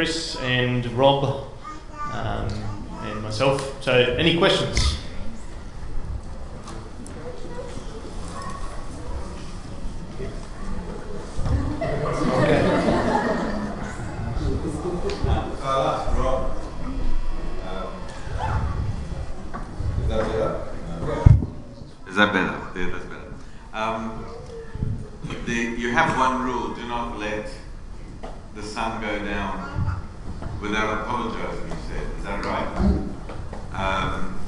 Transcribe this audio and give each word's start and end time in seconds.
Chris 0.00 0.34
and 0.36 0.86
Rob 0.92 1.24
um, 2.14 2.48
and 3.02 3.22
myself. 3.22 3.82
So, 3.82 3.92
any 3.92 4.38
questions? 4.38 4.96
Is 22.08 22.16
that 22.16 22.32
better? 22.32 22.58
Yeah, 22.74 22.90
that's 22.90 23.04
better. 23.04 23.34
Um, 23.74 24.24
the, 25.44 25.52
you 25.52 25.90
have 25.92 26.16
one 26.16 26.42
rule: 26.42 26.74
do 26.74 26.88
not 26.88 27.18
let 27.18 27.50
the 28.54 28.62
sun 28.62 29.00
go 29.00 29.18
down 29.24 29.80
without 30.60 31.00
apologizing. 31.00 31.68
You 31.68 31.76
said, 31.88 32.06
is 32.18 32.24
that 32.24 32.44
right? 32.44 32.66
Um, 33.72 34.38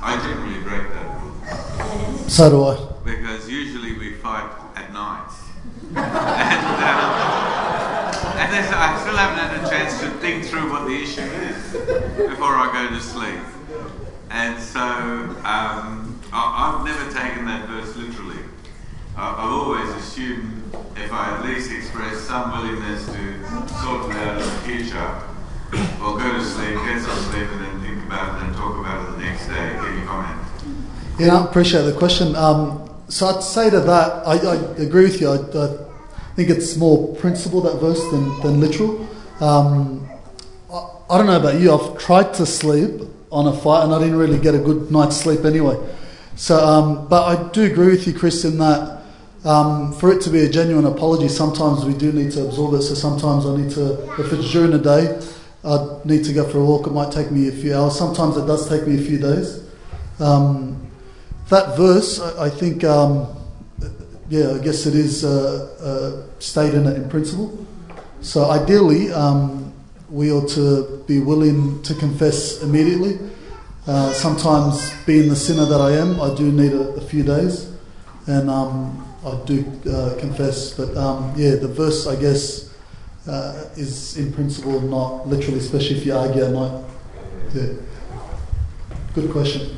I 0.00 0.16
generally 0.22 0.60
break 0.62 0.88
that 0.92 1.22
rule 1.22 2.28
So 2.28 2.50
do 2.50 2.64
I. 2.64 2.76
because 3.04 3.48
usually 3.48 3.98
we 3.98 4.14
fight 4.14 4.50
at 4.76 4.92
night, 4.92 5.30
and, 5.88 5.98
um, 5.98 6.04
and 8.38 8.52
then 8.52 8.74
I 8.74 8.98
still 9.00 9.16
haven't 9.16 9.38
had 9.38 9.64
a 9.64 9.68
chance 9.68 10.00
to 10.00 10.10
think 10.20 10.44
through 10.44 10.70
what 10.70 10.86
the 10.86 10.94
issue 10.94 11.20
is 11.20 11.72
before 12.28 12.54
I 12.54 12.70
go 12.72 12.94
to 12.94 13.00
sleep. 13.00 13.40
And 14.30 14.62
so 14.62 14.80
um, 14.80 16.20
I, 16.32 16.76
I've 16.76 16.84
never 16.84 17.10
taken 17.12 17.46
that 17.46 17.68
verse 17.68 17.96
literally. 17.96 18.44
I, 19.16 19.32
I've 19.32 19.50
always 19.50 19.88
assumed 19.96 20.58
if 20.96 21.12
I 21.12 21.36
at 21.36 21.44
least 21.44 21.72
express 21.72 22.20
some 22.20 22.50
willingness 22.52 23.06
to 23.06 23.38
sort 23.82 24.10
it 24.10 24.16
out 24.16 24.40
in 24.40 24.46
the 24.46 24.58
future, 24.66 25.20
or 26.02 26.18
go 26.18 26.32
to 26.32 26.44
sleep, 26.44 26.74
get 26.84 27.00
some 27.00 27.18
sleep, 27.30 27.48
and 27.50 27.60
then 27.60 27.80
think 27.80 28.06
about 28.06 28.36
it 28.40 28.46
and 28.46 28.54
talk 28.56 28.78
about 28.78 29.08
it 29.08 29.12
the 29.12 29.18
next 29.18 29.46
day. 29.48 29.76
Can 29.78 29.98
you 29.98 30.06
comment? 30.06 30.40
Yeah, 31.18 31.36
I 31.36 31.44
appreciate 31.44 31.82
the 31.82 31.94
question. 31.94 32.36
Um, 32.36 32.88
so 33.08 33.26
I'd 33.26 33.42
say 33.42 33.70
to 33.70 33.80
that, 33.80 34.24
I, 34.24 34.34
I 34.36 34.54
agree 34.80 35.02
with 35.02 35.20
you. 35.20 35.30
I, 35.30 35.34
I 35.34 36.34
think 36.36 36.48
it's 36.48 36.76
more 36.76 37.16
principle 37.16 37.60
that 37.62 37.80
verse 37.80 38.00
than, 38.12 38.40
than 38.40 38.60
literal. 38.60 39.08
Um, 39.40 40.08
I, 40.72 40.88
I 41.10 41.18
don't 41.18 41.26
know 41.26 41.40
about 41.40 41.60
you. 41.60 41.72
I've 41.74 41.98
tried 41.98 42.34
to 42.34 42.46
sleep 42.46 43.00
on 43.32 43.48
a 43.48 43.52
fight, 43.52 43.82
and 43.82 43.92
I 43.92 43.98
didn't 43.98 44.16
really 44.16 44.38
get 44.38 44.54
a 44.54 44.58
good 44.58 44.92
night's 44.92 45.16
sleep 45.16 45.44
anyway. 45.44 45.76
So, 46.36 46.56
um, 46.56 47.08
but 47.08 47.24
I 47.24 47.50
do 47.50 47.64
agree 47.64 47.88
with 47.88 48.06
you, 48.06 48.14
Chris, 48.14 48.44
in 48.44 48.58
that 48.58 49.02
um, 49.44 49.92
for 49.94 50.12
it 50.12 50.20
to 50.22 50.30
be 50.30 50.44
a 50.44 50.48
genuine 50.48 50.84
apology, 50.84 51.26
sometimes 51.26 51.84
we 51.84 51.94
do 51.94 52.12
need 52.12 52.30
to 52.32 52.46
absorb 52.46 52.74
it. 52.74 52.82
So 52.82 52.94
sometimes 52.94 53.44
I 53.44 53.56
need 53.56 53.70
to, 53.72 54.04
if 54.20 54.32
it's 54.32 54.52
during 54.52 54.70
the 54.70 54.78
day, 54.78 55.20
I 55.64 55.98
need 56.04 56.24
to 56.26 56.32
go 56.32 56.48
for 56.48 56.58
a 56.58 56.64
walk. 56.64 56.86
It 56.86 56.92
might 56.92 57.10
take 57.10 57.32
me 57.32 57.48
a 57.48 57.52
few 57.52 57.74
hours. 57.74 57.98
Sometimes 57.98 58.36
it 58.36 58.46
does 58.46 58.68
take 58.68 58.86
me 58.86 58.96
a 58.98 59.02
few 59.02 59.18
days. 59.18 59.64
Um, 60.20 60.87
that 61.48 61.76
verse, 61.76 62.20
I, 62.20 62.46
I 62.46 62.50
think, 62.50 62.84
um, 62.84 63.26
yeah, 64.28 64.52
I 64.52 64.58
guess 64.58 64.86
it 64.86 64.94
is 64.94 65.24
uh, 65.24 65.68
uh, 65.80 66.40
stated 66.40 66.86
in, 66.86 66.86
in 66.86 67.08
principle. 67.08 67.66
So 68.20 68.50
ideally, 68.50 69.12
um, 69.12 69.72
we 70.10 70.32
ought 70.32 70.48
to 70.50 71.04
be 71.06 71.20
willing 71.20 71.82
to 71.82 71.94
confess 71.94 72.62
immediately. 72.62 73.18
Uh, 73.86 74.12
sometimes, 74.12 74.92
being 75.06 75.28
the 75.28 75.36
sinner 75.36 75.64
that 75.64 75.80
I 75.80 75.92
am, 75.92 76.20
I 76.20 76.34
do 76.34 76.52
need 76.52 76.72
a, 76.72 76.88
a 76.90 77.00
few 77.00 77.22
days, 77.22 77.72
and 78.26 78.50
um, 78.50 79.06
I 79.24 79.38
do 79.46 79.64
uh, 79.90 80.14
confess. 80.18 80.74
But 80.74 80.94
um, 80.96 81.32
yeah, 81.36 81.54
the 81.54 81.68
verse, 81.68 82.06
I 82.06 82.16
guess, 82.16 82.74
uh, 83.26 83.68
is 83.76 84.16
in 84.18 84.32
principle 84.32 84.80
not 84.80 85.26
literally, 85.28 85.58
especially 85.58 85.96
if 85.96 86.06
you 86.06 86.14
argue 86.14 86.44
at 86.44 86.52
night. 86.52 86.84
Yeah. 87.54 87.72
Good 89.14 89.30
question. 89.30 89.76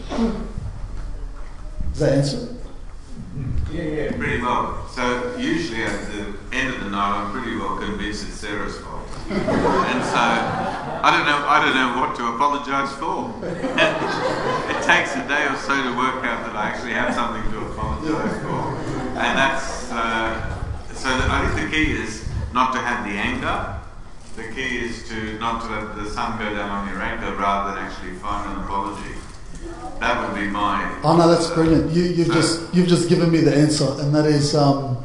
Does 1.90 2.00
that 2.00 2.12
answer? 2.12 2.56
Yeah, 3.72 3.82
yeah. 3.82 4.16
Pretty 4.16 4.42
well. 4.42 4.88
So 4.88 5.36
usually 5.36 5.84
at 5.84 5.94
the 6.10 6.34
end 6.52 6.74
of 6.74 6.84
the 6.84 6.90
night, 6.90 7.22
I'm 7.22 7.32
pretty 7.32 7.56
well 7.56 7.78
convinced 7.78 8.26
it's 8.26 8.34
Sarah's 8.34 8.76
fault, 8.78 9.06
and 9.30 10.02
so 10.02 10.18
I 10.18 11.14
don't 11.14 11.26
know. 11.26 11.46
I 11.46 11.62
don't 11.62 11.76
know 11.78 12.00
what 12.00 12.16
to 12.16 12.34
apologise 12.34 12.90
for. 12.98 13.30
it 13.46 14.82
takes 14.82 15.14
a 15.14 15.22
day 15.28 15.46
or 15.46 15.56
so 15.56 15.74
to 15.82 15.96
work 15.96 16.24
out 16.26 16.44
that 16.46 16.56
I 16.56 16.70
actually 16.70 16.92
have 16.92 17.14
something 17.14 17.46
to 17.52 17.58
apologise 17.70 18.42
for, 18.42 18.74
and 19.14 19.38
that's 19.38 19.92
uh, 19.92 20.58
so. 20.92 21.08
The, 21.16 21.24
I 21.30 21.46
think 21.54 21.70
the 21.70 21.76
key 21.76 21.92
is 21.92 22.28
not 22.52 22.72
to 22.72 22.80
have 22.80 23.04
the 23.04 23.14
anger. 23.14 23.78
The 24.34 24.52
key 24.52 24.78
is 24.78 25.08
to 25.08 25.38
not 25.38 25.62
to 25.62 25.68
let 25.68 25.96
the 25.96 26.10
sun 26.10 26.38
go 26.38 26.50
down 26.50 26.70
on 26.70 26.88
your 26.88 27.00
anger, 27.00 27.36
rather 27.36 27.74
than 27.74 27.84
actually 27.84 28.14
find 28.14 28.50
an 28.50 28.64
apology. 28.64 29.14
That 30.00 30.32
would 30.32 30.40
be 30.40 30.46
my. 30.48 30.98
Oh 31.02 31.16
no, 31.16 31.28
that's 31.28 31.50
brilliant. 31.50 31.92
You, 31.92 32.04
you've 32.04 32.32
just 32.32 32.74
you've 32.74 32.88
just 32.88 33.08
given 33.08 33.30
me 33.30 33.40
the 33.40 33.54
answer, 33.54 33.86
and 33.98 34.14
that 34.14 34.26
is, 34.26 34.54
um, 34.54 34.96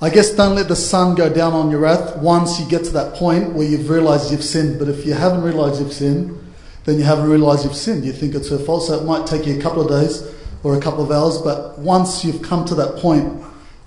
I 0.00 0.08
guess, 0.10 0.30
don't 0.30 0.54
let 0.54 0.68
the 0.68 0.76
sun 0.76 1.14
go 1.16 1.28
down 1.28 1.52
on 1.52 1.70
your 1.70 1.80
wrath. 1.80 2.16
Once 2.18 2.60
you 2.60 2.66
get 2.68 2.84
to 2.84 2.90
that 2.90 3.14
point 3.14 3.54
where 3.54 3.66
you've 3.66 3.90
realised 3.90 4.30
you've 4.30 4.44
sinned, 4.44 4.78
but 4.78 4.88
if 4.88 5.04
you 5.04 5.14
haven't 5.14 5.42
realised 5.42 5.80
you've 5.80 5.92
sinned, 5.92 6.38
then 6.84 6.98
you 6.98 7.04
haven't 7.04 7.28
realised 7.28 7.64
you've 7.64 7.74
sinned. 7.74 8.04
You 8.04 8.12
think 8.12 8.34
it's 8.34 8.50
her 8.50 8.58
fault, 8.58 8.84
so 8.84 8.94
it 9.00 9.04
might 9.04 9.26
take 9.26 9.46
you 9.46 9.58
a 9.58 9.62
couple 9.62 9.82
of 9.82 9.88
days 9.88 10.22
or 10.62 10.76
a 10.76 10.80
couple 10.80 11.02
of 11.02 11.10
hours. 11.10 11.38
But 11.38 11.78
once 11.78 12.24
you've 12.24 12.42
come 12.42 12.64
to 12.66 12.74
that 12.76 12.96
point 12.96 13.42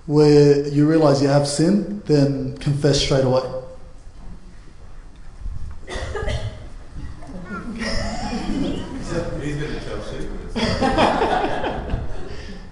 where 0.07 0.67
you 0.67 0.87
realise 0.87 1.21
you 1.21 1.27
have 1.27 1.47
sinned, 1.47 2.03
then 2.05 2.57
confess 2.57 2.99
straight 3.01 3.23
away. 3.23 3.43
He's 9.41 9.55
going 9.55 9.73
to 9.73 9.79
tell 9.79 10.01
secrets. 10.03 10.55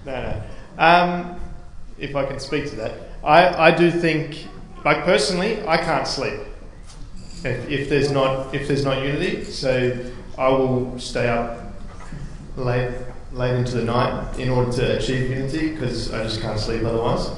No, 0.04 0.12
no. 0.22 0.42
Um, 0.78 1.40
if 1.98 2.14
I 2.14 2.24
can 2.26 2.38
speak 2.38 2.68
to 2.70 2.76
that, 2.76 2.92
I, 3.24 3.68
I 3.68 3.70
do 3.70 3.90
think, 3.90 4.46
like 4.84 5.04
personally, 5.04 5.66
I 5.66 5.76
can't 5.78 6.06
sleep 6.06 6.40
if, 7.44 7.68
if 7.68 7.88
there's 7.88 8.10
not 8.10 8.54
if 8.54 8.68
there's 8.68 8.84
not 8.84 9.02
unity. 9.02 9.44
So 9.44 9.98
I 10.38 10.48
will 10.48 10.98
stay 10.98 11.28
up 11.28 11.72
late 12.56 12.94
late 13.32 13.54
into 13.54 13.76
the 13.76 13.84
night 13.84 14.38
in 14.38 14.48
order 14.48 14.72
to 14.72 14.96
achieve 14.98 15.30
unity 15.30 15.72
because 15.72 16.12
I 16.12 16.22
just 16.22 16.40
can't 16.40 16.58
sleep 16.58 16.84
otherwise. 16.84 17.28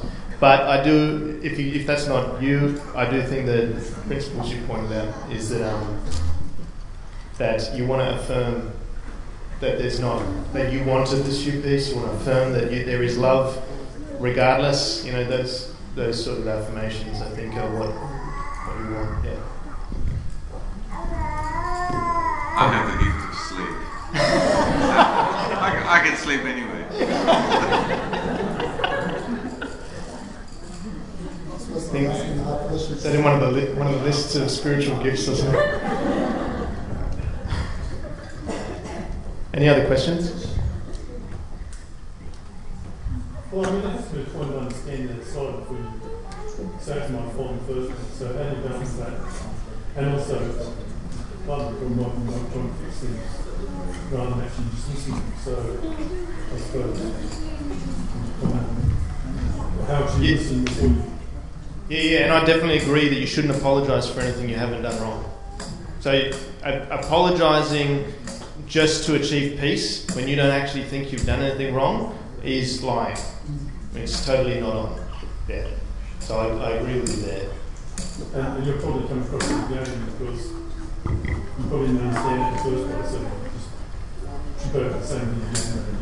But 0.41 0.62
I 0.62 0.84
do, 0.84 1.41
if 1.43 1.59
you, 1.59 1.72
if 1.72 1.87
that's 1.87 2.06
not 2.06 2.41
you, 2.41 2.81
I 2.94 3.10
do 3.10 3.21
think 3.22 3.47
the 3.47 3.75
principles 4.06 4.53
you 4.53 4.62
pointed 4.66 4.93
out 4.93 5.32
is 5.32 5.50
that 5.50 5.72
um, 5.72 6.00
that 7.38 7.75
you 7.75 7.87
want 7.87 8.03
to 8.03 8.21
affirm 8.21 8.72
that 9.61 9.79
there's 9.79 9.99
not 10.01 10.23
that 10.53 10.73
you 10.73 10.83
want 10.85 11.07
to 11.09 11.17
pursue 11.17 11.61
peace. 11.63 11.89
You 11.91 11.97
want 11.97 12.11
to 12.11 12.17
affirm 12.17 12.53
that 12.53 12.71
you, 12.73 12.85
there 12.85 13.03
is 13.03 13.17
love, 13.19 13.59
regardless. 14.21 15.05
You 15.05 15.13
know 15.13 15.25
those 15.25 15.75
those 15.95 16.23
sort 16.25 16.39
of 16.39 16.47
affirmations. 16.49 17.21
I 17.21 17.29
think 17.31 17.55
are 17.57 17.69
what 17.77 17.91
what 17.91 18.79
you 18.79 18.91
want. 18.95 19.25
Yeah. 19.25 19.41
I 22.61 22.63
have 22.73 22.87
the 22.93 22.99
gift 23.05 23.23
of 23.29 23.35
sleep. 23.35 23.77
I, 25.61 25.63
can- 25.73 25.87
I 25.87 25.89
can 26.09 26.17
sleep 26.17 26.41
anyway. 26.43 26.85
I 26.91 26.93
think 31.91 32.09
is 32.73 33.03
that 33.03 33.15
in 33.15 33.23
one 33.25 33.35
of 33.35 33.41
the 33.41 33.51
li- 33.51 33.73
one 33.75 33.87
of 33.87 33.93
the 34.01 34.07
lists 34.07 34.35
of 34.37 34.51
spiritual 34.51 34.97
gifts 35.03 35.29
or 35.29 35.35
something. 35.37 35.55
Any 39.59 39.69
other 39.71 39.87
questions? 39.87 40.47
Well, 43.51 43.67
I 43.67 43.73
mean, 43.73 43.83
that's 43.83 44.09
a 44.09 44.15
good 44.15 44.33
point 44.33 44.51
of 44.51 44.57
understanding 44.63 45.09
that 45.09 45.27
side 45.27 45.55
if 45.63 45.69
we 45.69 45.79
it's 46.77 47.11
my 47.11 47.27
the 47.27 47.59
first. 47.67 48.19
So 48.21 48.27
how 48.35 48.51
do 48.51 48.57
you 48.57 48.63
balance 48.63 48.93
that? 48.99 49.15
And 49.97 50.15
also, 50.15 50.37
other 51.51 51.72
people 51.72 51.89
might 51.89 52.15
be 52.15 52.31
not 52.31 52.53
trying 52.53 52.69
to 52.69 52.75
fix 52.84 52.99
things 52.99 53.19
rather 54.13 54.31
than 54.31 54.41
actually 54.43 54.65
dismissing 54.77 55.15
them. 55.15 55.33
So 55.43 55.53
I 56.54 56.59
suppose, 56.61 57.01
um, 58.45 58.95
how 59.89 60.19
you 60.19 60.25
Yeah. 60.25 60.37
listen 60.37 60.65
before 60.66 60.89
you 60.89 61.03
Yeah, 61.89 62.01
yeah, 62.01 62.19
and 62.27 62.33
I 62.33 62.45
definitely 62.45 62.78
agree 62.78 63.09
that 63.09 63.19
you 63.19 63.27
shouldn't 63.27 63.57
apologise 63.57 64.09
for 64.09 64.21
anything 64.21 64.49
you 64.49 64.54
haven't 64.54 64.83
done 64.83 65.01
wrong. 65.03 65.25
So, 65.99 66.13
a- 66.63 66.87
apologising 66.93 68.04
just 68.66 69.07
to 69.07 69.15
achieve 69.15 69.59
peace 69.60 70.07
when 70.15 70.28
you 70.28 70.37
don't 70.37 70.51
actually 70.51 70.84
think 70.84 71.13
you've 71.13 71.27
done 71.27 71.41
anything 71.41 71.75
wrong 71.75 72.19
is 72.43 72.83
lying. 72.83 73.16
It's 73.95 74.25
totally 74.25 74.60
not 74.60 74.75
on 74.75 75.01
there. 75.47 75.69
So 76.21 76.39
I, 76.39 76.47
I 76.47 76.71
agree 76.72 77.01
with 77.01 77.16
you 77.16 77.22
there. 77.25 77.51
And, 78.34 78.59
and 78.59 78.66
you'll 78.66 78.78
probably 78.78 79.09
come 79.09 79.22
across 79.22 79.51
as 79.51 79.71
again 79.71 80.07
because 80.19 80.51
you 80.51 81.65
probably 81.69 81.87
didn't 81.89 82.07
understand 82.09 82.43
it 82.43 82.47
in 82.47 82.53
the 82.53 82.59
first 82.63 82.84
place. 82.93 83.10
So 83.10 83.19
just 83.55 84.63
should 84.63 84.72
both 84.72 84.93
the 84.93 85.07
same 85.07 85.27
thing 85.27 85.83
again. 85.83 85.99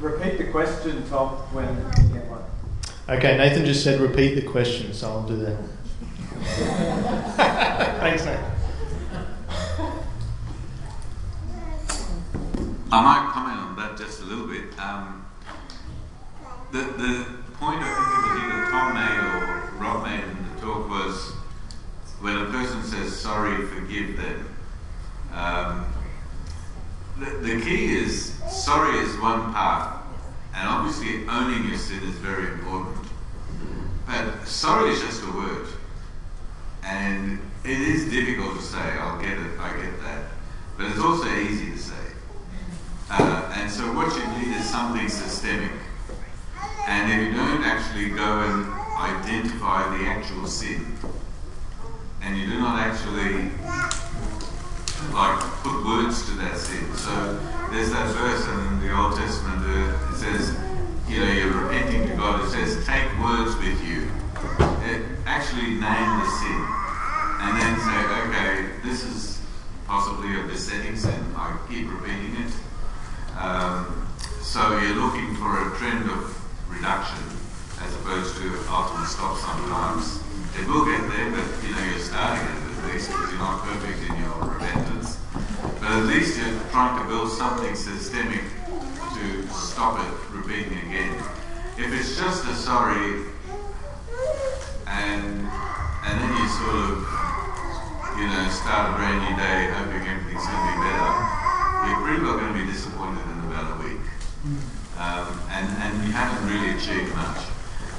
Repeat 0.00 0.38
the 0.38 0.44
question, 0.50 1.08
Tom, 1.08 1.28
when 1.52 1.68
you 1.68 2.14
get 2.14 2.26
one. 2.30 2.42
Okay, 3.08 3.36
Nathan 3.36 3.64
just 3.64 3.82
said 3.84 4.00
repeat 4.00 4.34
the 4.34 4.42
question, 4.42 4.94
so 4.94 5.08
I'll 5.08 5.26
do 5.26 5.36
that. 5.36 5.56
Thanks, 8.00 8.24
Nathan. 8.24 8.44
I 12.92 13.02
might 13.04 13.30
comment 13.32 13.58
on 13.58 13.76
that 13.76 13.96
just 13.96 14.20
a 14.22 14.24
little 14.24 14.46
bit. 14.46 14.78
Um, 14.78 15.24
the, 16.72 16.78
the 16.78 17.26
point 17.54 17.80
I 17.80 17.94
think 17.94 18.08
it 18.08 18.22
was 18.26 18.36
either 18.42 18.70
Tom 18.70 18.94
made 18.94 19.18
or 19.20 19.72
Rob 19.78 20.04
made 20.04 20.24
in 20.24 20.54
the 20.54 20.60
talk 20.60 20.88
was 20.88 21.32
when 22.20 22.36
a 22.36 22.46
person 22.46 22.82
says 22.82 23.16
sorry, 23.16 23.64
forgive 23.66 24.16
them. 24.16 24.48
Um, 25.32 25.86
the, 27.18 27.30
the 27.36 27.60
key 27.60 27.96
is 27.96 28.34
sorry 28.48 28.98
is 28.98 29.16
one 29.18 29.52
part, 29.52 30.02
and 30.54 30.68
obviously 30.68 31.26
owning 31.28 31.68
your 31.68 31.78
sin 31.78 32.02
is 32.02 32.16
very 32.16 32.48
important. 32.54 32.96
But 34.06 34.46
sorry 34.48 34.90
is 34.90 35.00
just 35.00 35.22
a 35.22 35.30
word, 35.32 35.68
and 36.84 37.40
it 37.64 37.78
is 37.78 38.10
difficult 38.10 38.56
to 38.56 38.62
say. 38.62 38.78
I'll 38.78 39.20
get 39.20 39.38
it. 39.38 39.58
I 39.58 39.76
get 39.76 40.00
that, 40.02 40.24
but 40.76 40.86
it's 40.86 41.00
also 41.00 41.28
easy 41.34 41.72
to 41.72 41.78
say. 41.78 41.94
Uh, 43.10 43.52
and 43.56 43.70
so 43.70 43.92
what 43.92 44.14
you 44.16 44.26
need 44.38 44.56
is 44.56 44.64
something 44.64 45.08
systemic. 45.08 45.72
And 46.86 47.12
if 47.12 47.28
you 47.28 47.32
don't 47.36 47.62
actually 47.62 48.10
go 48.10 48.40
and 48.40 48.66
identify 48.98 49.96
the 49.96 50.04
actual 50.04 50.46
sin, 50.46 50.96
and 52.22 52.36
you 52.36 52.46
do 52.46 52.58
not 52.58 52.78
actually 52.78 53.50
like 55.12 55.40
put 55.62 55.84
words 55.84 56.24
to 56.26 56.32
that 56.32 56.56
sin. 56.56 56.94
So 56.94 57.38
there's 57.70 57.90
that 57.90 58.14
verse 58.14 58.46
in 58.46 58.80
the 58.80 58.96
Old 58.96 59.16
Testament 59.16 59.62
that 59.62 60.10
it 60.12 60.16
says, 60.16 60.56
you 61.08 61.20
know, 61.20 61.32
you're 61.32 61.52
repenting 61.52 62.08
to 62.08 62.16
God. 62.16 62.44
It 62.44 62.50
says, 62.50 62.86
take 62.86 63.06
words 63.18 63.56
with 63.56 63.82
you. 63.84 64.10
Actually 65.26 65.76
name 65.76 66.10
the 66.20 66.30
sin. 66.40 66.60
And 67.40 67.60
then 67.60 67.78
say, 67.80 67.98
okay, 68.24 68.70
this 68.82 69.04
is 69.04 69.40
possibly 69.86 70.40
a 70.40 70.44
besetting 70.44 70.96
sin. 70.96 71.20
I 71.36 71.56
keep 71.68 71.90
repeating 71.90 72.36
it. 72.36 72.52
Um, 73.36 74.08
so 74.40 74.78
you're 74.78 74.96
looking 74.96 75.36
for 75.36 75.68
a 75.68 75.76
trend 75.76 76.10
of 76.10 76.32
reduction 76.68 77.22
as 77.80 77.94
opposed 77.96 78.36
to 78.36 78.48
ultimate 78.70 79.06
stop 79.06 79.36
sometimes. 79.38 80.20
It 80.58 80.66
will 80.66 80.84
get 80.84 81.00
there, 81.12 81.30
but 81.30 81.44
you 81.62 81.74
know 81.74 81.84
you're 81.84 81.98
starting 81.98 82.44
it 82.44 82.78
at 82.78 82.92
least 82.92 83.10
because 83.10 83.30
you're 83.30 83.38
not 83.38 83.62
perfect 83.62 84.10
in 84.10 84.16
your 84.18 84.34
repentance. 84.44 85.18
But 85.80 85.90
at 85.92 86.04
least 86.04 86.38
you're 86.38 86.58
trying 86.70 87.00
to 87.02 87.08
build 87.08 87.30
something 87.30 87.74
systemic 87.74 88.44
to 89.14 89.46
stop 89.48 90.00
it 90.00 90.34
repeating 90.34 90.78
again. 90.88 91.14
If 91.76 91.92
it's 91.92 92.16
just 92.16 92.44
a 92.46 92.54
sorry 92.54 93.24
and 94.90 95.46
and 96.04 96.14
then 96.18 96.30
you 96.34 96.46
sort 96.50 96.74
of 96.74 97.06
you 98.18 98.26
know 98.26 98.42
start 98.50 98.90
a 98.90 98.98
brand 98.98 99.22
new 99.22 99.34
day 99.38 99.70
hoping 99.70 100.02
everything's 100.02 100.42
going 100.42 100.58
to 100.58 100.70
be 100.74 100.78
better, 100.82 101.12
you're 101.86 102.00
pretty 102.02 102.20
well 102.22 102.36
going 102.38 102.52
to 102.52 102.58
be 102.58 102.66
disappointed 102.66 103.22
in 103.22 103.38
about 103.46 103.78
a 103.78 103.82
week. 103.86 104.04
Um, 105.00 105.40
and, 105.48 105.64
and 105.80 106.04
you 106.04 106.12
haven't 106.12 106.44
really 106.44 106.76
achieved 106.76 107.14
much. 107.16 107.40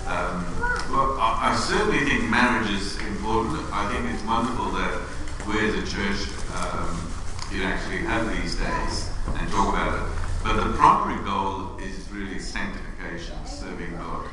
Um, 0.05 0.45
well, 0.91 1.17
I, 1.17 1.49
I, 1.49 1.55
certainly 1.55 2.05
think 2.05 2.29
marriage 2.29 2.69
is 2.69 2.97
important. 3.07 3.65
I 3.71 3.89
think 3.91 4.13
it's 4.13 4.23
wonderful 4.23 4.69
that 4.71 5.01
we 5.47 5.57
as 5.65 5.75
a 5.75 5.85
church 5.85 6.29
um, 6.53 7.11
you 7.51 7.63
actually 7.63 8.05
have 8.05 8.29
these 8.37 8.55
days 8.55 9.09
and 9.37 9.49
talk 9.51 9.73
about 9.73 9.97
it. 9.97 10.15
But 10.44 10.63
the 10.63 10.73
primary 10.73 11.23
goal 11.23 11.77
is 11.77 12.09
really 12.11 12.39
sanctification, 12.39 13.35
serving 13.45 13.95
God. 13.97 14.27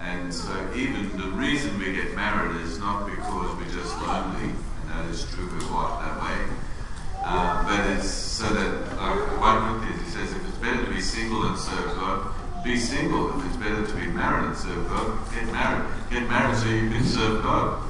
And 0.00 0.32
so 0.32 0.52
even 0.74 1.16
the 1.16 1.28
reason 1.28 1.78
we 1.78 1.92
get 1.92 2.14
married 2.14 2.60
is 2.62 2.78
not 2.78 3.06
because 3.06 3.56
we're 3.56 3.64
just 3.70 3.94
lonely, 4.00 4.50
and 4.50 4.90
that 4.90 5.04
is 5.10 5.24
true, 5.30 5.46
we're 5.46 5.72
wired 5.72 6.04
that 6.04 6.22
way. 6.22 6.56
Uh, 7.22 7.62
but 7.64 7.90
it's 7.96 8.08
so 8.08 8.48
that, 8.48 8.96
like 8.96 9.40
1 9.40 9.78
Corinthians, 9.78 10.02
he 10.02 10.10
says, 10.10 10.32
if 10.32 10.48
it's 10.48 10.56
better 10.58 10.84
to 10.84 10.90
be 10.90 11.00
single 11.00 11.44
and 11.44 11.58
serve 11.58 11.94
God, 11.96 12.32
be 12.64 12.76
single. 12.76 13.38
If 13.38 13.46
it's 13.46 13.56
better 13.56 13.86
to 13.86 13.94
be 13.94 14.06
married 14.06 14.48
and 14.48 14.56
serve 14.56 14.88
God, 14.88 15.18
get 15.34 15.46
married. 15.46 15.86
Get 16.10 16.28
married 16.28 16.56
so 16.56 16.68
you 16.68 16.90
can 16.90 17.04
serve 17.04 17.42
God. 17.42 17.82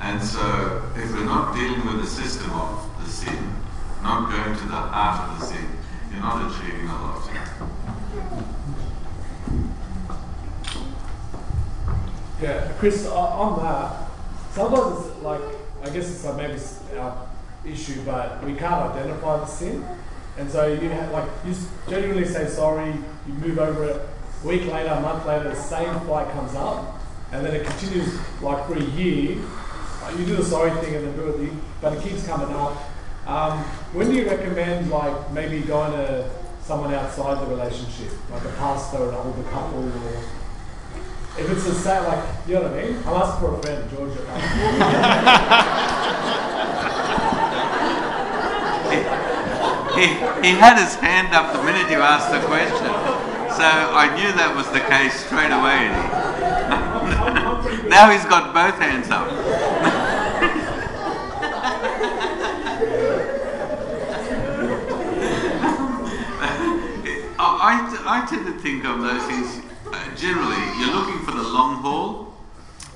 And 0.00 0.22
so 0.22 0.82
if 0.96 1.12
we're 1.12 1.24
not 1.24 1.54
dealing 1.54 1.84
with 1.86 2.00
the 2.00 2.06
system 2.06 2.52
of 2.52 2.88
the 3.00 3.10
sin, 3.10 3.54
not 4.02 4.30
going 4.30 4.56
to 4.56 4.64
the 4.64 4.74
heart 4.74 5.30
of 5.30 5.40
the 5.40 5.46
sin, 5.46 5.66
you're 6.10 6.20
not 6.20 6.50
achieving 6.50 6.88
a 6.88 6.92
lot. 6.92 7.30
Yeah, 12.40 12.70
Chris, 12.78 13.06
on 13.06 13.62
that, 13.64 14.08
sometimes 14.52 15.06
it's 15.06 15.22
like, 15.22 15.40
I 15.82 15.90
guess 15.90 16.08
it's 16.08 16.24
like 16.24 16.36
maybe 16.36 16.60
our 16.96 17.28
issue, 17.66 18.00
but 18.02 18.44
we 18.44 18.54
can't 18.54 18.92
identify 18.92 19.38
the 19.38 19.46
sin. 19.46 19.84
And 20.38 20.48
so 20.48 20.66
you 20.68 20.88
have, 20.90 21.10
like, 21.10 21.28
you 21.44 21.52
genuinely 21.88 22.24
say 22.24 22.46
sorry, 22.46 22.94
you 23.26 23.32
move 23.34 23.58
over 23.58 23.84
it, 23.84 24.08
a 24.44 24.46
week 24.46 24.70
later, 24.70 24.90
a 24.90 25.00
month 25.00 25.26
later, 25.26 25.48
the 25.48 25.56
same 25.56 25.92
fight 26.06 26.30
comes 26.30 26.54
up, 26.54 27.00
and 27.32 27.44
then 27.44 27.56
it 27.56 27.66
continues 27.66 28.16
like 28.40 28.66
for 28.68 28.74
a 28.76 28.82
year. 28.82 29.36
You 30.16 30.24
do 30.24 30.36
the 30.36 30.44
sorry 30.44 30.70
thing 30.80 30.94
and 30.94 31.08
then 31.08 31.16
do 31.16 31.28
it, 31.28 31.52
but 31.82 31.92
it 31.92 32.02
keeps 32.02 32.24
coming 32.24 32.54
up. 32.54 32.76
Um, 33.26 33.58
when 33.92 34.08
do 34.08 34.14
you 34.14 34.26
recommend, 34.26 34.90
like, 34.90 35.32
maybe 35.32 35.60
going 35.60 35.92
to 35.92 36.30
someone 36.62 36.94
outside 36.94 37.40
the 37.42 37.46
relationship, 37.50 38.12
like 38.30 38.44
a 38.44 38.52
pastor, 38.52 39.08
an 39.08 39.14
older 39.14 39.42
couple, 39.50 39.84
or 39.84 40.22
if 41.38 41.50
it's 41.50 41.66
a 41.66 41.74
same, 41.74 42.02
like, 42.04 42.24
you 42.48 42.54
know 42.54 42.62
what 42.62 42.72
I 42.72 42.82
mean? 42.82 42.96
I'm 43.06 43.14
asking 43.14 43.40
for 43.40 43.54
a 43.54 43.62
friend, 43.62 43.90
Georgia. 43.90 44.22
he, 49.94 50.06
he 50.42 50.54
had 50.58 50.78
his 50.78 50.96
hand 50.96 51.32
up 51.34 51.52
the 51.52 51.62
minute 51.62 51.88
you 51.90 52.00
asked 52.00 52.32
the 52.32 52.40
question. 52.46 52.90
So 53.54 53.64
I 53.64 54.12
knew 54.16 54.32
that 54.32 54.54
was 54.54 54.66
the 54.72 54.80
case 54.80 55.14
straight 55.26 55.52
away. 55.54 55.88
now 57.88 58.10
he's 58.10 58.24
got 58.24 58.52
both 58.52 58.78
hands 58.80 59.08
up. 59.10 59.28
I, 67.40 68.22
I 68.24 68.26
tend 68.26 68.46
to 68.46 68.52
think 68.60 68.84
of 68.84 69.02
those 69.02 69.22
things 69.24 69.62
uh, 69.92 70.14
generally, 70.14 70.60
you're 70.78 70.92
looking 70.92 71.24
long 71.58 71.82
haul. 71.82 72.32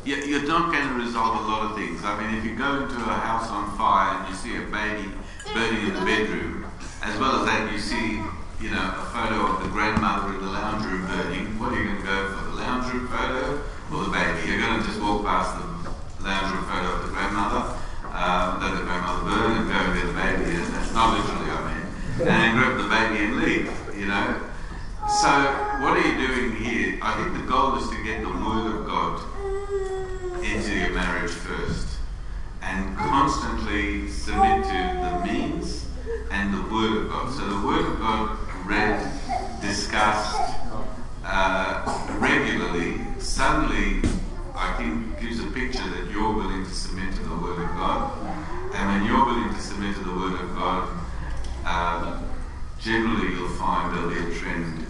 You're 0.04 0.46
not 0.46 0.70
going 0.70 0.86
to 0.86 0.94
resolve 0.94 1.34
a 1.42 1.48
lot 1.50 1.62
of 1.66 1.74
things. 1.74 1.98
I 2.04 2.14
mean, 2.18 2.38
if 2.38 2.44
you 2.46 2.54
go 2.54 2.82
into 2.82 2.94
a 2.94 3.18
house 3.26 3.50
on 3.50 3.74
fire 3.76 4.18
and 4.18 4.30
you 4.30 4.34
see 4.38 4.54
a 4.54 4.66
baby 4.70 5.10
burning 5.50 5.90
in 5.90 5.94
the 5.98 6.04
bedroom, 6.06 6.70
as 7.02 7.18
well 7.18 7.42
as 7.42 7.46
that, 7.50 7.70
you 7.74 7.78
see, 7.78 8.22
you 8.62 8.70
know, 8.70 8.86
a 9.02 9.06
photo 9.10 9.50
of 9.50 9.66
the 9.66 9.70
grandmother 9.74 10.34
in 10.34 10.40
the 10.46 10.50
lounge 10.50 10.86
room 10.86 11.06
burning. 11.10 11.58
What 11.58 11.74
are 11.74 11.78
you 11.78 11.90
going 11.90 12.02
to 12.02 12.06
go 12.06 12.18
for, 12.34 12.54
the 12.54 12.56
lounge 12.62 12.86
room 12.94 13.10
photo 13.10 13.66
or 13.90 13.98
the 14.06 14.12
baby? 14.14 14.46
You're 14.46 14.62
going 14.62 14.78
to 14.78 14.86
just 14.86 15.02
walk 15.02 15.26
past 15.26 15.58
the 15.58 15.66
lounge 16.22 16.54
room 16.54 16.66
photo 16.70 16.86
of 16.86 17.00
the 17.02 17.10
grandmother, 17.10 17.62
um, 18.14 18.62
let 18.62 18.78
the 18.78 18.86
grandmother 18.86 19.22
burn, 19.26 19.50
and 19.58 19.66
go 19.66 19.74
and 19.74 19.94
get 19.98 20.06
the 20.06 20.14
baby. 20.14 20.46
And 20.54 20.70
that's 20.70 20.94
not 20.94 21.18
literally, 21.18 21.50
I 21.50 21.58
mean, 21.66 21.82
and 22.30 22.50
grab 22.54 22.78
the 22.78 22.86
baby 22.86 23.26
and 23.26 23.34
leave. 23.42 23.66
You 23.98 24.06
know. 24.06 24.51
So 25.20 25.28
what 25.28 25.98
are 25.98 26.00
you 26.00 26.26
doing 26.26 26.56
here? 26.56 26.98
I 27.02 27.14
think 27.14 27.34
the 27.36 27.46
goal 27.46 27.76
is 27.76 27.86
to 27.90 28.02
get 28.02 28.22
the 28.22 28.30
Word 28.30 28.74
of 28.74 28.86
God 28.86 29.20
into 30.42 30.74
your 30.74 30.90
marriage 30.94 31.30
first, 31.30 31.98
and 32.62 32.96
constantly 32.96 34.08
submit 34.08 34.64
to 34.64 34.70
the 34.70 35.32
means 35.32 35.86
and 36.30 36.54
the 36.54 36.62
Word 36.62 36.96
of 36.96 37.10
God. 37.10 37.30
So 37.34 37.46
the 37.46 37.66
Word 37.66 37.92
of 37.92 37.98
God 37.98 38.38
read, 38.64 39.06
discussed 39.60 40.40
uh, 41.24 42.16
regularly, 42.18 42.98
suddenly, 43.18 44.00
I 44.56 44.72
think, 44.78 45.20
gives 45.20 45.40
a 45.40 45.46
picture 45.48 45.88
that 45.90 46.10
you're 46.10 46.32
willing 46.32 46.64
to 46.64 46.70
submit 46.70 47.14
to 47.16 47.22
the 47.22 47.36
Word 47.36 47.62
of 47.62 47.68
God. 47.76 48.18
And 48.74 48.88
when 48.88 49.04
you're 49.04 49.24
willing 49.26 49.54
to 49.54 49.60
submit 49.60 49.94
to 49.94 50.04
the 50.04 50.14
Word 50.14 50.40
of 50.40 50.54
God, 50.56 50.88
um, 51.66 52.28
generally 52.80 53.34
you'll 53.34 53.48
find 53.50 53.94
there'll 53.94 54.08
be 54.08 54.16
a 54.18 54.38
trend 54.38 54.81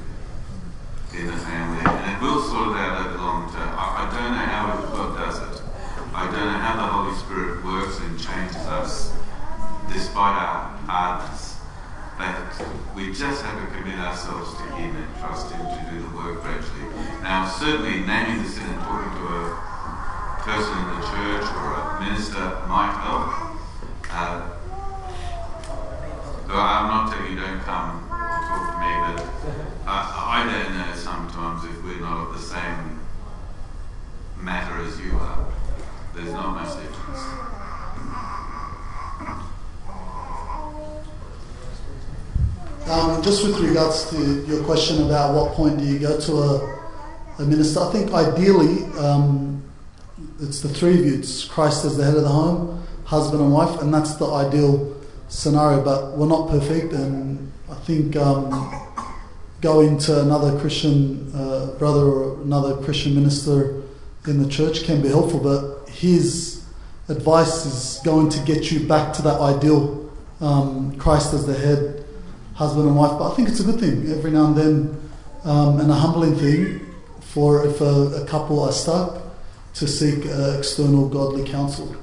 in 1.14 1.26
the 1.26 1.36
family, 1.36 1.84
and 1.84 2.16
it 2.16 2.22
will 2.22 2.40
sort 2.40 2.72
it 2.72 2.80
out 2.80 3.04
over 3.04 3.12
the 3.12 3.22
long 3.22 3.52
term. 3.52 3.68
I, 3.76 3.84
I 4.00 4.04
don't 4.08 4.32
know 4.32 4.46
how 4.48 4.64
God 4.96 5.16
does 5.18 5.38
it. 5.44 5.62
I 6.14 6.24
don't 6.24 6.46
know 6.48 6.60
how 6.60 6.76
the 6.76 6.88
Holy 6.88 7.16
Spirit 7.16 7.64
works 7.64 8.00
and 8.00 8.18
changes 8.18 8.64
us 8.68 9.12
despite 9.92 10.36
our 10.36 10.76
hardness. 10.88 11.60
But 12.16 12.36
we 12.94 13.12
just 13.12 13.42
have 13.42 13.56
to 13.60 13.66
commit 13.76 13.98
ourselves 13.98 14.56
to 14.56 14.64
Him 14.76 14.96
and 14.96 15.08
trust 15.18 15.52
Him 15.52 15.60
to 15.60 15.80
do 15.90 16.00
the 16.00 16.16
work 16.16 16.40
gradually. 16.42 16.88
Now, 17.22 17.48
certainly 17.48 18.00
naming 18.04 18.42
the 18.42 18.48
sin 18.48 18.68
and 18.68 18.80
talking 18.80 19.12
to 19.12 19.24
a 19.28 19.56
person 20.44 20.76
in 20.80 20.86
the 20.96 21.04
church 21.12 21.46
or 21.60 21.76
a 21.76 22.00
minister 22.00 22.44
might 22.68 22.92
help. 23.00 23.52
Uh, 24.12 24.52
I'm 26.52 26.88
not 26.88 27.12
telling 27.12 27.32
you 27.32 27.40
don't 27.40 27.60
come 27.60 28.08
talk 28.08 28.64
to 28.68 28.76
me, 28.80 28.92
but 29.16 29.71
I, 29.84 30.46
I 30.46 30.64
don't 30.64 30.78
know 30.78 30.94
sometimes 30.94 31.64
if 31.64 31.82
we're 31.82 32.00
not 32.00 32.28
of 32.28 32.34
the 32.34 32.38
same 32.38 33.00
matter 34.38 34.76
as 34.82 35.00
you 35.00 35.12
are. 35.16 35.46
There's 36.14 36.32
not 36.32 36.54
much 36.54 36.76
difference. 36.80 37.18
Um, 42.88 43.22
just 43.22 43.44
with 43.44 43.58
regards 43.58 44.10
to 44.10 44.44
your 44.46 44.62
question 44.64 45.02
about 45.04 45.34
what 45.34 45.52
point 45.52 45.78
do 45.78 45.84
you 45.84 45.98
go 45.98 46.20
to 46.20 46.32
a, 46.32 46.82
a 47.38 47.42
minister, 47.42 47.80
I 47.80 47.92
think 47.92 48.12
ideally 48.12 48.84
um, 48.98 49.62
it's 50.40 50.60
the 50.60 50.68
three 50.68 50.98
of 50.98 51.06
you. 51.06 51.14
It's 51.14 51.44
Christ 51.44 51.84
as 51.84 51.96
the 51.96 52.04
head 52.04 52.16
of 52.16 52.22
the 52.22 52.28
home, 52.28 52.84
husband 53.04 53.42
and 53.42 53.52
wife, 53.52 53.80
and 53.80 53.92
that's 53.92 54.14
the 54.14 54.26
ideal 54.26 54.96
scenario. 55.28 55.82
But 55.82 56.16
we're 56.18 56.26
not 56.26 56.50
perfect, 56.50 56.92
and 56.92 57.52
I 57.70 57.74
think 57.74 58.16
um, 58.16 58.81
going 59.62 59.96
to 59.96 60.20
another 60.20 60.58
Christian 60.58 61.30
uh, 61.34 61.74
brother 61.78 62.02
or 62.02 62.42
another 62.42 62.82
Christian 62.82 63.14
minister 63.14 63.82
in 64.26 64.42
the 64.42 64.48
church 64.48 64.84
can 64.84 65.00
be 65.00 65.08
helpful. 65.08 65.40
But 65.40 65.88
his 65.88 66.64
advice 67.08 67.64
is 67.64 68.00
going 68.04 68.28
to 68.30 68.40
get 68.44 68.70
you 68.70 68.86
back 68.86 69.12
to 69.14 69.22
that 69.22 69.40
ideal 69.40 70.10
um, 70.40 70.98
Christ 70.98 71.32
as 71.32 71.46
the 71.46 71.54
head 71.54 72.04
husband 72.54 72.86
and 72.88 72.96
wife. 72.96 73.12
But 73.18 73.32
I 73.32 73.34
think 73.36 73.48
it's 73.48 73.60
a 73.60 73.64
good 73.64 73.78
thing 73.78 74.10
every 74.10 74.32
now 74.32 74.46
and 74.46 74.56
then, 74.56 75.10
um, 75.44 75.80
and 75.80 75.90
a 75.90 75.94
humbling 75.94 76.34
thing 76.34 76.80
for 77.20 77.64
if 77.64 77.80
a, 77.80 78.22
a 78.22 78.26
couple 78.26 78.60
are 78.60 78.72
stuck 78.72 79.22
to 79.74 79.86
seek 79.86 80.26
uh, 80.26 80.56
external 80.58 81.08
godly 81.08 81.44
counsel. 81.44 81.96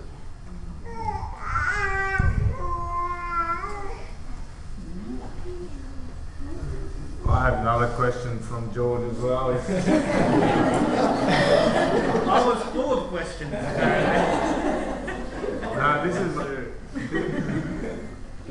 I 7.39 7.43
have 7.43 7.59
another 7.59 7.87
question 7.95 8.37
from 8.39 8.73
George 8.73 9.09
as 9.13 9.17
well. 9.19 9.51
I 12.27 12.45
was 12.45 12.61
full 12.73 12.99
of 12.99 13.07
questions. 13.07 13.53
no, 15.63 16.03
this 16.05 16.17
is. 16.17 16.35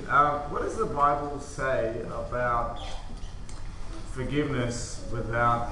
Uh, 0.09 0.38
what 0.49 0.62
does 0.62 0.76
the 0.78 0.87
Bible 0.87 1.38
say 1.38 2.00
about 2.07 2.78
forgiveness 4.12 5.04
without 5.12 5.71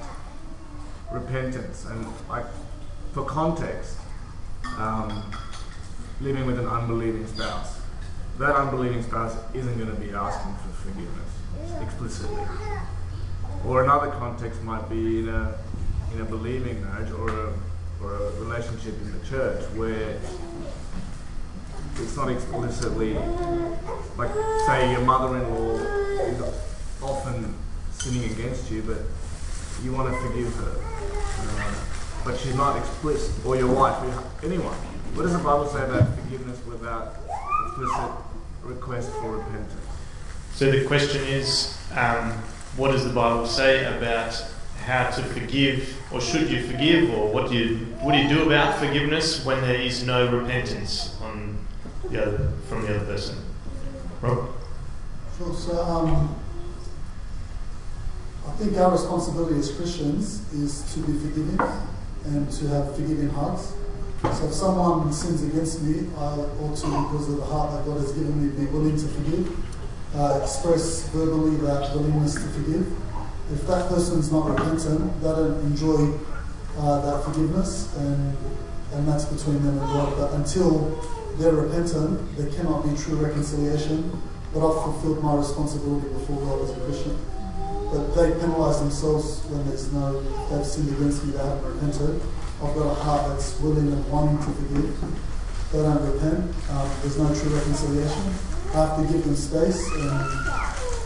repentance? 1.11 1.85
And 1.85 2.05
like, 2.29 2.45
for 3.13 3.25
context, 3.25 3.97
um, 4.77 5.23
living 6.21 6.45
with 6.45 6.59
an 6.59 6.67
unbelieving 6.67 7.25
spouse, 7.25 7.79
that 8.37 8.55
unbelieving 8.55 9.01
spouse 9.01 9.35
isn't 9.55 9.75
going 9.79 9.89
to 9.89 9.99
be 9.99 10.11
asking 10.11 10.53
for 10.53 10.69
forgiveness 10.83 11.31
explicitly. 11.81 12.43
Or 13.65 13.83
another 13.83 14.11
context 14.11 14.61
might 14.63 14.89
be 14.89 15.19
in 15.19 15.29
a 15.29 15.57
in 16.13 16.21
a 16.21 16.25
believing 16.25 16.81
marriage 16.83 17.11
or 17.11 17.29
a 17.29 17.53
or 18.01 18.15
a 18.15 18.31
relationship 18.39 18.93
in 19.01 19.19
the 19.19 19.25
church 19.27 19.63
where 19.75 20.19
it's 21.99 22.15
not 22.15 22.29
explicitly 22.29 23.15
like 24.17 24.31
say 24.67 24.91
your 24.91 25.01
mother-in-law 25.01 25.75
is 26.25 26.41
often 27.01 27.53
sinning 27.91 28.31
against 28.31 28.69
you, 28.71 28.81
but 28.83 28.97
you 29.83 29.91
want 29.93 30.13
to 30.13 30.19
forgive 30.21 30.53
her, 30.55 30.73
uh, 30.79 31.75
but 32.23 32.37
she's 32.39 32.55
not 32.55 32.77
explicit, 32.77 33.45
or 33.45 33.55
your 33.55 33.73
wife, 33.73 34.01
or 34.03 34.45
anyone. 34.45 34.73
What 35.13 35.23
does 35.23 35.33
the 35.33 35.39
Bible 35.39 35.67
say 35.67 35.83
about 35.83 36.15
forgiveness 36.15 36.59
without 36.65 37.15
explicit 37.65 38.11
request 38.63 39.11
for 39.13 39.37
repentance? 39.37 39.73
So 40.53 40.71
the 40.71 40.85
question 40.85 41.23
is, 41.23 41.77
um, 41.95 42.33
what 42.77 42.91
does 42.91 43.03
the 43.03 43.13
Bible 43.13 43.47
say 43.47 43.85
about 43.97 44.45
how 44.85 45.09
to 45.09 45.21
forgive, 45.23 45.97
or 46.13 46.21
should 46.21 46.49
you 46.49 46.65
forgive, 46.65 47.13
or 47.13 47.27
what 47.33 47.49
do 47.49 47.57
you 47.57 47.77
what 48.01 48.13
do 48.13 48.19
you 48.19 48.29
do 48.29 48.45
about 48.45 48.77
forgiveness 48.77 49.43
when 49.43 49.59
there 49.61 49.81
is 49.81 50.05
no 50.05 50.31
repentance 50.31 51.17
on 51.21 51.57
the 52.09 52.21
other, 52.21 52.51
from 52.69 52.83
the 52.83 52.95
other 52.95 53.05
person? 53.05 53.35
Rob? 54.21 54.49
Sure. 55.37 55.53
So, 55.53 55.83
um, 55.83 56.35
I 58.47 58.51
think 58.51 58.77
our 58.77 58.91
responsibility 58.91 59.59
as 59.59 59.71
Christians 59.71 60.51
is 60.53 60.93
to 60.93 60.99
be 61.01 61.13
forgiving 61.19 61.59
and 62.25 62.51
to 62.51 62.67
have 62.67 62.95
forgiving 62.95 63.29
hearts. 63.29 63.73
So, 64.21 64.47
if 64.47 64.53
someone 64.53 65.11
sins 65.11 65.43
against 65.43 65.81
me, 65.81 66.07
I 66.15 66.21
ought 66.21 66.75
to, 66.77 66.85
because 66.85 67.29
of 67.29 67.37
the 67.37 67.45
heart 67.45 67.71
that 67.71 67.85
God 67.85 67.99
has 67.99 68.13
given 68.13 68.41
me, 68.41 68.65
be 68.65 68.71
willing 68.71 68.95
to 68.95 69.07
forgive, 69.07 69.66
uh, 70.17 70.39
express 70.41 71.07
verbally 71.09 71.55
that 71.57 71.93
willingness 71.93 72.33
to 72.33 72.41
forgive. 72.41 72.91
If 73.53 73.65
that 73.67 73.87
person's 73.87 74.31
not 74.31 74.49
repentant, 74.49 75.21
they 75.21 75.29
don't 75.29 75.59
enjoy 75.61 76.17
uh, 76.77 77.01
that 77.01 77.23
forgiveness, 77.23 77.95
and 77.97 78.35
and 78.93 79.07
that's 79.07 79.25
between 79.25 79.61
them 79.63 79.77
and 79.77 79.87
God. 79.93 80.17
But 80.17 80.33
until 80.33 80.95
they're 81.37 81.53
repentant, 81.53 82.35
there 82.37 82.49
cannot 82.53 82.83
be 82.83 82.95
true 82.97 83.15
reconciliation. 83.15 84.21
But 84.53 84.65
I've 84.65 84.81
fulfilled 84.83 85.21
my 85.23 85.35
responsibility 85.35 86.07
before 86.07 86.39
God 86.41 86.63
as 86.63 86.71
a 86.71 86.79
Christian. 86.81 87.17
But 87.91 88.15
they 88.15 88.31
penalise 88.31 88.79
themselves 88.79 89.43
when 89.51 89.67
there's 89.67 89.91
no, 89.93 90.23
they've 90.49 90.65
sinned 90.65 90.89
against 90.89 91.25
me, 91.25 91.33
they 91.33 91.39
haven't 91.39 91.63
repented. 91.63 92.21
I've 92.63 92.73
got 92.73 92.89
a 92.89 92.95
heart 92.95 93.29
that's 93.29 93.59
willing 93.59 93.91
and 93.91 94.11
wanting 94.11 94.37
to 94.39 94.51
forgive. 94.55 94.91
They 95.71 95.79
don't 95.83 96.01
repent. 96.01 96.55
Um, 96.71 96.89
there's 97.01 97.19
no 97.19 97.27
true 97.35 97.53
reconciliation. 97.55 98.56
Have 98.73 98.97
to 98.97 99.13
give 99.13 99.23
them 99.23 99.35
space 99.35 99.89
and, 99.91 100.01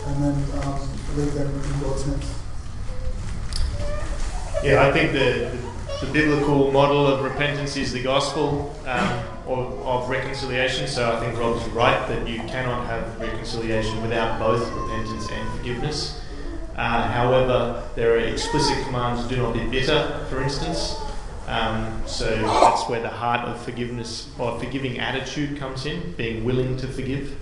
and 0.07 0.23
then 0.23 0.63
um, 0.63 0.89
leave 1.15 1.33
them 1.33 1.47
in 1.47 1.79
God's 1.79 2.03
hands. 2.03 2.41
Yeah, 4.63 4.87
I 4.87 4.91
think 4.91 5.13
the, 5.13 5.57
the 6.05 6.11
biblical 6.11 6.71
model 6.71 7.07
of 7.07 7.23
repentance 7.23 7.77
is 7.77 7.93
the 7.93 8.03
gospel 8.03 8.75
um, 8.85 9.19
of, 9.47 9.79
of 9.85 10.09
reconciliation. 10.09 10.87
So 10.87 11.11
I 11.11 11.19
think 11.19 11.39
Rob's 11.39 11.63
right 11.69 12.07
that 12.07 12.27
you 12.27 12.39
cannot 12.39 12.85
have 12.87 13.19
reconciliation 13.19 14.01
without 14.01 14.37
both 14.39 14.61
repentance 14.73 15.29
and 15.31 15.57
forgiveness. 15.57 16.21
Uh, 16.75 17.07
however, 17.07 17.87
there 17.95 18.13
are 18.13 18.19
explicit 18.19 18.83
commands 18.85 19.27
do 19.27 19.37
not 19.37 19.53
be 19.53 19.65
bitter, 19.67 20.25
for 20.29 20.41
instance. 20.41 20.95
Um, 21.47 22.01
so 22.05 22.27
that's 22.27 22.87
where 22.87 23.01
the 23.01 23.09
heart 23.09 23.47
of 23.47 23.61
forgiveness 23.61 24.29
or 24.39 24.57
forgiving 24.59 24.99
attitude 24.99 25.57
comes 25.57 25.85
in, 25.85 26.13
being 26.13 26.43
willing 26.43 26.77
to 26.77 26.87
forgive. 26.87 27.35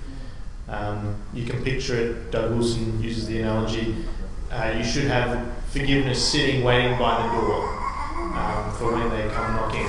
Um, 0.70 1.16
you 1.34 1.46
can 1.46 1.64
picture 1.64 1.96
it, 1.96 2.32
Doug 2.32 2.52
Wilson 2.52 3.02
uses 3.02 3.28
the 3.28 3.40
analogy 3.42 3.96
uh, 4.52 4.74
you 4.76 4.84
should 4.84 5.04
have 5.06 5.48
forgiveness 5.68 6.32
sitting 6.32 6.64
waiting 6.64 6.98
by 6.98 7.22
the 7.22 7.34
door 7.34 7.70
um, 8.36 8.72
for 8.74 8.94
when 8.94 9.10
they 9.12 9.32
come 9.34 9.56
knocking. 9.56 9.88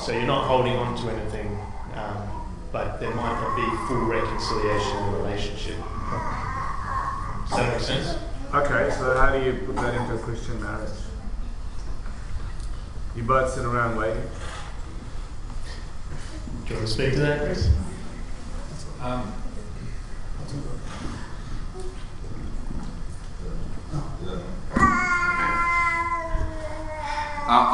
So 0.00 0.12
you're 0.12 0.26
not 0.26 0.46
holding 0.46 0.74
on 0.74 0.96
to 0.96 1.10
anything, 1.10 1.58
um, 1.94 2.48
but 2.72 2.98
there 2.98 3.14
might 3.14 3.40
not 3.40 3.54
be 3.54 3.62
full 3.86 4.06
reconciliation 4.06 4.96
in 4.96 5.12
the 5.12 5.18
relationship. 5.18 5.76
Does 7.48 7.56
that 7.56 7.72
make 7.72 7.80
sense? 7.80 8.18
Okay, 8.52 8.90
so 8.96 9.16
how 9.16 9.38
do 9.38 9.44
you 9.44 9.52
put 9.66 9.76
that 9.76 9.94
into 9.94 10.14
a 10.14 10.18
Christian 10.18 10.60
marriage? 10.60 10.90
You 13.14 13.22
both 13.22 13.52
sit 13.52 13.64
around 13.64 13.96
waiting. 13.96 14.22
Do 16.66 16.70
you 16.70 16.76
want 16.76 16.88
to 16.88 16.92
speak 16.92 17.12
to 17.12 17.20
that, 17.20 17.44
Chris? 17.44 17.70
Um, 19.00 19.32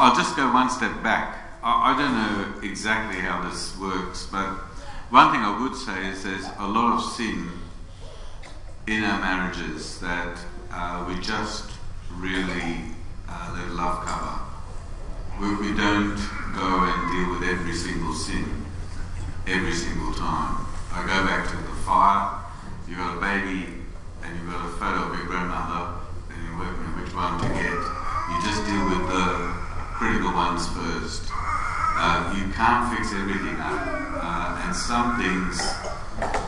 I'll 0.05 0.15
just 0.15 0.35
go 0.35 0.51
one 0.53 0.69
step 0.69 1.03
back. 1.03 1.37
I 1.63 1.97
don't 1.97 2.13
know 2.13 2.61
exactly 2.61 3.19
how 3.19 3.41
this 3.49 3.77
works, 3.77 4.27
but 4.31 4.49
one 5.09 5.31
thing 5.31 5.41
I 5.41 5.59
would 5.59 5.75
say 5.75 6.07
is 6.09 6.23
there's 6.23 6.45
a 6.59 6.67
lot 6.67 6.93
of 6.93 7.01
sin 7.13 7.49
in 8.87 9.03
our 9.03 9.19
marriages 9.19 9.99
that 9.99 10.37
uh, 10.71 11.05
we 11.07 11.19
just 11.19 11.71
really 12.11 12.81
uh, 13.27 13.51
let 13.57 13.69
love 13.71 14.05
cover. 14.05 14.39
We, 15.41 15.55
we 15.55 15.75
don't 15.75 16.15
go 16.53 16.85
and 16.85 17.11
deal 17.11 17.31
with 17.31 17.49
every 17.49 17.73
single 17.73 18.13
sin 18.13 18.65
every 19.47 19.73
single 19.73 20.13
time. 20.13 20.65
I 20.93 21.01
go 21.01 21.25
back 21.25 21.49
to 21.49 21.57
the 21.57 21.75
fire. 21.83 22.39
You've 22.87 22.99
got 22.99 23.17
a 23.17 23.19
baby 23.19 23.67
and 24.23 24.39
you've 24.39 24.49
got 24.51 24.65
a 24.65 24.69
photo 24.69 25.11
of 25.11 25.17
your 25.17 25.27
grandmother 25.27 26.04
which 26.55 27.13
one 27.13 27.39
to 27.41 27.47
get. 27.49 27.79
You 28.31 28.35
just 28.43 28.63
deal 28.65 28.85
with 28.87 29.07
the 29.11 29.55
critical 29.99 30.33
ones 30.33 30.67
first. 30.69 31.29
Uh, 31.97 32.33
you 32.37 32.51
can't 32.53 32.95
fix 32.95 33.13
everything 33.13 33.55
up. 33.59 33.81
Uh, 34.15 34.63
and 34.65 34.75
some 34.75 35.19
things, 35.19 35.59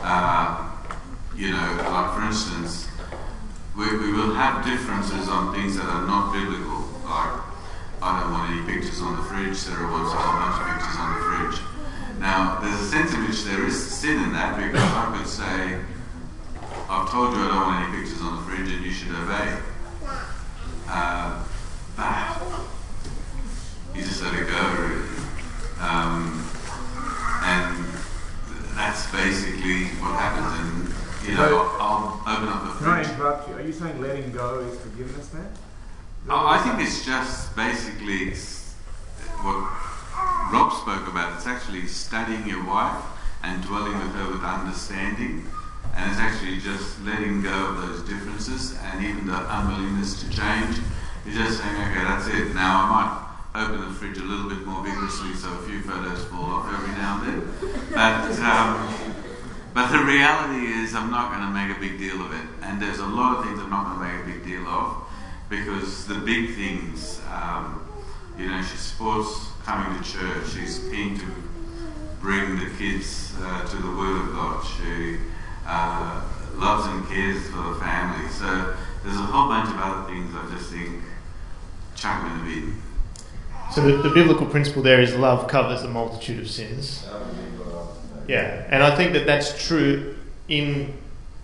uh, 0.04 0.64
you 1.36 1.50
know, 1.50 1.68
like 1.90 2.14
for 2.14 2.24
instance, 2.24 2.88
we, 3.76 3.96
we 3.96 4.12
will 4.12 4.34
have 4.34 4.64
differences 4.64 5.28
on 5.28 5.54
things 5.54 5.76
that 5.76 5.84
are 5.86 6.06
not 6.06 6.32
biblical. 6.32 6.88
Like, 7.04 7.40
I 8.02 8.20
don't 8.20 8.32
want 8.32 8.52
any 8.52 8.62
pictures 8.66 9.00
on 9.00 9.16
the 9.16 9.22
fridge, 9.22 9.56
Sarah 9.56 9.90
wants 9.90 10.12
a 10.12 10.16
whole 10.16 10.38
bunch 10.38 10.60
of 10.60 10.66
pictures 10.74 10.96
on 10.98 11.08
the 11.14 11.20
fridge. 11.26 11.58
Now, 12.18 12.58
there's 12.60 12.80
a 12.80 12.88
sense 12.90 13.14
in 13.14 13.26
which 13.26 13.44
there 13.44 13.64
is 13.64 13.76
sin 13.78 14.22
in 14.22 14.32
that 14.32 14.56
because 14.56 14.82
I 14.82 15.16
could 15.16 15.28
say, 15.28 15.80
I've 16.90 17.10
told 17.10 17.34
you 17.34 17.40
I 17.42 17.48
don't 17.48 17.62
want 17.62 17.88
any 17.88 18.00
pictures 18.02 18.20
on 18.22 18.36
the 18.36 18.42
fridge 18.42 18.72
and 18.72 18.84
you 18.84 18.90
should 18.90 19.14
obey. 19.14 19.58
Uh, 20.88 21.44
you 23.94 24.02
just 24.02 24.22
let 24.22 24.34
it 24.34 24.46
go, 24.46 24.62
really. 24.78 25.08
Um, 25.80 26.44
and 27.42 27.86
that's 28.74 29.10
basically 29.12 29.86
what 30.00 30.14
happens. 30.14 30.54
And 30.60 31.28
you 31.28 31.36
know, 31.36 31.76
I'll, 31.80 32.22
I'll 32.26 32.36
open 32.36 32.48
up 32.48 32.62
the 32.64 32.84
Can 32.84 32.88
I 32.88 33.02
interrupt 33.02 33.48
you? 33.48 33.54
Are 33.54 33.60
you 33.60 33.72
saying 33.72 34.00
letting 34.00 34.32
go 34.32 34.60
is 34.60 34.78
forgiveness 34.80 35.28
then? 35.28 35.48
I 36.30 36.58
I 36.58 36.62
think 36.62 36.86
it's 36.86 37.04
just 37.04 37.54
basically 37.56 38.34
what 39.42 39.56
Rob 40.52 40.72
spoke 40.72 41.08
about. 41.08 41.36
It's 41.36 41.46
actually 41.46 41.86
studying 41.86 42.46
your 42.46 42.64
wife 42.64 43.02
and 43.42 43.62
dwelling 43.62 43.98
with 43.98 44.14
her 44.14 44.32
with 44.32 44.42
understanding. 44.42 45.46
And 45.98 46.12
it's 46.12 46.20
actually 46.20 46.58
just 46.60 47.02
letting 47.02 47.42
go 47.42 47.50
of 47.50 47.82
those 47.82 48.02
differences 48.08 48.78
and 48.78 49.04
even 49.04 49.26
the 49.26 49.58
unwillingness 49.58 50.22
to 50.22 50.30
change. 50.30 50.78
You're 51.26 51.34
just 51.34 51.60
saying, 51.60 51.74
okay, 51.74 52.04
that's 52.04 52.28
it. 52.28 52.54
Now 52.54 52.84
I 52.84 52.86
might 52.86 53.64
open 53.64 53.80
the 53.80 53.92
fridge 53.92 54.16
a 54.18 54.22
little 54.22 54.48
bit 54.48 54.64
more 54.64 54.84
vigorously 54.84 55.34
so 55.34 55.52
a 55.52 55.62
few 55.62 55.80
photos 55.82 56.24
fall 56.26 56.44
off 56.44 56.72
every 56.72 56.94
now 56.94 57.20
and 57.20 57.42
then. 57.42 57.90
But, 57.92 58.38
um, 58.38 58.94
but 59.74 59.90
the 59.90 59.98
reality 59.98 60.66
is, 60.66 60.94
I'm 60.94 61.10
not 61.10 61.32
going 61.32 61.42
to 61.42 61.50
make 61.50 61.76
a 61.76 61.80
big 61.80 61.98
deal 61.98 62.24
of 62.24 62.32
it. 62.32 62.46
And 62.62 62.80
there's 62.80 63.00
a 63.00 63.06
lot 63.06 63.36
of 63.36 63.44
things 63.44 63.58
I'm 63.58 63.70
not 63.70 63.84
going 63.84 63.98
to 63.98 64.14
make 64.14 64.22
a 64.22 64.38
big 64.38 64.46
deal 64.46 64.68
of 64.68 65.02
because 65.48 66.06
the 66.06 66.14
big 66.14 66.54
things, 66.54 67.20
um, 67.32 67.84
you 68.38 68.46
know, 68.46 68.62
she 68.62 68.76
supports 68.76 69.48
coming 69.64 70.00
to 70.00 70.08
church. 70.08 70.50
She's 70.50 70.78
keen 70.90 71.18
to 71.18 71.26
bring 72.20 72.56
the 72.56 72.70
kids 72.78 73.34
uh, 73.40 73.66
to 73.66 73.76
the 73.76 73.90
Word 73.90 74.28
of 74.28 74.32
God. 74.32 74.64
She 74.64 75.18
uh, 75.68 76.22
loves 76.54 76.86
and 76.86 77.06
cares 77.08 77.46
for 77.48 77.62
the 77.62 77.74
family. 77.76 78.28
So 78.30 78.74
there's 79.04 79.16
a 79.16 79.22
whole 79.22 79.48
bunch 79.48 79.68
of 79.68 79.76
other 79.78 80.12
things 80.12 80.34
I 80.34 80.54
just 80.56 80.70
think 80.72 81.02
chuck 81.94 82.24
in 82.30 82.38
the 82.38 82.44
bin. 82.44 82.82
So 83.72 83.82
the, 83.82 84.02
the 84.02 84.10
biblical 84.10 84.46
principle 84.46 84.82
there 84.82 85.00
is 85.00 85.14
love 85.14 85.46
covers 85.46 85.82
a 85.82 85.88
multitude 85.88 86.40
of 86.40 86.50
sins. 86.50 87.06
Yeah, 88.26 88.66
and 88.68 88.82
I 88.82 88.94
think 88.96 89.12
that 89.12 89.26
that's 89.26 89.66
true 89.66 90.16
in 90.48 90.94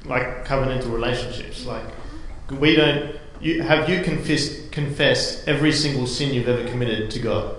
like 0.05 0.47
covenantal 0.47 0.93
relationships. 0.93 1.65
Like 1.65 1.85
we 2.51 2.77
don't. 2.77 3.17
You, 3.41 3.63
have 3.63 3.89
you 3.89 4.03
confessed 4.03 4.73
confessed 4.73 5.49
every 5.49 5.73
single 5.73 6.07
sin 6.07 6.33
you've 6.33 6.49
ever 6.49 6.69
committed 6.69 7.11
to 7.11 7.19
God? 7.19 7.57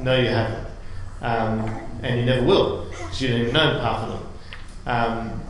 No, 0.00 0.16
you 0.16 0.28
haven't, 0.28 0.66
um, 1.20 1.80
and 2.02 2.20
you 2.20 2.26
never 2.26 2.44
will 2.46 2.86
because 2.90 3.20
you 3.20 3.28
don't 3.28 3.40
even 3.40 3.54
know 3.54 3.80
half 3.80 4.02
of 4.04 4.08
them. 4.10 4.28
Um, 4.86 5.47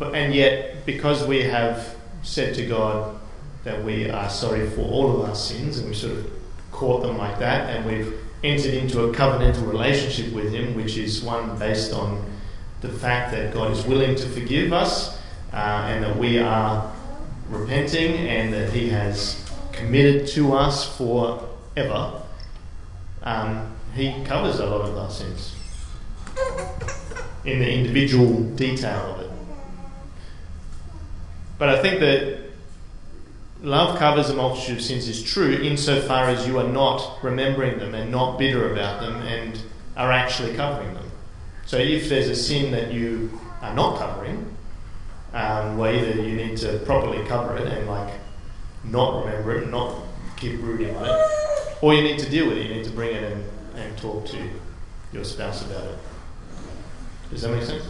but 0.00 0.14
and 0.14 0.34
yet, 0.34 0.84
because 0.86 1.24
we 1.26 1.42
have 1.44 1.94
said 2.22 2.54
to 2.54 2.66
God 2.66 3.20
that 3.64 3.84
we 3.84 4.10
are 4.10 4.30
sorry 4.30 4.68
for 4.70 4.80
all 4.80 5.14
of 5.14 5.28
our 5.28 5.34
sins, 5.36 5.78
and 5.78 5.88
we 5.88 5.94
sort 5.94 6.16
of 6.16 6.32
caught 6.72 7.02
them 7.02 7.18
like 7.18 7.38
that, 7.38 7.68
and 7.68 7.84
we've 7.84 8.18
entered 8.42 8.72
into 8.72 9.04
a 9.04 9.12
covenantal 9.12 9.68
relationship 9.68 10.32
with 10.32 10.52
Him, 10.52 10.74
which 10.74 10.96
is 10.96 11.22
one 11.22 11.58
based 11.58 11.92
on 11.92 12.24
the 12.80 12.88
fact 12.88 13.30
that 13.32 13.52
God 13.52 13.70
is 13.72 13.84
willing 13.84 14.16
to 14.16 14.26
forgive 14.30 14.72
us, 14.72 15.20
uh, 15.52 15.84
and 15.86 16.02
that 16.02 16.16
we 16.16 16.38
are 16.38 16.90
repenting, 17.50 18.16
and 18.26 18.54
that 18.54 18.72
He 18.72 18.88
has 18.88 19.46
committed 19.72 20.26
to 20.28 20.54
us 20.54 20.96
forever. 20.96 22.22
Um, 23.22 23.76
he 23.94 24.24
covers 24.24 24.60
a 24.60 24.66
lot 24.66 24.88
of 24.88 24.96
our 24.96 25.10
sins 25.10 25.54
in 27.44 27.58
the 27.58 27.70
individual 27.70 28.42
detail 28.54 29.14
of 29.14 29.20
it. 29.20 29.29
But 31.60 31.68
I 31.68 31.82
think 31.82 32.00
that 32.00 32.38
love 33.60 33.98
covers 33.98 34.30
a 34.30 34.34
multitude 34.34 34.78
of 34.78 34.82
sins 34.82 35.06
is 35.06 35.22
true 35.22 35.52
insofar 35.52 36.24
as 36.24 36.46
you 36.46 36.58
are 36.58 36.66
not 36.66 37.22
remembering 37.22 37.78
them 37.78 37.94
and 37.94 38.10
not 38.10 38.38
bitter 38.38 38.72
about 38.72 39.02
them 39.02 39.16
and 39.16 39.60
are 39.94 40.10
actually 40.10 40.54
covering 40.54 40.94
them. 40.94 41.04
So 41.66 41.76
if 41.76 42.08
there's 42.08 42.30
a 42.30 42.34
sin 42.34 42.72
that 42.72 42.94
you 42.94 43.38
are 43.60 43.74
not 43.74 43.98
covering, 43.98 44.56
um, 45.34 45.78
either 45.78 46.22
you 46.22 46.34
need 46.34 46.56
to 46.56 46.78
properly 46.86 47.22
cover 47.26 47.54
it 47.58 47.66
and 47.66 47.86
like 47.86 48.14
not 48.84 49.26
remember 49.26 49.58
it, 49.58 49.68
not 49.68 49.94
keep 50.38 50.60
brooding 50.60 50.96
on 50.96 51.04
it, 51.04 51.30
or 51.82 51.92
you 51.92 52.00
need 52.00 52.18
to 52.20 52.30
deal 52.30 52.46
with 52.48 52.56
it. 52.56 52.68
You 52.68 52.74
need 52.74 52.84
to 52.84 52.90
bring 52.90 53.14
it 53.14 53.32
and, 53.32 53.44
and 53.74 53.98
talk 53.98 54.24
to 54.28 54.48
your 55.12 55.24
spouse 55.24 55.60
about 55.66 55.84
it. 55.84 55.98
Does 57.30 57.42
that 57.42 57.50
make 57.50 57.64
sense? 57.64 57.84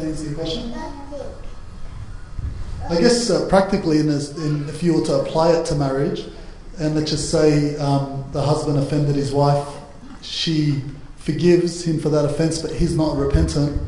Your 0.00 0.34
question? 0.34 0.72
I 2.88 3.00
guess 3.00 3.30
uh, 3.30 3.46
practically, 3.48 3.98
in, 3.98 4.08
in 4.08 4.68
if 4.68 4.82
you 4.82 4.94
were 4.94 5.04
to 5.06 5.20
apply 5.20 5.52
it 5.52 5.66
to 5.66 5.74
marriage, 5.74 6.24
and 6.78 6.94
let's 6.94 7.10
just 7.10 7.30
say 7.30 7.76
um, 7.76 8.24
the 8.32 8.42
husband 8.42 8.78
offended 8.78 9.16
his 9.16 9.32
wife, 9.32 9.66
she 10.22 10.82
forgives 11.16 11.84
him 11.84 12.00
for 12.00 12.08
that 12.08 12.24
offence, 12.24 12.60
but 12.60 12.72
he's 12.72 12.96
not 12.96 13.16
repentant, 13.16 13.80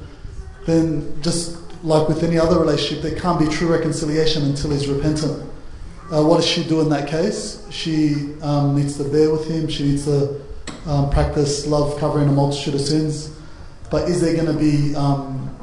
then 0.67 1.21
just 1.23 1.59
like 1.83 2.09
with 2.09 2.23
any 2.23 2.38
other 2.38 2.59
relationship, 2.59 3.03
there 3.03 3.19
can't 3.19 3.38
be 3.38 3.49
true 3.49 3.69
reconciliation 3.69 4.45
until 4.45 4.71
he's 4.71 4.88
repentant. 4.88 5.43
Uh, 6.12 6.23
what 6.23 6.37
does 6.37 6.47
she 6.47 6.62
do 6.64 6.81
in 6.81 6.88
that 6.90 7.09
case? 7.09 7.67
She 7.71 8.35
um, 8.43 8.77
needs 8.77 8.97
to 8.99 9.05
bear 9.05 9.31
with 9.31 9.49
him. 9.49 9.69
She 9.69 9.85
needs 9.85 10.05
to 10.05 10.40
um, 10.87 11.11
practice 11.11 11.67
love 11.67 11.99
covering 11.99 12.29
a 12.29 12.33
multitude 12.33 12.75
of 12.75 12.81
sins. 12.81 13.37
But 13.90 14.09
is 14.09 14.21
there 14.21 14.35
going 14.35 14.47
to 14.47 14.59
be 14.59 14.95
um, 14.95 15.54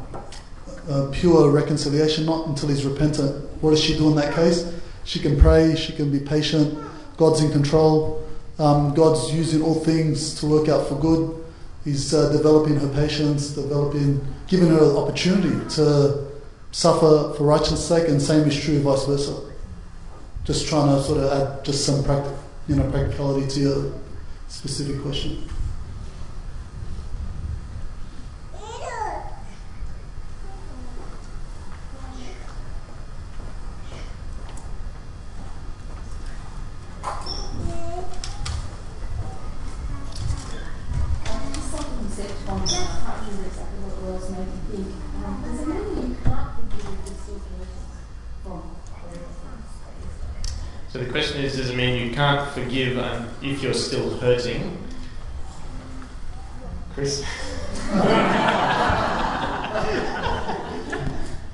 uh, 0.91 1.09
pure 1.11 1.49
reconciliation? 1.49 2.25
Not 2.25 2.47
until 2.47 2.69
he's 2.69 2.85
repentant. 2.85 3.49
What 3.61 3.71
does 3.71 3.81
she 3.81 3.97
do 3.97 4.09
in 4.09 4.15
that 4.15 4.33
case? 4.33 4.71
She 5.05 5.19
can 5.19 5.39
pray. 5.39 5.75
She 5.75 5.93
can 5.93 6.11
be 6.11 6.19
patient. 6.19 6.77
God's 7.17 7.41
in 7.41 7.51
control. 7.51 8.27
Um, 8.59 8.93
God's 8.93 9.33
using 9.33 9.61
all 9.63 9.75
things 9.75 10.39
to 10.39 10.45
work 10.45 10.69
out 10.69 10.87
for 10.87 10.95
good. 10.95 11.43
He's 11.83 12.13
uh, 12.13 12.31
developing 12.31 12.75
her 12.75 12.87
patience, 12.89 13.49
developing, 13.49 14.23
giving 14.47 14.69
her 14.69 14.95
opportunity 14.97 15.57
to 15.75 16.27
suffer 16.71 17.33
for 17.35 17.43
righteousness' 17.43 17.87
sake, 17.87 18.07
and 18.07 18.21
same 18.21 18.47
is 18.47 18.59
true 18.59 18.79
vice 18.81 19.05
versa. 19.05 19.35
Just 20.43 20.67
trying 20.67 20.95
to 20.95 21.01
sort 21.01 21.19
of 21.19 21.31
add 21.31 21.65
just 21.65 21.85
some 21.85 22.03
practic, 22.03 22.33
you 22.67 22.75
know, 22.75 22.89
practicality 22.91 23.47
to 23.47 23.59
your 23.59 23.93
specific 24.47 25.01
question. 25.01 25.43
If 53.41 53.61
you're 53.63 53.73
still 53.73 54.17
hurting? 54.19 54.77
Chris? 56.93 57.23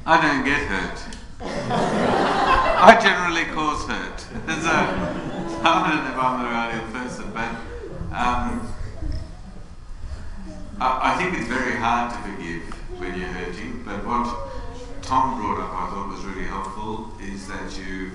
I 0.06 0.20
don't 0.22 0.44
get 0.46 0.62
hurt. 0.68 1.00
I 1.42 2.98
generally 3.02 3.46
cause 3.54 3.86
hurt. 3.86 4.20
So, 4.20 4.72
I 5.64 5.90
don't 5.90 6.04
know 6.04 6.12
if 6.12 6.18
I'm 6.18 6.36
the 6.44 6.50
ideal 6.50 6.88
person, 6.92 7.32
but 7.34 7.50
um, 8.16 8.74
I, 10.80 11.12
I 11.12 11.18
think 11.18 11.38
it's 11.38 11.48
very 11.48 11.76
hard 11.76 12.12
to 12.14 12.18
forgive 12.30 12.64
when 13.00 13.20
you're 13.20 13.30
hurting. 13.30 13.84
But 13.86 14.06
what 14.06 14.28
Tom 15.02 15.40
brought 15.42 15.60
up, 15.60 15.72
I 15.74 15.90
thought 15.90 16.08
was 16.10 16.24
really 16.26 16.46
helpful, 16.46 17.14
is 17.22 17.48
that 17.48 17.78
you 17.78 18.12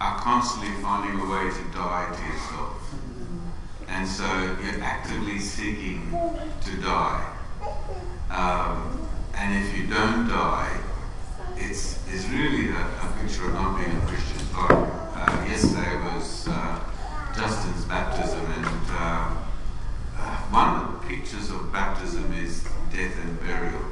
are 0.00 0.18
constantly 0.18 0.70
finding 0.82 1.20
a 1.20 1.24
way 1.30 1.50
to 1.50 1.64
die 1.72 2.06
to 2.14 2.22
yourself. 2.32 2.94
And 3.88 4.06
so 4.06 4.24
you're 4.62 4.82
actively 4.82 5.38
seeking 5.38 6.10
to 6.62 6.76
die. 6.80 7.36
Um, 8.30 9.06
and 9.34 9.64
if 9.64 9.76
you 9.76 9.86
don't 9.86 10.28
die, 10.28 10.80
it's, 11.56 11.98
it's 12.08 12.26
really 12.28 12.70
a, 12.70 12.80
a 12.80 13.16
picture 13.20 13.46
of 13.46 13.54
not 13.54 13.76
being 13.76 13.94
a 13.96 14.00
Christian. 14.06 14.38
Like, 14.54 14.70
uh, 14.70 15.44
yesterday 15.46 15.96
was 15.96 16.48
uh, 16.48 16.80
Justin's 17.36 17.84
baptism, 17.84 18.40
and 18.40 18.66
uh, 18.90 19.34
uh, 20.16 20.36
one 20.48 20.76
of 20.76 20.92
the 20.92 21.08
pictures 21.08 21.50
of 21.50 21.72
baptism 21.72 22.32
is 22.32 22.62
death 22.92 23.18
and 23.22 23.40
burial. 23.40 23.82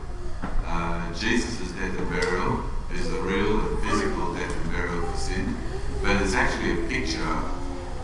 Uh, 0.64 1.12
Jesus' 1.12 1.72
death 1.72 1.98
and 1.98 2.08
burial 2.08 2.62
is 2.94 3.06
a 3.12 3.20
real 3.22 3.60
and 3.60 3.82
physical 3.82 4.34
death 4.34 4.54
and 4.62 4.72
burial 4.72 5.02
for 5.06 5.16
sin, 5.16 5.56
but 6.02 6.22
it's 6.22 6.34
actually 6.34 6.84
a 6.84 6.88
picture 6.88 7.36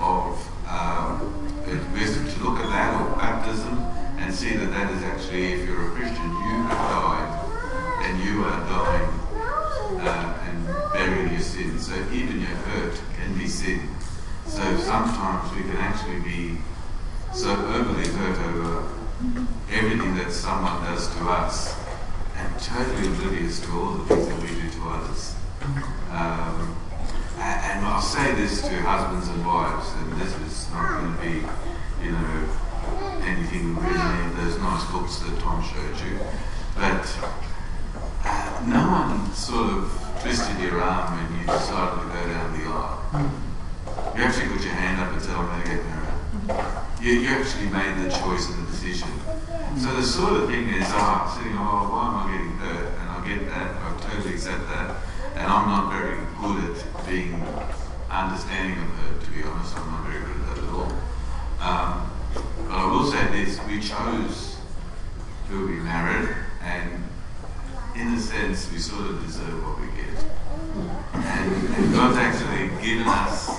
of 0.01 0.51
um, 0.69 1.45
it, 1.67 1.81
we're 1.93 2.07
to 2.07 2.45
look 2.45 2.59
at 2.61 2.69
that 2.71 3.01
of 3.01 3.17
baptism 3.17 3.79
and 4.19 4.35
see 4.35 4.57
that 4.57 4.71
that 4.71 4.91
is 4.93 5.03
actually, 5.03 5.53
if 5.53 5.69
you're 5.69 5.89
a 5.89 5.91
Christian, 5.91 6.25
you 6.25 6.63
have 6.69 6.79
died 6.91 7.31
and 8.05 8.23
you 8.23 8.45
are 8.45 8.61
dying 8.69 9.25
uh, 10.01 10.39
and 10.47 10.93
burying 10.93 11.33
your 11.33 11.41
sin. 11.41 11.79
So 11.79 11.95
even 12.13 12.41
your 12.41 12.57
hurt 12.69 13.01
can 13.17 13.37
be 13.39 13.47
sin. 13.47 13.89
So 14.47 14.77
sometimes 14.79 15.55
we 15.57 15.63
can 15.63 15.77
actually 15.77 16.21
be 16.21 16.59
so 17.33 17.51
overly 17.51 18.09
hurt 18.09 18.39
over 18.39 18.89
everything 19.71 20.15
that 20.17 20.31
someone 20.31 20.83
does 20.85 21.09
to 21.17 21.29
us 21.29 21.77
and 22.37 22.61
totally 22.61 23.09
oblivious 23.09 23.61
to 23.61 23.73
all 23.73 23.93
the 23.93 24.15
things 24.15 24.29
that 24.29 24.43
we 24.43 24.49
do 24.49 24.71
to 24.71 24.89
others. 24.89 25.35
Um, 26.11 26.77
and, 27.39 27.61
and 27.65 27.87
I'll 27.87 28.03
say 28.15 28.33
this 28.37 28.63
to 28.63 28.81
husbands 28.83 29.27
and 29.27 29.45
wives, 29.45 29.91
and 29.99 30.13
this 30.23 30.31
is 30.47 30.71
not 30.71 31.03
going 31.03 31.11
to 31.11 31.19
be, 31.19 31.35
you 31.99 32.13
know, 32.15 32.47
anything 33.27 33.75
really 33.75 34.23
those 34.39 34.55
nice 34.63 34.87
books 34.93 35.19
that 35.19 35.35
Tom 35.41 35.59
showed 35.59 35.99
you, 35.99 36.23
but 36.79 37.03
uh, 38.23 38.63
no 38.71 38.87
one 38.87 39.35
sort 39.35 39.67
of 39.67 39.91
twisted 40.23 40.63
your 40.63 40.81
arm 40.81 41.11
when 41.11 41.41
you 41.41 41.45
decided 41.45 42.07
to 42.07 42.09
go 42.15 42.23
down 42.31 42.55
the 42.55 42.63
aisle. 42.71 43.03
You 44.15 44.23
actually 44.23 44.47
put 44.47 44.63
your 44.63 44.79
hand 44.79 45.03
up 45.03 45.11
and 45.11 45.21
said, 45.21 45.35
I'm 45.35 45.51
going 45.51 45.63
to 45.63 45.69
get 45.75 45.83
married. 45.91 46.79
You, 47.03 47.13
you 47.19 47.29
actually 47.35 47.67
made 47.67 47.99
the 47.99 48.15
choice 48.15 48.47
and 48.47 48.63
the 48.63 48.71
decision. 48.71 49.11
So 49.83 49.91
the 49.91 50.07
sort 50.07 50.39
of 50.39 50.47
thing 50.47 50.69
is, 50.69 50.87
oh, 50.87 51.35
sitting, 51.35 51.59
oh, 51.59 51.91
why 51.91 52.03
am 52.07 52.17
I 52.23 52.31
getting 52.31 52.55
hurt? 52.63 52.95
And 52.95 53.07
I 53.11 53.19
get 53.27 53.43
that, 53.51 53.75
I 53.75 53.91
totally 53.99 54.35
accept 54.35 54.63
that. 54.71 55.03
And 55.35 55.51
I'm 55.51 55.67
not 55.67 55.91
very 55.91 56.23
good 56.39 56.79
at 56.79 57.07
being 57.11 57.43
understanding 58.15 58.79
of 58.79 58.89
hurt, 58.91 59.25
to 59.25 59.31
be 59.31 59.43
honest. 59.43 59.77
I'm 59.77 59.91
not 59.91 60.07
very 60.07 60.21
good 60.23 60.37
at 60.37 60.47
that 60.49 60.59
at 60.59 60.71
all. 60.71 60.93
Um, 61.61 62.11
but 62.69 62.75
I 62.75 62.87
will 62.87 63.11
say 63.11 63.27
this, 63.33 63.61
we 63.67 63.81
chose 63.81 64.57
to 65.49 65.67
be 65.67 65.75
married 65.75 66.35
and 66.63 67.03
in 67.97 68.15
a 68.15 68.21
sense 68.21 68.71
we 68.73 68.79
sort 68.79 69.11
of 69.11 69.25
deserve 69.25 69.63
what 69.63 69.81
we 69.81 69.87
get. 69.99 70.25
And, 71.15 71.75
and 71.75 71.93
God's 71.95 72.17
actually 72.17 72.69
given 72.83 73.07
us 73.07 73.51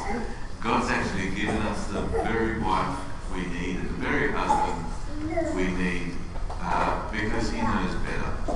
God's 0.66 0.90
actually 0.90 1.30
given 1.30 1.58
us 1.58 1.86
the 1.90 2.02
very 2.02 2.60
wife 2.60 2.98
we 3.32 3.46
need 3.46 3.76
and 3.76 3.88
the 3.88 3.94
very 3.94 4.32
husband 4.32 5.56
we 5.56 5.68
need 5.68 6.14
uh, 6.50 7.12
because 7.12 7.52
he 7.52 7.62
knows 7.62 7.94
better. 8.02 8.56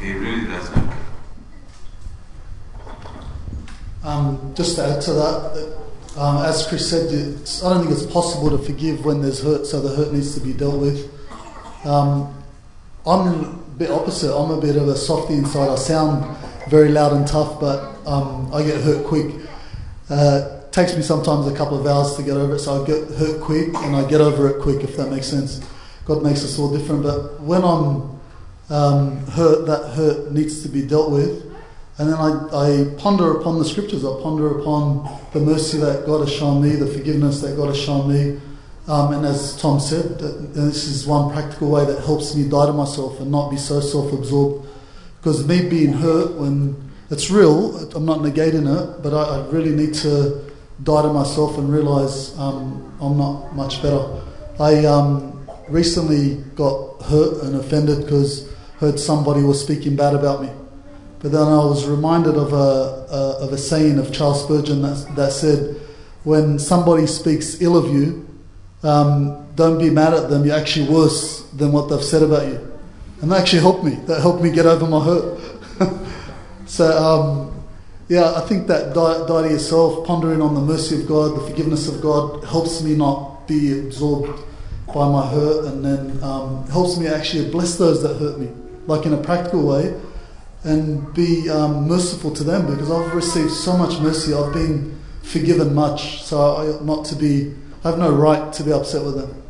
He 0.00 0.12
really 0.12 0.48
does 0.48 0.68
know 0.70 0.82
better. 0.82 0.96
Um, 4.02 4.54
just 4.54 4.76
to 4.76 4.84
add 4.84 5.02
to 5.02 5.12
that, 5.12 5.76
um, 6.16 6.44
as 6.44 6.66
Chris 6.66 6.88
said, 6.88 7.08
I 7.08 7.72
don't 7.72 7.86
think 7.86 7.92
it's 7.96 8.10
possible 8.10 8.50
to 8.50 8.58
forgive 8.58 9.04
when 9.04 9.20
there's 9.20 9.42
hurt, 9.42 9.66
so 9.66 9.80
the 9.80 9.94
hurt 9.94 10.12
needs 10.12 10.34
to 10.34 10.40
be 10.40 10.52
dealt 10.52 10.80
with. 10.80 11.10
Um, 11.84 12.34
I'm 13.06 13.44
a 13.44 13.52
bit 13.78 13.90
opposite. 13.90 14.34
I'm 14.34 14.50
a 14.50 14.60
bit 14.60 14.76
of 14.76 14.88
a 14.88 14.96
softy 14.96 15.34
inside. 15.34 15.68
I 15.68 15.76
sound 15.76 16.36
very 16.68 16.88
loud 16.88 17.12
and 17.12 17.26
tough, 17.26 17.60
but 17.60 17.96
um, 18.06 18.52
I 18.52 18.62
get 18.62 18.80
hurt 18.82 19.06
quick. 19.06 19.34
Uh, 20.08 20.60
takes 20.70 20.96
me 20.96 21.02
sometimes 21.02 21.46
a 21.46 21.56
couple 21.56 21.78
of 21.78 21.86
hours 21.86 22.16
to 22.16 22.22
get 22.22 22.36
over 22.36 22.54
it, 22.54 22.60
so 22.60 22.82
I 22.82 22.86
get 22.86 23.08
hurt 23.08 23.40
quick 23.40 23.74
and 23.74 23.96
I 23.96 24.08
get 24.08 24.20
over 24.20 24.48
it 24.48 24.62
quick, 24.62 24.82
if 24.82 24.96
that 24.96 25.10
makes 25.10 25.26
sense. 25.26 25.60
God 26.04 26.22
makes 26.22 26.44
us 26.44 26.58
all 26.58 26.76
different, 26.76 27.02
but 27.02 27.40
when 27.40 27.62
I'm 27.62 28.20
um, 28.70 29.26
hurt, 29.26 29.66
that 29.66 29.92
hurt 29.94 30.32
needs 30.32 30.62
to 30.62 30.68
be 30.68 30.82
dealt 30.86 31.10
with. 31.10 31.49
And 32.00 32.08
then 32.08 32.18
I, 32.18 32.30
I 32.54 32.94
ponder 32.96 33.38
upon 33.38 33.58
the 33.58 33.64
scriptures, 33.66 34.06
I 34.06 34.22
ponder 34.22 34.58
upon 34.58 35.20
the 35.34 35.40
mercy 35.40 35.76
that 35.80 36.06
God 36.06 36.20
has 36.26 36.32
shown 36.32 36.62
me, 36.62 36.70
the 36.70 36.86
forgiveness 36.86 37.42
that 37.42 37.56
God 37.56 37.66
has 37.66 37.78
shown 37.78 38.08
me. 38.08 38.40
Um, 38.88 39.12
and 39.12 39.26
as 39.26 39.60
Tom 39.60 39.78
said, 39.78 40.18
this 40.18 40.86
is 40.86 41.06
one 41.06 41.30
practical 41.30 41.70
way 41.70 41.84
that 41.84 42.02
helps 42.02 42.34
me 42.34 42.48
die 42.48 42.64
to 42.64 42.72
myself 42.72 43.20
and 43.20 43.30
not 43.30 43.50
be 43.50 43.58
so 43.58 43.80
self 43.80 44.14
absorbed. 44.14 44.66
Because 45.18 45.46
me 45.46 45.68
being 45.68 45.92
hurt, 45.92 46.36
when 46.38 46.90
it's 47.10 47.30
real, 47.30 47.76
I'm 47.94 48.06
not 48.06 48.20
negating 48.20 48.64
it, 48.64 49.02
but 49.02 49.12
I, 49.12 49.36
I 49.36 49.46
really 49.48 49.76
need 49.76 49.92
to 49.96 50.42
die 50.82 51.02
to 51.02 51.12
myself 51.12 51.58
and 51.58 51.70
realize 51.70 52.34
um, 52.38 52.96
I'm 52.98 53.18
not 53.18 53.54
much 53.54 53.82
better. 53.82 54.22
I 54.58 54.86
um, 54.86 55.46
recently 55.68 56.36
got 56.54 57.02
hurt 57.02 57.42
and 57.44 57.56
offended 57.56 58.04
because 58.04 58.50
heard 58.78 58.98
somebody 58.98 59.42
was 59.42 59.62
speaking 59.62 59.96
bad 59.96 60.14
about 60.14 60.40
me. 60.40 60.48
But 61.20 61.32
then 61.32 61.42
I 61.42 61.64
was 61.64 61.86
reminded 61.86 62.36
of 62.36 62.54
a, 62.54 62.56
a, 62.56 63.44
of 63.44 63.52
a 63.52 63.58
saying 63.58 63.98
of 63.98 64.10
Charles 64.10 64.42
Spurgeon 64.42 64.80
that, 64.80 65.06
that 65.16 65.32
said, 65.32 65.76
when 66.24 66.58
somebody 66.58 67.06
speaks 67.06 67.60
ill 67.60 67.76
of 67.76 67.92
you, 67.92 68.26
um, 68.82 69.46
don't 69.54 69.78
be 69.78 69.90
mad 69.90 70.14
at 70.14 70.30
them, 70.30 70.46
you're 70.46 70.56
actually 70.56 70.88
worse 70.88 71.42
than 71.50 71.72
what 71.72 71.90
they've 71.90 72.02
said 72.02 72.22
about 72.22 72.46
you. 72.48 72.66
And 73.20 73.30
that 73.30 73.42
actually 73.42 73.60
helped 73.60 73.84
me. 73.84 73.96
That 74.06 74.22
helped 74.22 74.42
me 74.42 74.50
get 74.50 74.64
over 74.64 74.86
my 74.86 75.04
hurt. 75.04 75.40
so, 76.66 76.90
um, 76.90 77.64
yeah, 78.08 78.32
I 78.34 78.40
think 78.40 78.66
that 78.68 78.94
die, 78.94 79.26
to 79.26 79.50
yourself, 79.50 80.06
pondering 80.06 80.40
on 80.40 80.54
the 80.54 80.62
mercy 80.62 81.02
of 81.02 81.06
God, 81.06 81.36
the 81.36 81.46
forgiveness 81.46 81.86
of 81.86 82.00
God, 82.00 82.44
helps 82.44 82.82
me 82.82 82.96
not 82.96 83.46
be 83.46 83.78
absorbed 83.78 84.40
by 84.86 85.06
my 85.06 85.26
hurt 85.26 85.66
and 85.66 85.84
then 85.84 86.22
um, 86.22 86.66
helps 86.68 86.96
me 86.96 87.08
actually 87.08 87.50
bless 87.50 87.76
those 87.76 88.02
that 88.02 88.16
hurt 88.16 88.38
me, 88.38 88.48
like 88.86 89.04
in 89.04 89.12
a 89.12 89.18
practical 89.18 89.62
way 89.66 89.94
and 90.64 91.12
be 91.14 91.48
um, 91.48 91.88
merciful 91.88 92.32
to 92.34 92.44
them 92.44 92.66
because 92.66 92.90
I've 92.90 93.14
received 93.14 93.50
so 93.50 93.76
much 93.76 93.98
mercy. 94.00 94.34
I've 94.34 94.52
been 94.52 94.98
forgiven 95.22 95.74
much, 95.74 96.22
so 96.22 96.38
I 96.38 96.66
ought 96.68 96.84
not 96.84 97.04
to 97.06 97.16
be. 97.16 97.54
I 97.84 97.90
have 97.90 97.98
no 97.98 98.12
right 98.12 98.52
to 98.52 98.62
be 98.62 98.72
upset 98.72 99.04
with 99.04 99.16
them. 99.16 99.42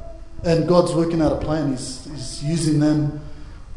And 0.45 0.69
God's 0.69 0.95
working 0.95 1.21
out 1.21 1.33
a 1.33 1.37
plan. 1.37 1.71
He's, 1.71 2.05
he's 2.05 2.45
using 2.45 2.81
them 2.81 3.21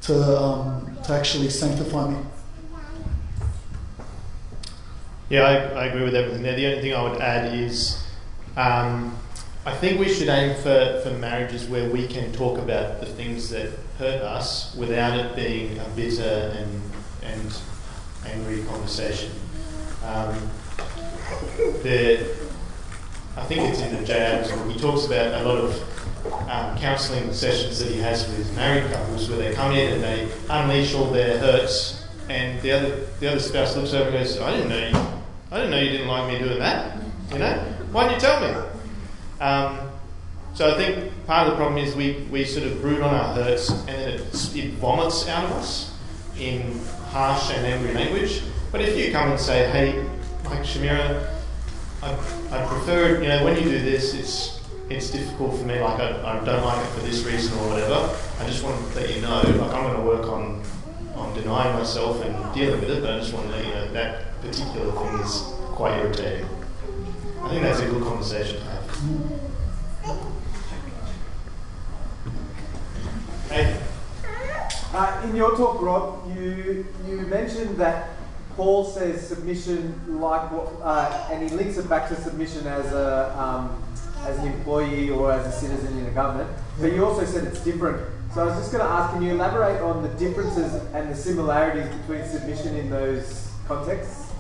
to 0.02 0.38
um, 0.38 0.98
to 1.06 1.14
actually 1.14 1.50
sanctify 1.50 2.10
me. 2.10 2.18
Yeah, 5.30 5.44
I, 5.44 5.56
I 5.56 5.86
agree 5.86 6.04
with 6.04 6.16
everything 6.16 6.44
there. 6.44 6.56
The 6.56 6.68
only 6.68 6.82
thing 6.82 6.94
I 6.94 7.02
would 7.02 7.20
add 7.20 7.58
is 7.58 8.06
um, 8.56 9.18
I 9.66 9.74
think 9.74 10.00
we 10.00 10.10
should 10.10 10.28
aim 10.28 10.56
for, 10.62 11.02
for 11.04 11.12
marriages 11.18 11.66
where 11.68 11.90
we 11.90 12.06
can 12.08 12.32
talk 12.34 12.58
about 12.60 13.00
the 13.00 13.06
things 13.06 13.50
that 13.50 13.72
hurt 13.98 14.22
us 14.22 14.76
without 14.76 15.18
it 15.18 15.36
being 15.36 15.80
a 15.80 15.86
bitter 15.96 16.54
and, 16.58 16.82
and 17.26 17.58
angry 18.26 18.64
conversation. 18.64 19.32
Um, 20.04 20.50
the, 21.82 22.36
I 23.38 23.44
think 23.46 23.70
it's 23.70 23.80
in 23.80 23.96
the 23.96 24.04
Jay 24.06 24.20
Adams 24.20 24.52
book. 24.52 24.72
He 24.72 24.80
talks 24.80 25.06
about 25.06 25.42
a 25.42 25.48
lot 25.48 25.58
of 25.58 26.50
um, 26.50 26.78
counselling 26.78 27.34
sessions 27.34 27.80
that 27.80 27.92
he 27.92 28.00
has 28.00 28.28
with 28.28 28.56
married 28.56 28.92
couples 28.92 29.30
where 29.30 29.38
they 29.40 29.54
come 29.54 29.72
in 29.74 29.94
and 29.94 30.04
they 30.04 30.32
unleash 30.50 30.94
all 30.94 31.12
their 31.12 31.38
hurts, 31.40 32.06
and 32.30 32.62
the 32.62 32.72
other 32.72 32.96
the 33.20 33.30
other 33.30 33.40
spouse 33.40 33.76
looks 33.76 33.94
over 33.94 34.10
and 34.10 34.20
goes, 34.20 34.40
"I 34.40 34.52
didn't 34.52 34.70
know 34.70 34.88
you, 34.88 35.08
I 35.52 35.56
didn't 35.58 35.72
know 35.72 35.80
you 35.80 35.92
didn't 35.92 36.08
like 36.08 36.32
me 36.32 36.40
doing 36.40 36.60
that. 36.60 36.98
You 37.32 37.40
know, 37.40 37.58
why 37.92 38.08
didn't 38.08 38.22
you 38.22 38.28
tell 38.28 38.42
me?" 38.42 38.70
Um, 39.42 39.80
so 40.54 40.70
I 40.70 40.78
think 40.78 41.26
part 41.26 41.48
of 41.48 41.54
the 41.54 41.58
problem 41.58 41.84
is 41.84 41.96
we, 41.96 42.28
we 42.32 42.46
sort 42.46 42.68
of 42.68 42.80
brood 42.80 43.02
on 43.02 43.14
our 43.14 43.34
hurts 43.34 43.70
and 43.72 43.88
then 43.88 44.10
it, 44.10 44.56
it 44.56 44.74
vomits 44.76 45.28
out 45.28 45.46
of 45.46 45.52
us 45.54 45.93
in 46.38 46.80
harsh 47.10 47.52
and 47.52 47.66
angry 47.66 47.94
language. 47.94 48.42
But 48.72 48.82
if 48.82 48.98
you 48.98 49.12
come 49.12 49.32
and 49.32 49.40
say, 49.40 49.70
hey, 49.70 50.04
like 50.46 50.62
Shamira, 50.62 51.30
I, 52.02 52.12
I 52.52 52.66
prefer, 52.66 53.22
you 53.22 53.30
know, 53.30 53.44
when 53.46 53.56
you 53.58 53.64
do 53.64 53.82
this, 53.82 54.14
it's 54.14 54.60
it's 54.90 55.10
difficult 55.12 55.58
for 55.58 55.66
me, 55.66 55.80
like 55.80 56.00
I, 56.00 56.40
I 56.40 56.44
don't 56.44 56.64
like 56.64 56.86
it 56.86 56.90
for 56.92 57.00
this 57.02 57.24
reason 57.24 57.58
or 57.60 57.70
whatever. 57.70 58.16
I 58.40 58.46
just 58.46 58.64
want 58.64 58.78
to 58.92 59.00
let 59.00 59.16
you 59.16 59.22
know, 59.22 59.42
like 59.42 59.74
I'm 59.74 59.84
going 59.84 59.96
to 59.96 60.02
work 60.02 60.28
on 60.28 60.62
on 61.16 61.34
denying 61.34 61.78
myself 61.78 62.24
and 62.24 62.54
dealing 62.54 62.82
with 62.82 62.90
it, 62.90 63.02
but 63.02 63.14
I 63.14 63.20
just 63.20 63.34
want 63.34 63.46
to 63.48 63.52
let 63.52 63.66
you 63.66 63.72
know 63.72 63.94
that 63.94 64.42
particular 64.42 64.92
thing 64.92 65.20
is 65.20 65.54
quite 65.72 65.98
irritating. 66.00 66.48
I 67.44 67.50
think 67.50 67.62
that's 67.62 67.80
a 67.80 67.88
good 67.88 68.04
conversation 68.04 68.58
to 68.58 68.64
have. 68.64 68.84
Hey. 73.50 73.93
Uh, 74.94 75.22
in 75.26 75.36
your 75.36 75.58
talk, 75.58 75.82
Rob, 75.82 76.38
you 76.38 76.86
you 77.08 77.18
mentioned 77.22 77.78
that 77.78 78.10
Paul 78.56 78.86
says 78.86 79.28
submission 79.28 80.00
like 80.22 80.52
what, 80.52 80.72
uh, 80.84 81.30
and 81.32 81.42
he 81.42 81.56
links 81.56 81.78
it 81.78 81.90
back 81.90 82.08
to 82.10 82.16
submission 82.16 82.68
as 82.68 82.94
a 82.94 83.36
um, 83.36 83.84
as 84.28 84.38
an 84.38 84.46
employee 84.54 85.10
or 85.10 85.32
as 85.32 85.48
a 85.48 85.52
citizen 85.52 85.98
in 85.98 86.06
a 86.06 86.12
government. 86.12 86.50
But 86.80 86.94
you 86.94 87.04
also 87.04 87.26
said 87.26 87.46
it's 87.46 87.64
different. 87.64 88.08
So 88.36 88.44
I 88.44 88.46
was 88.46 88.56
just 88.56 88.72
going 88.72 88.84
to 88.84 88.90
ask, 88.90 89.14
can 89.14 89.22
you 89.22 89.32
elaborate 89.32 89.82
on 89.82 90.02
the 90.04 90.10
differences 90.10 90.74
and 90.94 91.10
the 91.10 91.16
similarities 91.16 91.88
between 91.98 92.26
submission 92.26 92.76
in 92.76 92.90
those 92.90 93.52
contexts? 93.68 94.32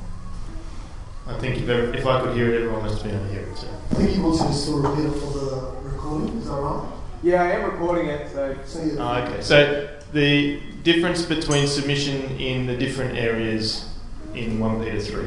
I 1.28 1.38
think 1.40 1.62
if, 1.62 1.70
ever, 1.70 1.94
if 1.94 2.06
I 2.06 2.22
could 2.22 2.36
hear 2.36 2.54
it, 2.54 2.62
everyone 2.62 2.84
must 2.84 3.04
be 3.04 3.12
able 3.12 3.26
to 3.26 3.32
hear 3.32 3.42
it. 3.42 3.58
So. 3.58 3.68
I 3.92 3.94
think 3.96 4.10
he 4.12 4.20
wants 4.20 4.42
you 4.42 4.48
to 4.48 4.54
still 4.54 4.80
repeat 4.80 5.06
it 5.06 5.20
for 5.20 5.34
the 5.34 5.90
recording. 5.90 6.38
Is 6.38 6.46
that 6.46 6.54
right? 6.54 6.92
Yeah, 7.22 7.44
I 7.44 7.52
am 7.52 7.72
recording 7.72 8.08
it, 8.08 8.32
so. 8.32 8.58
So 8.66 8.84
yeah. 8.84 8.94
Oh, 9.00 9.24
okay. 9.24 9.42
So 9.42 9.90
the 10.14 10.60
difference 10.84 11.26
between 11.26 11.68
submission 11.68 12.40
in 12.40 12.68
the 12.68 12.78
different 12.78 13.18
areas 13.18 13.90
in 14.34 14.60
1 14.60 14.84
Peter 14.84 15.00
3. 15.00 15.26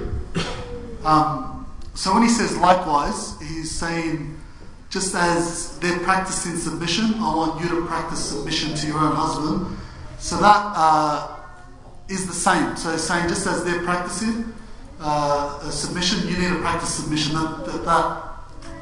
Um, 1.04 1.66
so 1.94 2.12
when 2.12 2.22
he 2.22 2.28
says 2.28 2.56
likewise, 2.56 3.38
he's 3.40 3.70
saying 3.70 4.38
just 4.90 5.14
as 5.14 5.78
they're 5.78 5.98
practicing 6.00 6.56
submission, 6.56 7.14
I 7.16 7.34
want 7.34 7.60
you 7.60 7.68
to 7.68 7.86
practice 7.86 8.24
submission 8.24 8.74
to 8.74 8.86
your 8.86 8.98
own 8.98 9.14
husband. 9.14 9.76
So 10.18 10.36
that 10.38 10.72
uh, 10.74 11.36
is 12.08 12.26
the 12.26 12.32
same. 12.32 12.76
So 12.76 12.92
he's 12.92 13.02
saying 13.02 13.28
just 13.28 13.46
as 13.46 13.64
they're 13.64 13.82
practicing 13.82 14.52
uh, 15.00 15.68
submission, 15.70 16.28
you 16.28 16.38
need 16.38 16.48
to 16.48 16.60
practice 16.60 16.94
submission. 16.94 17.34
That, 17.34 17.66
that, 17.66 17.84
that 17.84 18.22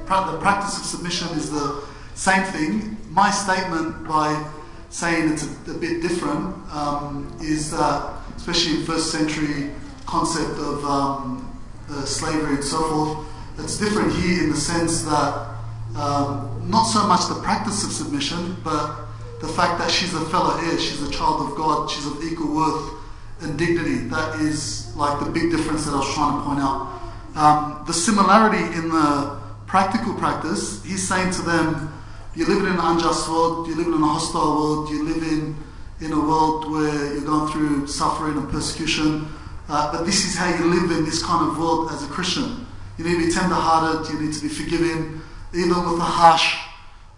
pra- 0.07 0.31
the 0.33 0.39
practice 0.39 0.79
of 0.79 0.85
submission 0.85 1.29
is 1.31 1.51
the 1.51 1.85
same 2.15 2.45
thing. 2.45 2.97
My 3.11 3.31
statement 3.31 4.07
by 4.07 4.51
saying 4.95 5.33
it's 5.33 5.43
a, 5.43 5.73
a 5.73 5.75
bit 5.75 6.01
different 6.01 6.55
um, 6.73 7.37
is 7.43 7.73
that, 7.73 8.15
especially 8.37 8.77
in 8.79 8.85
first 8.85 9.11
century 9.11 9.73
concept 10.07 10.57
of 10.61 10.85
um, 10.85 11.61
uh, 11.91 12.05
slavery 12.05 12.55
and 12.55 12.63
so 12.63 12.79
forth, 12.89 13.27
it's 13.59 13.77
different 13.77 14.13
here 14.13 14.45
in 14.45 14.51
the 14.51 14.57
sense 14.57 15.03
that 15.03 15.57
um, 15.97 16.63
not 16.71 16.85
so 16.85 17.05
much 17.09 17.27
the 17.29 17.41
practice 17.43 17.83
of 17.83 17.91
submission, 17.91 18.57
but 18.63 19.07
the 19.41 19.49
fact 19.49 19.81
that 19.81 19.91
she's 19.91 20.15
a 20.15 20.25
fellow 20.27 20.57
heir, 20.59 20.79
she's 20.79 21.03
a 21.03 21.11
child 21.11 21.51
of 21.51 21.57
God, 21.57 21.91
she's 21.91 22.07
of 22.07 22.23
equal 22.23 22.55
worth 22.55 22.93
and 23.41 23.59
dignity. 23.59 23.97
That 24.07 24.41
is 24.41 24.95
like 24.95 25.19
the 25.19 25.29
big 25.29 25.51
difference 25.51 25.87
that 25.87 25.93
I 25.93 25.99
was 25.99 26.15
trying 26.15 26.39
to 26.39 26.45
point 26.47 26.61
out. 26.61 27.03
Um, 27.35 27.85
the 27.85 27.93
similarity 27.93 28.63
in 28.79 28.91
the 28.91 29.41
practical 29.67 30.15
practice, 30.15 30.85
he's 30.85 31.07
saying 31.07 31.33
to 31.33 31.43
them, 31.43 31.94
you 32.37 32.47
live 32.47 32.65
in 32.65 32.73
an 32.73 32.81
unjust 32.81 33.29
world, 33.29 33.69
you 33.69 33.77
live 33.77 33.87
in 33.87 33.93
a 33.93 34.07
hostile 34.07 34.57
world, 34.57 34.91
you 34.91 35.05
live 35.05 35.23
in, 35.23 35.57
in 36.01 36.13
a 36.13 36.19
world 36.19 36.71
where 36.71 37.15
you're 37.15 37.25
going 37.25 37.51
through 37.53 37.87
suffering 37.87 38.37
and 38.37 38.49
persecution, 38.51 39.29
uh, 39.69 39.93
but 39.93 40.05
this 40.05 40.25
is 40.27 40.37
how 40.37 40.53
you 40.57 40.65
live 40.65 40.91
in 40.91 41.05
this 41.05 41.23
kind 41.23 41.49
of 41.49 41.57
world 41.59 41.93
as 41.93 42.03
a 42.03 42.09
Christian. 42.09 42.67
You 42.99 43.05
need 43.05 43.21
to 43.21 43.27
be 43.27 43.33
tender 43.33 43.55
hearted, 43.55 44.13
you 44.13 44.21
need 44.21 44.35
to 44.35 44.43
be 44.43 44.49
forgiving, 44.49 45.21
even 45.55 45.69
with 45.69 46.01
a 46.01 46.05
harsh 46.05 46.59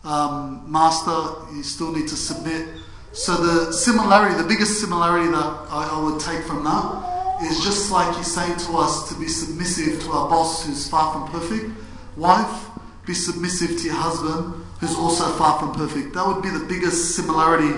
um, 0.04 0.70
master, 0.70 1.54
you 1.54 1.62
still 1.62 1.92
need 1.92 2.08
to 2.08 2.16
submit. 2.16 2.68
So 3.12 3.36
the 3.36 3.72
similarity, 3.72 4.34
the 4.36 4.46
biggest 4.46 4.82
similarity 4.82 5.30
that 5.30 5.66
I, 5.70 5.88
I 5.94 6.02
would 6.02 6.20
take 6.20 6.44
from 6.44 6.62
that 6.64 7.40
is 7.42 7.64
just 7.64 7.90
like 7.90 8.14
he's 8.16 8.32
saying 8.32 8.58
to 8.58 8.76
us 8.76 9.08
to 9.08 9.18
be 9.18 9.28
submissive 9.28 10.02
to 10.02 10.10
our 10.10 10.28
boss 10.28 10.66
who's 10.66 10.86
far 10.88 11.12
from 11.12 11.28
perfect. 11.32 11.70
Wife, 12.16 12.66
be 13.06 13.14
submissive 13.14 13.78
to 13.78 13.84
your 13.84 13.94
husband 13.94 14.65
who's 14.80 14.94
also 14.96 15.24
far 15.36 15.58
from 15.58 15.72
perfect. 15.72 16.14
That 16.14 16.26
would 16.26 16.42
be 16.42 16.50
the 16.50 16.64
biggest 16.64 17.14
similarity 17.14 17.72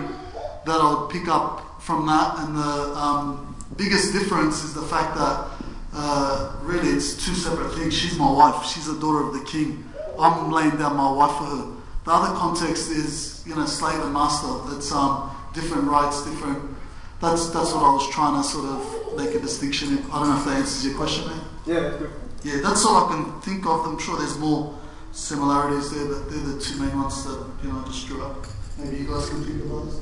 that 0.66 0.80
I 0.80 0.94
would 0.94 1.10
pick 1.10 1.28
up 1.28 1.80
from 1.80 2.06
that. 2.06 2.38
And 2.40 2.56
the 2.56 2.96
um, 2.96 3.56
biggest 3.76 4.12
difference 4.12 4.64
is 4.64 4.74
the 4.74 4.82
fact 4.82 5.14
that 5.16 5.48
uh, 5.94 6.56
really 6.62 6.88
it's 6.88 7.24
two 7.24 7.34
separate 7.34 7.72
things. 7.74 7.94
She's 7.94 8.18
my 8.18 8.30
wife, 8.30 8.64
she's 8.66 8.88
a 8.88 8.98
daughter 9.00 9.26
of 9.26 9.32
the 9.32 9.44
king. 9.44 9.84
I'm 10.18 10.50
laying 10.50 10.76
down 10.76 10.96
my 10.96 11.10
wife 11.12 11.36
for 11.38 11.44
her. 11.44 11.74
The 12.04 12.10
other 12.10 12.34
context 12.36 12.90
is, 12.90 13.44
you 13.46 13.54
know, 13.54 13.66
slave 13.66 14.00
and 14.00 14.12
master. 14.12 14.48
It's 14.76 14.90
um, 14.92 15.30
different 15.54 15.84
rights, 15.84 16.24
different. 16.24 16.76
That's 17.20 17.50
that's 17.50 17.72
what 17.72 17.82
I 17.82 17.92
was 17.92 18.08
trying 18.10 18.40
to 18.40 18.48
sort 18.48 18.66
of 18.66 19.16
make 19.16 19.34
a 19.34 19.40
distinction. 19.40 19.98
I 20.12 20.20
don't 20.20 20.30
know 20.30 20.38
if 20.38 20.44
that 20.46 20.56
answers 20.58 20.86
your 20.86 20.96
question, 20.96 21.26
mate. 21.26 21.42
Yeah, 21.66 21.80
that's 21.80 21.96
good. 21.96 22.10
Yeah, 22.44 22.60
that's 22.62 22.84
all 22.86 23.04
I 23.04 23.14
can 23.14 23.40
think 23.40 23.66
of. 23.66 23.84
I'm 23.86 23.98
sure 23.98 24.16
there's 24.16 24.38
more 24.38 24.78
similarities 25.18 25.90
there, 25.90 26.06
but 26.06 26.30
they're 26.30 26.54
the 26.54 26.60
two 26.60 26.80
main 26.80 26.96
ones 26.96 27.24
that 27.24 27.44
you 27.62 27.72
know 27.72 27.80
I 27.80 27.86
just 27.86 28.06
drew 28.06 28.22
up. 28.24 28.46
Maybe 28.78 28.98
you 28.98 29.08
guys 29.08 29.28
can 29.28 29.44
think 29.44 29.64
of 29.64 29.72
others. 29.72 30.00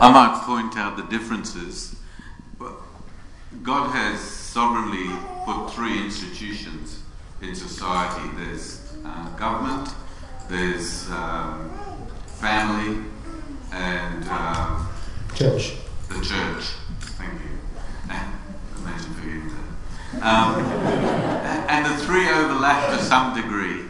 I 0.00 0.12
might 0.12 0.42
point 0.44 0.76
out 0.76 0.96
the 0.96 1.02
differences. 1.04 1.96
Well, 2.58 2.82
God 3.62 3.90
has 3.90 4.20
sovereignly 4.20 5.14
put 5.44 5.70
three 5.72 5.98
institutions 6.04 7.02
in 7.42 7.54
society 7.54 8.28
there's 8.36 8.94
uh, 9.04 9.28
government, 9.36 9.88
there's 10.48 11.10
um, 11.10 11.70
family, 12.26 13.04
and 13.72 14.24
um, 14.28 14.88
Church. 15.34 15.74
the 16.08 16.20
church. 16.20 16.64
Thank 17.18 17.32
you. 17.34 17.58
Imagine 18.82 19.14
forgetting 19.14 19.48
that. 19.48 19.59
Um, 20.18 20.60
and 21.68 21.86
the 21.86 21.96
three 22.04 22.28
overlap 22.28 22.90
to 22.90 23.04
some 23.04 23.34
degree. 23.34 23.84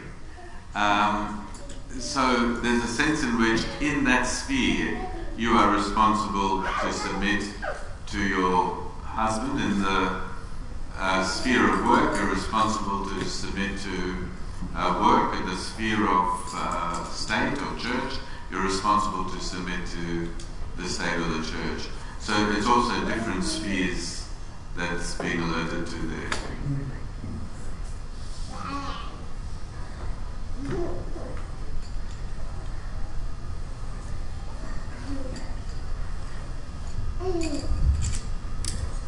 Um, 0.75 1.47
so 1.97 2.53
there's 2.61 2.83
a 2.83 2.87
sense 2.87 3.23
in 3.23 3.39
which, 3.39 3.61
in 3.81 4.03
that 4.03 4.23
sphere, 4.23 4.99
you 5.35 5.53
are 5.53 5.75
responsible 5.75 6.63
to 6.63 6.93
submit 6.93 7.43
to 8.07 8.19
your 8.19 8.75
husband. 9.03 9.59
In 9.59 9.81
the 9.81 10.21
uh, 10.97 11.23
sphere 11.23 11.73
of 11.73 11.85
work, 11.87 12.15
you're 12.15 12.33
responsible 12.33 13.03
to 13.09 13.25
submit 13.25 13.79
to 13.79 14.15
uh, 14.75 15.01
work. 15.03 15.39
In 15.41 15.47
the 15.47 15.57
sphere 15.57 16.07
of 16.07 16.39
uh, 16.53 17.03
state 17.05 17.57
or 17.59 17.79
church, 17.79 18.19
you're 18.51 18.63
responsible 18.63 19.25
to 19.25 19.39
submit 19.39 19.79
to 19.87 20.29
the 20.77 20.87
state 20.87 21.15
or 21.15 21.27
the 21.27 21.43
church. 21.43 21.89
So 22.19 22.33
it's 22.51 22.67
also 22.67 23.05
different 23.05 23.43
spheres 23.43 24.20
that's 24.75 25.15
being 25.15 25.41
alerted 25.41 25.87
to 25.87 25.95
there. 25.95 26.29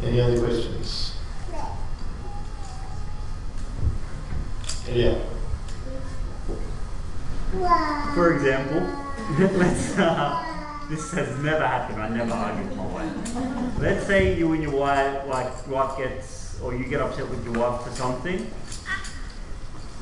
Any 0.04 0.19
other 0.21 0.39
questions? 0.39 1.15
Yeah. 4.91 5.15
For 8.13 8.34
example, 8.36 8.82
let's. 9.58 9.97
Uh, 9.97 10.53
this 10.95 11.12
has 11.13 11.39
never 11.39 11.65
happened. 11.65 12.01
I 12.01 12.10
never 12.10 12.34
argue 12.34 12.67
with 12.67 12.77
my 12.77 12.86
wife. 12.86 13.79
Let's 13.79 14.06
say 14.06 14.38
you 14.38 14.53
and 14.53 14.62
your 14.62 14.75
wife, 14.75 15.27
like, 15.27 15.67
wife 15.67 15.97
gets, 15.97 16.60
or 16.62 16.75
you 16.75 16.86
get 16.86 17.01
upset 17.01 17.27
with 17.29 17.43
your 17.45 17.56
wife 17.56 17.82
for 17.82 17.89
something. 17.91 18.49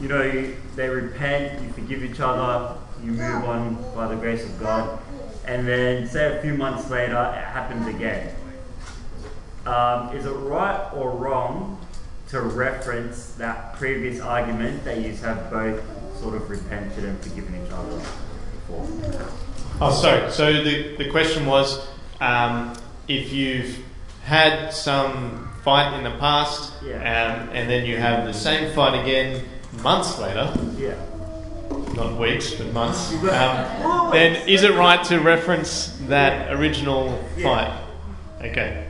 You 0.01 0.07
know, 0.07 0.53
they 0.75 0.89
repent, 0.89 1.61
you 1.61 1.71
forgive 1.71 2.03
each 2.03 2.19
other, 2.19 2.77
you 3.03 3.11
move 3.11 3.45
on 3.45 3.95
by 3.95 4.07
the 4.07 4.15
grace 4.15 4.43
of 4.43 4.59
God, 4.59 4.99
and 5.45 5.67
then 5.67 6.07
say 6.07 6.37
a 6.37 6.41
few 6.41 6.55
months 6.55 6.89
later 6.89 7.13
it 7.37 7.45
happens 7.45 7.87
again. 7.87 8.35
Um, 9.65 10.15
is 10.15 10.25
it 10.25 10.31
right 10.31 10.91
or 10.93 11.11
wrong 11.11 11.79
to 12.29 12.41
reference 12.41 13.33
that 13.33 13.75
previous 13.75 14.19
argument 14.19 14.83
that 14.85 14.97
you 14.97 15.13
have 15.17 15.51
both 15.51 15.83
sort 16.19 16.35
of 16.35 16.49
repented 16.49 17.05
and 17.05 17.19
forgiven 17.21 17.63
each 17.63 17.71
other 17.71 18.01
before? 18.71 19.27
Oh, 19.81 19.91
sorry. 19.91 20.31
So 20.31 20.63
the, 20.63 20.95
the 20.97 21.09
question 21.09 21.45
was 21.45 21.87
um, 22.19 22.73
if 23.07 23.31
you've 23.33 23.79
had 24.23 24.69
some 24.73 25.49
fight 25.63 25.95
in 25.97 26.03
the 26.03 26.17
past 26.17 26.73
Yeah. 26.83 26.95
um, 26.97 27.49
and 27.53 27.69
then 27.69 27.85
you 27.85 27.97
have 27.97 28.25
the 28.25 28.33
same 28.33 28.73
fight 28.73 28.99
again 29.01 29.43
months 29.83 30.17
later, 30.19 30.53
Yeah. 30.77 30.95
not 31.95 32.17
weeks, 32.17 32.53
but 32.53 32.71
months, 32.73 33.11
um, 33.23 34.11
then 34.11 34.47
is 34.47 34.63
it 34.63 34.73
right 34.73 35.03
to 35.05 35.19
reference 35.19 35.97
that 36.07 36.51
original 36.53 37.17
fight? 37.41 37.77
Okay. 38.41 38.87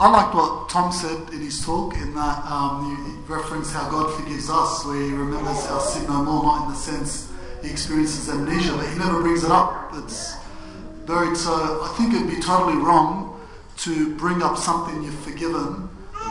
I 0.00 0.08
liked 0.10 0.32
what 0.34 0.68
Tom 0.68 0.92
said 0.92 1.32
in 1.32 1.40
his 1.40 1.64
talk, 1.64 1.94
in 1.96 2.14
that 2.14 2.44
um, 2.46 2.86
you 2.86 3.34
referenced 3.34 3.72
how 3.72 3.90
God 3.90 4.14
forgives 4.14 4.48
us, 4.48 4.84
where 4.86 5.00
he 5.02 5.10
remembers 5.10 5.66
our 5.66 5.80
sin 5.80 6.06
no 6.06 6.22
more, 6.22 6.42
not 6.44 6.64
in 6.66 6.70
the 6.70 6.76
sense 6.76 7.27
he 7.62 7.70
experiences 7.70 8.28
amnesia, 8.28 8.72
but 8.76 8.88
he 8.88 8.98
never 8.98 9.20
brings 9.20 9.44
it 9.44 9.50
up. 9.50 9.90
It's 9.94 10.36
buried. 11.06 11.36
So 11.36 11.52
I 11.52 11.94
think 11.96 12.14
it'd 12.14 12.28
be 12.28 12.40
totally 12.40 12.76
wrong 12.76 13.40
to 13.78 14.14
bring 14.16 14.42
up 14.42 14.56
something 14.56 15.02
you've 15.02 15.18
forgiven. 15.20 15.88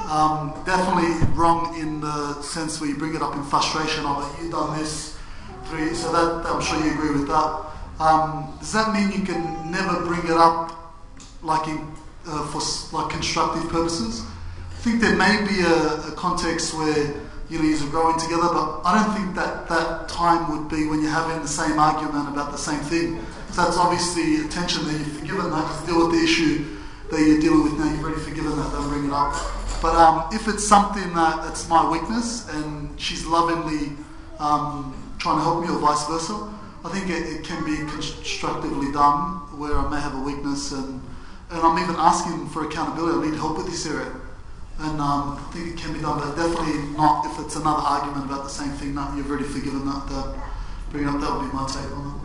Um, 0.10 0.54
definitely 0.66 1.12
wrong 1.34 1.78
in 1.80 2.02
the 2.02 2.42
sense 2.42 2.80
where 2.80 2.90
you 2.90 2.96
bring 2.96 3.16
it 3.16 3.22
up 3.22 3.36
in 3.36 3.44
frustration 3.44 4.06
of 4.06 4.24
it. 4.24 4.42
You've 4.42 4.52
done 4.52 4.78
this, 4.78 5.18
three. 5.66 5.94
So 5.94 6.12
that, 6.12 6.44
that 6.44 6.54
I'm 6.54 6.62
sure 6.62 6.84
you 6.84 6.94
agree 6.94 7.12
with 7.12 7.28
that. 7.28 7.66
Um, 8.00 8.56
does 8.60 8.74
that 8.74 8.94
mean 8.94 9.12
you 9.12 9.26
can 9.26 9.72
never 9.72 10.06
bring 10.06 10.24
it 10.26 10.38
up, 10.38 10.96
like 11.42 11.68
in 11.68 11.80
uh, 12.28 12.46
for 12.48 12.62
like 12.96 13.12
constructive 13.12 13.70
purposes? 13.70 14.24
I 14.72 14.76
think 14.82 15.02
there 15.02 15.16
may 15.16 15.46
be 15.48 15.62
a, 15.62 16.08
a 16.08 16.12
context 16.16 16.74
where 16.76 17.14
you 17.50 17.60
know 17.60 17.66
you're 17.66 17.90
growing 17.90 18.20
together, 18.20 18.50
but 18.52 18.82
I 18.84 19.04
don't 19.04 19.16
think 19.16 19.36
that 19.36 19.68
that 19.70 20.10
time 20.10 20.52
would 20.52 20.70
be 20.70 20.88
when 20.88 21.02
you're 21.02 21.12
having 21.12 21.42
the 21.42 21.48
same 21.48 21.80
argument 21.80 22.30
about 22.30 22.52
the 22.52 22.58
same 22.58 22.80
thing. 22.80 23.20
So 23.52 23.64
that's 23.64 23.78
obviously 23.78 24.46
a 24.46 24.48
tension 24.50 24.86
that 24.86 24.94
you've 24.94 25.20
forgiven 25.20 25.50
that. 25.52 25.66
Just 25.68 25.86
deal 25.86 26.08
with 26.08 26.18
the 26.18 26.24
issue 26.24 26.78
that 27.10 27.22
you're 27.22 27.40
dealing 27.40 27.64
with 27.64 27.80
now. 27.80 27.90
You've 27.90 28.04
already 28.04 28.22
forgiven 28.22 28.58
that. 28.58 28.72
Don't 28.72 28.90
bring 28.90 29.06
it 29.06 29.14
up. 29.14 29.34
But 29.82 29.96
um, 29.96 30.28
if 30.34 30.48
it's 30.48 30.68
something 30.68 31.14
that 31.14 31.50
it's 31.50 31.70
my 31.70 31.90
weakness 31.90 32.50
and 32.50 33.00
she's 33.00 33.26
lovingly 33.26 33.96
um, 34.40 34.94
trying 35.20 35.38
to 35.38 35.44
help 35.44 35.62
me, 35.64 35.70
or 35.70 35.80
vice 35.80 36.06
versa, 36.08 36.54
I 36.84 36.90
think 36.90 37.10
it, 37.10 37.24
it 37.28 37.44
can 37.44 37.64
be 37.64 37.78
constructively 37.92 38.92
done 38.92 39.38
where 39.58 39.78
I 39.78 39.90
may 39.90 40.00
have 40.02 40.16
a 40.16 40.22
weakness 40.22 40.72
and 40.72 41.02
and 41.50 41.62
I'm 41.62 41.82
even 41.82 41.96
asking 41.98 42.50
for 42.50 42.68
accountability. 42.68 43.30
I 43.30 43.32
need 43.32 43.40
help 43.40 43.58
with 43.58 43.68
this 43.68 43.86
area. 43.86 44.12
And 44.80 45.02
um, 45.02 45.38
I 45.40 45.52
think 45.54 45.70
it 45.70 45.78
can 45.78 45.94
be 45.94 46.00
done, 46.00 46.20
but 46.20 46.36
definitely 46.36 46.96
not 46.96 47.26
if 47.26 47.40
it's 47.46 47.56
another 47.56 47.82
argument 47.82 48.26
about 48.26 48.44
the 48.44 48.50
same 48.50 48.72
thing. 48.72 48.94
No, 48.94 49.12
you've 49.16 49.30
already 49.30 49.46
forgiven 49.46 49.86
that. 49.86 50.08
that 50.10 50.36
bring 50.92 51.04
it 51.04 51.10
up. 51.10 51.20
That 51.20 51.34
would 51.34 51.50
be 51.50 51.56
my 51.56 51.66
take 51.68 51.92
on 51.98 52.22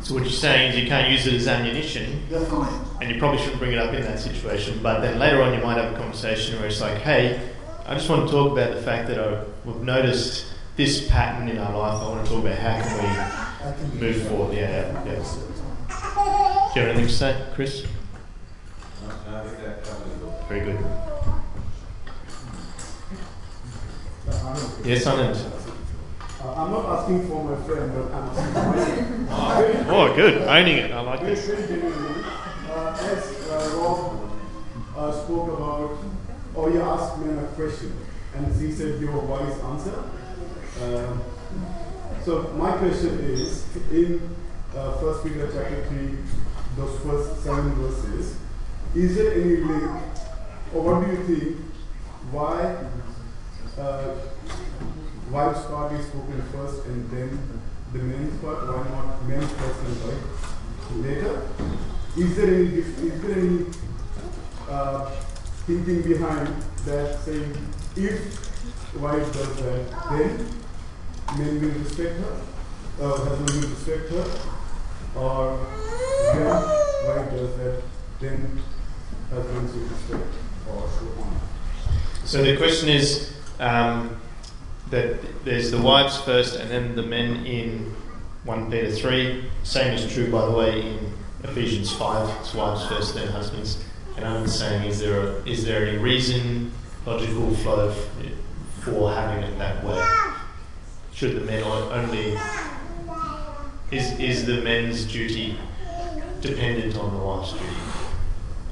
it. 0.00 0.04
So 0.04 0.14
what 0.14 0.24
you're 0.24 0.32
saying 0.32 0.72
is 0.72 0.78
you 0.78 0.88
can't 0.88 1.10
use 1.10 1.26
it 1.26 1.34
as 1.34 1.46
ammunition. 1.48 2.22
Definitely. 2.28 2.68
and 3.00 3.10
you 3.10 3.18
probably 3.18 3.38
shouldn't 3.38 3.58
bring 3.58 3.72
it 3.72 3.78
up 3.78 3.94
in 3.94 4.02
that 4.02 4.18
situation. 4.18 4.80
But 4.82 5.00
then 5.00 5.18
later 5.18 5.42
on, 5.42 5.54
you 5.54 5.64
might 5.64 5.78
have 5.78 5.94
a 5.94 5.96
conversation 5.96 6.58
where 6.58 6.66
it's 6.66 6.80
like, 6.80 6.98
"Hey, 6.98 7.52
I 7.86 7.94
just 7.94 8.08
want 8.08 8.26
to 8.26 8.32
talk 8.32 8.52
about 8.52 8.74
the 8.74 8.82
fact 8.82 9.08
that 9.08 9.18
I, 9.18 9.44
we've 9.64 9.80
noticed 9.82 10.46
this 10.76 11.08
pattern 11.08 11.48
in 11.48 11.58
our 11.58 11.76
life. 11.76 12.02
I 12.02 12.08
want 12.08 12.24
to 12.24 12.32
talk 12.32 12.44
about 12.44 12.58
how 12.58 12.80
can 13.72 13.92
we 13.92 13.98
move 14.00 14.28
forward. 14.28 14.56
Yeah, 14.56 15.04
yeah. 15.04 15.14
Do 16.74 16.80
you 16.80 16.86
have 16.86 16.96
anything 16.96 17.06
to 17.06 17.12
say, 17.12 17.44
Chris? 17.54 17.86
Very 20.48 20.60
good. 20.60 21.11
Yes, 24.84 25.04
Anand. 25.04 25.36
Uh, 26.42 26.54
I'm 26.54 26.70
not 26.72 26.84
asking 26.98 27.28
for 27.28 27.44
my 27.44 27.56
friend, 27.64 27.92
but 27.94 28.12
I'm 28.12 28.28
asking 28.30 28.52
for 28.54 28.62
myself. 28.70 29.88
Oh, 29.88 30.12
good. 30.16 30.42
Owning 30.42 30.76
it. 30.78 30.90
I 30.92 31.00
like 31.00 31.20
Very, 31.20 31.34
this. 31.34 31.46
very 31.46 31.66
genuinely. 31.68 32.24
Uh, 32.68 32.98
as 33.00 33.48
uh, 33.48 33.78
Rob 33.78 34.30
uh, 34.96 35.12
spoke 35.24 35.48
about, 35.56 35.98
or 36.54 36.70
he 36.70 36.78
asked 36.78 37.18
me 37.18 37.32
a 37.38 37.44
question, 37.54 37.92
and 38.34 38.46
he 38.60 38.72
said 38.72 39.00
your 39.00 39.18
wise 39.20 39.58
answer. 39.60 40.02
Uh, 40.80 41.16
so 42.24 42.42
my 42.56 42.72
question 42.78 43.18
is, 43.20 43.64
in 43.92 44.20
uh, 44.76 44.92
First 44.98 45.24
Peter 45.24 45.46
chapter 45.52 45.84
three, 45.86 46.16
those 46.76 46.98
first 47.00 47.42
seven 47.44 47.70
verses, 47.74 48.36
is 48.94 49.16
there 49.16 49.32
any 49.32 49.56
link, 49.58 49.90
or 50.74 50.82
what 50.82 51.04
do 51.06 51.12
you 51.12 51.22
think? 51.24 51.56
Why 52.30 52.76
uh, 53.78 54.14
wife's 55.30 55.64
part 55.66 55.92
is 55.92 56.06
spoken 56.06 56.42
first 56.52 56.86
and 56.86 57.10
then 57.10 57.60
the 57.92 57.98
men's 57.98 58.40
part? 58.42 58.66
Why 58.66 58.88
not 58.88 59.26
men's 59.26 59.50
first 59.52 59.80
and 59.80 59.96
wife 60.04 60.24
later? 60.96 61.42
Is 62.16 62.36
there 62.36 62.54
any 62.54 62.66
is 62.78 63.22
there 63.22 63.38
any 63.38 63.66
uh, 64.68 65.10
thinking 65.66 66.02
behind 66.02 66.48
that 66.84 67.18
saying 67.20 67.56
if 67.96 68.96
wife 69.00 69.32
does 69.32 69.56
that, 69.56 69.90
then 70.10 70.46
men 71.38 71.60
will 71.62 71.78
respect 71.82 72.18
her, 72.20 72.40
uh, 73.00 73.16
husband 73.16 73.50
will 73.50 73.70
respect 73.70 74.10
her, 74.10 75.20
or 75.20 75.56
when 76.34 76.46
wife 77.08 77.30
does 77.30 77.56
that, 77.56 77.82
then 78.20 78.60
husband 79.30 79.72
will 79.72 79.88
respect 79.88 80.34
or 80.68 80.88
so 80.88 81.22
on. 81.22 81.40
So 82.24 82.42
the 82.42 82.56
question 82.56 82.88
is 82.88 83.32
um, 83.62 84.16
that 84.90 85.44
there's 85.44 85.70
the 85.70 85.80
wives 85.80 86.18
first 86.20 86.56
and 86.56 86.68
then 86.70 86.94
the 86.96 87.02
men 87.02 87.46
in 87.46 87.94
1 88.44 88.70
Peter 88.70 88.90
3. 88.90 89.44
Same 89.62 89.94
is 89.94 90.12
true, 90.12 90.30
by 90.30 90.44
the 90.44 90.52
way, 90.52 90.82
in 90.82 91.12
Ephesians 91.44 91.92
5. 91.94 92.40
It's 92.40 92.54
wives 92.54 92.84
first, 92.86 93.14
then 93.14 93.28
husbands. 93.28 93.82
And 94.16 94.26
I'm 94.26 94.46
saying, 94.46 94.88
is 94.88 95.00
there, 95.00 95.20
a, 95.20 95.32
is 95.48 95.64
there 95.64 95.86
any 95.86 95.96
reason, 95.96 96.72
logical 97.06 97.54
flow 97.56 97.90
f- 97.90 98.08
for 98.80 99.12
having 99.12 99.44
it 99.44 99.56
that 99.58 99.82
way? 99.84 100.04
Should 101.14 101.36
the 101.36 101.40
men 101.42 101.62
only. 101.62 102.36
Is, 103.90 104.18
is 104.18 104.46
the 104.46 104.60
men's 104.62 105.04
duty 105.04 105.56
dependent 106.40 106.96
on 106.96 107.14
the 107.14 107.20
wife's 107.24 107.52
duty? 107.52 107.64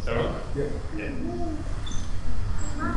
Is 0.01 0.05
that 0.07 0.17
right? 0.17 0.35
Yeah. 0.57 0.65
Yeah. 0.97 1.11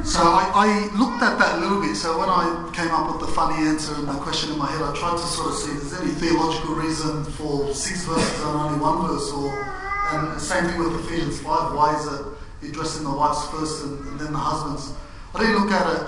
So 0.03 0.19
I, 0.19 0.51
I 0.53 0.67
looked 0.99 1.23
at 1.23 1.39
that 1.39 1.57
a 1.57 1.59
little 1.59 1.81
bit. 1.81 1.95
So 1.95 2.19
when 2.19 2.29
I 2.29 2.69
came 2.75 2.91
up 2.91 3.11
with 3.11 3.21
the 3.25 3.31
funny 3.33 3.67
answer 3.67 3.95
and 3.95 4.07
the 4.07 4.13
question 4.13 4.51
in 4.51 4.57
my 4.57 4.67
head, 4.67 4.81
I 4.81 4.93
tried 4.95 5.17
to 5.17 5.25
sort 5.25 5.49
of 5.49 5.55
see 5.55 5.71
if 5.71 5.79
there's 5.79 6.01
any 6.01 6.11
theological 6.11 6.75
reason 6.75 7.23
for 7.23 7.73
six 7.73 8.03
verses 8.03 8.39
and 8.43 8.49
only 8.49 8.79
one 8.79 9.07
verse, 9.07 9.31
or 9.31 9.47
and 10.11 10.39
same 10.41 10.65
thing 10.65 10.77
with 10.77 11.05
Ephesians 11.05 11.39
five. 11.39 11.73
Why 11.73 11.95
is 11.95 12.05
it 12.05 12.69
addressing 12.69 13.03
the 13.05 13.11
wives 13.11 13.47
first 13.47 13.85
and, 13.85 13.99
and 14.07 14.19
then 14.19 14.31
the 14.33 14.39
husbands? 14.39 14.93
I 15.33 15.39
didn't 15.39 15.63
look 15.63 15.71
at 15.71 15.87
it 15.95 16.03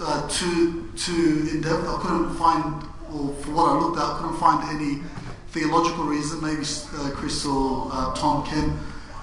uh, 0.00 0.28
too 0.28 0.90
too 0.96 1.48
in 1.52 1.62
depth. 1.62 1.86
I 1.86 1.98
couldn't 2.02 2.34
find, 2.34 2.82
or 3.14 3.32
for 3.42 3.50
what 3.52 3.70
I 3.70 3.78
looked 3.78 3.98
at, 3.98 4.04
I 4.04 4.18
couldn't 4.18 4.38
find 4.38 4.58
any 4.74 5.02
theological 5.54 6.04
reason. 6.04 6.42
Maybe 6.42 6.62
uh, 6.62 7.10
Chris 7.14 7.46
or 7.46 7.88
uh, 7.92 8.14
Tom 8.14 8.44
can 8.44 8.76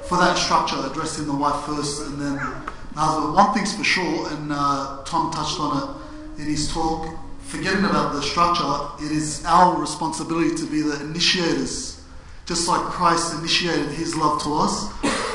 for 0.07 0.17
that 0.17 0.37
structure, 0.37 0.79
addressing 0.89 1.27
the 1.27 1.35
wife 1.35 1.65
first 1.65 2.01
and 2.07 2.19
then 2.21 2.39
husband. 2.97 3.33
One 3.33 3.53
thing's 3.53 3.75
for 3.75 3.83
sure, 3.83 4.31
and 4.31 4.51
uh, 4.51 5.03
Tom 5.05 5.31
touched 5.31 5.59
on 5.59 5.77
it 6.37 6.41
in 6.41 6.45
his 6.47 6.71
talk. 6.71 7.07
Forgetting 7.41 7.85
about 7.85 8.13
the 8.13 8.21
structure, 8.21 9.05
it 9.05 9.11
is 9.11 9.45
our 9.45 9.79
responsibility 9.79 10.55
to 10.55 10.65
be 10.65 10.81
the 10.81 10.99
initiators. 11.01 12.03
Just 12.45 12.67
like 12.67 12.81
Christ 12.81 13.37
initiated 13.39 13.89
his 13.89 14.15
love 14.15 14.41
to 14.43 14.53
us, 14.55 14.89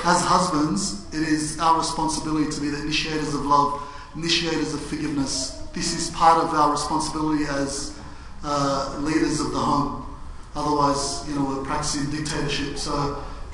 as 0.05 0.21
husbands, 0.21 1.07
it 1.15 1.27
is 1.29 1.59
our 1.61 1.79
responsibility 1.79 2.51
to 2.51 2.61
be 2.61 2.69
the 2.69 2.83
initiators 2.83 3.35
of 3.35 3.47
love, 3.47 3.83
initiators 4.17 4.75
of 4.75 4.81
forgiveness. 4.81 5.63
This 5.73 5.95
is 5.95 6.11
part 6.15 6.43
of 6.43 6.53
our 6.53 6.71
responsibility 6.71 7.45
as 7.45 7.99
uh, 8.45 8.99
leaders 9.01 9.41
of 9.41 9.53
the 9.53 9.59
home. 9.59 10.07
Otherwise, 10.55 11.27
you 11.29 11.35
know, 11.35 11.45
we're 11.45 11.65
practicing 11.65 12.11
dictatorship. 12.11 12.77
So, 12.77 12.93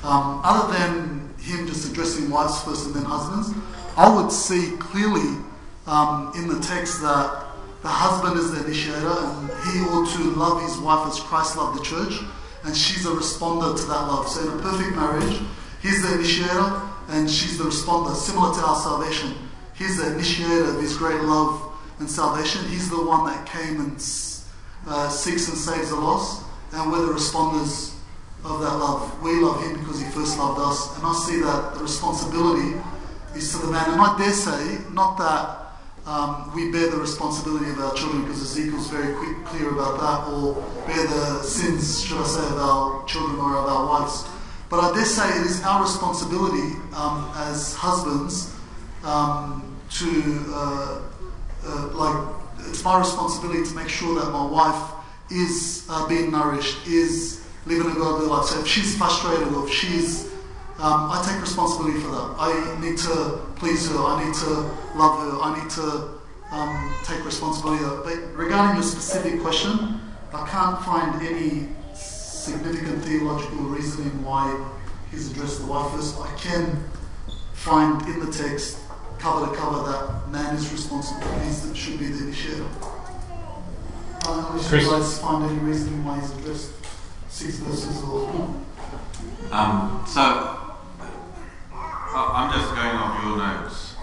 um, 0.02 0.40
other 0.42 0.72
than 0.72 1.34
him 1.38 1.66
just 1.66 1.88
addressing 1.90 2.30
wives 2.30 2.60
first 2.62 2.86
and 2.86 2.94
then 2.94 3.04
husbands, 3.04 3.54
I 3.98 4.14
would 4.14 4.30
see 4.30 4.76
clearly 4.76 5.42
um, 5.88 6.30
in 6.36 6.46
the 6.46 6.60
text 6.60 7.02
that 7.02 7.46
the 7.82 7.88
husband 7.88 8.38
is 8.38 8.52
the 8.52 8.64
initiator 8.64 9.10
and 9.10 9.50
he 9.66 9.80
ought 9.90 10.08
to 10.14 10.22
love 10.38 10.62
his 10.62 10.78
wife 10.78 11.08
as 11.08 11.18
Christ 11.18 11.56
loved 11.56 11.80
the 11.80 11.82
church, 11.82 12.22
and 12.62 12.76
she's 12.76 13.06
a 13.06 13.08
responder 13.08 13.76
to 13.76 13.84
that 13.86 14.02
love. 14.06 14.28
So, 14.28 14.42
in 14.42 14.56
a 14.56 14.62
perfect 14.62 14.94
marriage, 14.94 15.40
he's 15.82 16.00
the 16.02 16.14
initiator 16.14 16.80
and 17.08 17.28
she's 17.28 17.58
the 17.58 17.64
responder, 17.64 18.14
similar 18.14 18.54
to 18.54 18.60
our 18.60 18.76
salvation. 18.76 19.34
He's 19.74 19.96
the 19.96 20.14
initiator 20.14 20.76
of 20.76 20.80
his 20.80 20.96
great 20.96 21.20
love 21.22 21.60
and 21.98 22.08
salvation. 22.08 22.68
He's 22.68 22.88
the 22.88 23.04
one 23.04 23.26
that 23.26 23.46
came 23.46 23.80
and 23.80 23.96
uh, 24.86 25.08
seeks 25.08 25.48
and 25.48 25.58
saves 25.58 25.90
the 25.90 25.96
lost, 25.96 26.44
and 26.72 26.92
we're 26.92 27.04
the 27.04 27.14
responders 27.14 27.94
of 28.44 28.60
that 28.60 28.76
love. 28.76 29.20
We 29.24 29.40
love 29.40 29.60
him 29.60 29.76
because 29.80 29.98
he 29.98 30.06
first 30.10 30.38
loved 30.38 30.60
us, 30.60 30.96
and 30.96 31.04
I 31.04 31.12
see 31.14 31.40
that 31.40 31.74
the 31.74 31.80
responsibility 31.80 32.78
is 33.38 33.52
to 33.52 33.58
the 33.58 33.70
man. 33.72 33.90
And 33.92 34.00
I 34.00 34.18
dare 34.18 34.32
say, 34.32 34.78
not 34.92 35.16
that 35.18 35.64
um, 36.06 36.52
we 36.54 36.70
bear 36.70 36.90
the 36.90 36.96
responsibility 36.96 37.70
of 37.70 37.78
our 37.78 37.94
children, 37.94 38.22
because 38.24 38.42
Ezekiel's 38.42 38.88
very 38.88 39.14
quick, 39.14 39.44
clear 39.46 39.70
about 39.70 40.00
that, 40.00 40.32
or 40.32 40.54
bear 40.86 41.06
the 41.06 41.42
sins, 41.42 42.04
should 42.04 42.18
I 42.18 42.26
say, 42.26 42.46
of 42.46 42.58
our 42.58 43.04
children 43.06 43.38
or 43.38 43.56
of 43.56 43.66
our 43.66 43.86
wives. 43.86 44.26
But 44.70 44.80
I 44.80 44.94
dare 44.94 45.04
say 45.04 45.28
it 45.40 45.46
is 45.46 45.62
our 45.62 45.82
responsibility 45.82 46.76
um, 46.94 47.30
as 47.36 47.74
husbands 47.74 48.54
um, 49.04 49.76
to, 49.90 50.44
uh, 50.52 51.00
uh, 51.64 51.86
like, 51.94 52.34
it's 52.68 52.84
my 52.84 52.98
responsibility 52.98 53.64
to 53.64 53.74
make 53.74 53.88
sure 53.88 54.14
that 54.20 54.30
my 54.30 54.44
wife 54.44 54.92
is 55.30 55.86
uh, 55.88 56.06
being 56.08 56.30
nourished, 56.30 56.86
is 56.86 57.44
living 57.66 57.90
a 57.90 57.94
godly 57.94 58.26
life. 58.26 58.46
So 58.46 58.60
if 58.60 58.66
she's 58.66 58.96
frustrated 58.96 59.48
or 59.54 59.66
if 59.66 59.72
she's, 59.72 60.32
um, 60.78 61.10
I 61.10 61.24
take 61.26 61.40
responsibility 61.40 61.98
for 62.00 62.08
that. 62.08 62.36
I 62.38 62.78
need 62.80 62.96
to 62.98 63.40
please 63.56 63.90
her. 63.90 63.98
I 63.98 64.24
need 64.24 64.34
to 64.34 64.50
love 64.96 65.18
her. 65.18 65.38
I 65.42 65.60
need 65.60 65.70
to 65.70 66.18
um, 66.52 66.94
take 67.04 67.24
responsibility. 67.24 67.82
of 67.82 67.90
that. 67.90 68.04
But 68.04 68.36
regarding 68.36 68.76
your 68.76 68.84
specific 68.84 69.40
question, 69.40 70.00
I 70.32 70.46
can't 70.48 70.80
find 70.84 71.20
any 71.20 71.68
significant 71.94 73.04
theological 73.04 73.58
reasoning 73.58 74.24
why 74.24 74.54
he's 75.10 75.32
addressed 75.32 75.60
the 75.60 75.66
wife 75.66 75.92
first. 75.92 76.16
I 76.20 76.32
can 76.36 76.84
find 77.54 78.00
in 78.02 78.24
the 78.24 78.30
text, 78.30 78.78
cover 79.18 79.50
to 79.50 79.56
cover, 79.56 79.90
that 79.90 80.30
man 80.30 80.54
is 80.54 80.70
responsible. 80.70 81.26
He 81.40 81.74
should 81.74 81.98
be 81.98 82.06
the 82.06 82.24
initiator. 82.24 82.64
I 84.20 84.22
don't 84.22 84.54
know 84.54 84.60
if 84.60 84.68
Chris? 84.68 84.84
you 84.84 84.90
guys 84.90 85.18
find 85.18 85.44
any 85.44 85.58
reasoning 85.58 86.04
why 86.04 86.20
he's 86.20 86.30
addressed 86.38 86.70
six 87.28 87.56
verses 87.56 88.02
or. 88.04 88.54
Um, 89.50 90.04
so, 90.06 90.67
I- 92.14 92.30
I'm 92.34 92.52
just 92.52 92.74
going 92.74 92.96
off 92.96 93.22
your 93.22 93.36
notes, 93.36 93.94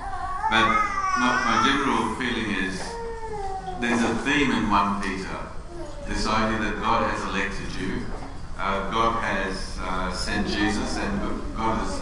but 0.49 0.65
my, 1.19 1.31
my 1.47 1.63
general 1.65 2.15
feeling 2.15 2.51
is 2.63 2.81
there's 3.79 4.01
a 4.01 4.15
theme 4.23 4.51
in 4.51 4.69
1 4.69 5.01
Peter 5.01 5.37
this 6.07 6.27
idea 6.27 6.59
that 6.59 6.79
God 6.79 7.09
has 7.09 7.21
elected 7.23 7.81
you, 7.81 8.05
uh, 8.59 8.91
God 8.91 9.21
has 9.23 9.77
uh, 9.81 10.11
sent 10.13 10.47
Jesus, 10.47 10.97
and 10.97 11.19
God 11.57 11.81
is 11.83 11.99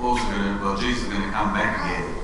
also 0.00 0.24
going 0.24 0.56
to, 0.56 0.64
well, 0.64 0.76
Jesus 0.78 1.02
is 1.04 1.08
going 1.10 1.22
to 1.22 1.30
come 1.30 1.52
back 1.52 1.84
again, 1.84 2.14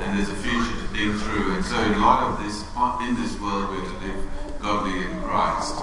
and 0.00 0.16
there's 0.16 0.28
a 0.28 0.36
future 0.36 0.72
to 0.78 0.86
think 0.94 1.20
through. 1.22 1.56
And 1.56 1.64
so, 1.64 1.74
in 1.82 2.00
light 2.00 2.22
of 2.22 2.38
this, 2.38 2.62
in 3.02 3.16
this 3.20 3.38
world, 3.40 3.70
we're 3.70 3.82
to 3.84 3.98
live 4.06 4.60
godly 4.62 5.04
in 5.10 5.20
Christ. 5.22 5.74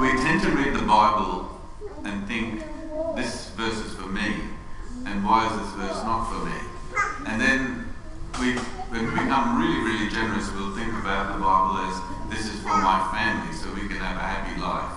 We 0.00 0.08
tend 0.24 0.40
to 0.42 0.50
read 0.52 0.72
the 0.74 0.86
Bible 0.86 1.60
and 2.04 2.26
think 2.26 2.64
this 3.14 3.50
verse 3.50 3.76
is 3.76 3.92
for 3.94 4.06
me, 4.08 4.36
and 5.14 5.22
why 5.22 5.46
is 5.46 5.54
this 5.62 5.70
verse 5.78 6.02
not 6.02 6.26
for 6.26 6.42
me? 6.42 6.58
And 7.30 7.38
then 7.38 7.86
we, 8.42 8.58
when 8.90 9.06
we 9.06 9.10
become 9.14 9.62
really, 9.62 9.78
really 9.78 10.10
generous, 10.10 10.50
we'll 10.50 10.74
think 10.74 10.90
about 10.90 11.30
the 11.30 11.38
Bible 11.38 11.86
as 11.86 11.94
this 12.34 12.50
is 12.50 12.58
for 12.66 12.74
my 12.82 12.98
family, 13.14 13.54
so 13.54 13.70
we 13.78 13.86
can 13.86 14.02
have 14.02 14.18
a 14.18 14.26
happy 14.26 14.58
life. 14.58 14.90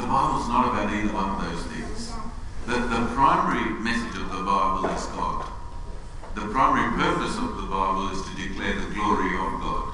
The 0.00 0.08
Bible's 0.08 0.48
not 0.48 0.72
about 0.72 0.88
either 0.88 1.12
one 1.12 1.36
of 1.36 1.38
those 1.44 1.60
things. 1.68 2.16
The, 2.64 2.80
the 2.80 3.12
primary 3.12 3.68
message 3.84 4.16
of 4.16 4.32
the 4.32 4.40
Bible 4.40 4.88
is 4.88 5.04
God. 5.12 5.44
The 6.32 6.48
primary 6.48 6.88
purpose 6.96 7.36
of 7.36 7.60
the 7.60 7.68
Bible 7.68 8.08
is 8.16 8.24
to 8.24 8.32
declare 8.40 8.72
the 8.72 8.88
glory 8.96 9.36
of 9.36 9.60
God. 9.60 9.86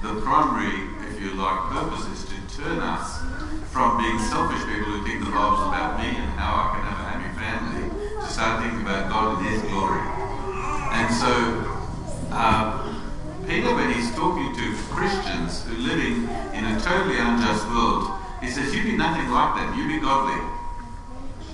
The 0.00 0.16
primary, 0.24 0.96
if 1.12 1.20
you 1.20 1.36
like, 1.36 1.76
purpose 1.76 2.08
is 2.08 2.24
to 2.32 2.38
turn 2.56 2.80
us 2.80 3.20
from 3.68 4.00
being 4.00 4.16
selfish 4.32 4.64
people 4.64 4.96
who 4.96 5.04
think 5.04 5.20
the 5.20 5.28
Bible's 5.28 5.68
about 5.68 6.00
me 6.00 6.08
and 6.08 6.32
how 6.40 6.56
I 6.56 6.66
can 6.72 6.82
have 6.88 7.00
a 7.04 7.06
happy 7.12 7.30
family 7.36 7.75
start 8.28 8.64
about 8.64 9.10
God 9.10 9.38
and 9.38 9.46
His 9.46 9.62
glory. 9.62 10.02
And 10.96 11.08
so, 11.14 11.32
uh, 12.30 12.86
Peter, 13.46 13.74
when 13.74 13.92
he's 13.92 14.10
talking 14.14 14.50
to 14.54 14.74
Christians 14.90 15.62
who 15.64 15.76
are 15.76 15.86
living 15.94 16.26
in 16.50 16.64
a 16.66 16.80
totally 16.80 17.18
unjust 17.18 17.62
world, 17.68 18.10
he 18.40 18.48
says, 18.50 18.74
You 18.74 18.82
be 18.82 18.96
nothing 18.96 19.30
like 19.30 19.54
them, 19.54 19.78
you 19.78 19.86
be 19.86 20.00
godly. 20.00 20.40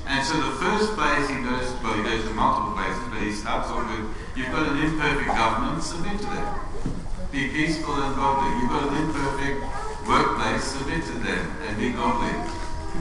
And 0.07 0.25
so 0.25 0.41
the 0.41 0.57
first 0.57 0.95
place 0.97 1.29
he 1.29 1.37
goes, 1.45 1.69
well, 1.83 1.95
he 1.95 2.03
goes 2.03 2.25
to 2.25 2.33
multiple 2.33 2.73
places, 2.73 3.03
but 3.13 3.21
he 3.21 3.33
starts 3.33 3.69
off 3.69 3.85
with, 3.89 4.09
You've 4.37 4.53
got 4.53 4.73
an 4.73 4.79
imperfect 4.81 5.37
government, 5.37 5.83
submit 5.83 6.19
to 6.19 6.27
them. 6.27 6.49
Be 7.31 7.49
peaceful 7.49 7.95
and 7.95 8.17
godly. 8.17 8.51
You've 8.61 8.71
got 8.71 8.89
an 8.89 8.97
imperfect 9.03 9.59
workplace, 10.09 10.65
submit 10.65 11.05
to 11.05 11.17
them 11.19 11.45
and 11.69 11.79
be 11.79 11.91
godly. 11.93 12.33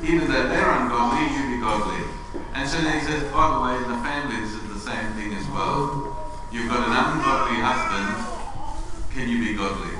Even 0.04 0.28
though 0.28 0.48
they're 0.48 0.72
ungodly, 0.72 1.32
you 1.36 1.56
be 1.56 1.62
godly. 1.62 2.21
And 2.54 2.68
so 2.68 2.78
he 2.78 3.00
says, 3.00 3.24
by 3.32 3.48
the 3.54 3.60
way, 3.64 3.78
the 3.88 4.02
families 4.04 4.52
is 4.52 4.68
the 4.74 4.80
same 4.80 5.14
thing 5.14 5.34
as 5.34 5.48
well. 5.48 6.18
You've 6.52 6.70
got 6.70 6.88
an 6.88 6.94
ungodly 6.94 7.58
husband, 7.64 8.12
can 9.14 9.30
you 9.30 9.40
be 9.40 9.56
godly? 9.56 9.98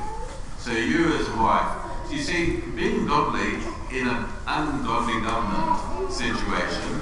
So 0.58 0.72
you 0.72 1.16
as 1.16 1.28
a 1.30 1.38
wife, 1.38 2.12
you 2.12 2.20
see, 2.20 2.58
being 2.76 3.08
godly 3.08 3.56
in 3.92 4.08
an 4.08 4.26
ungodly 4.46 5.22
government 5.22 6.12
situation 6.12 7.02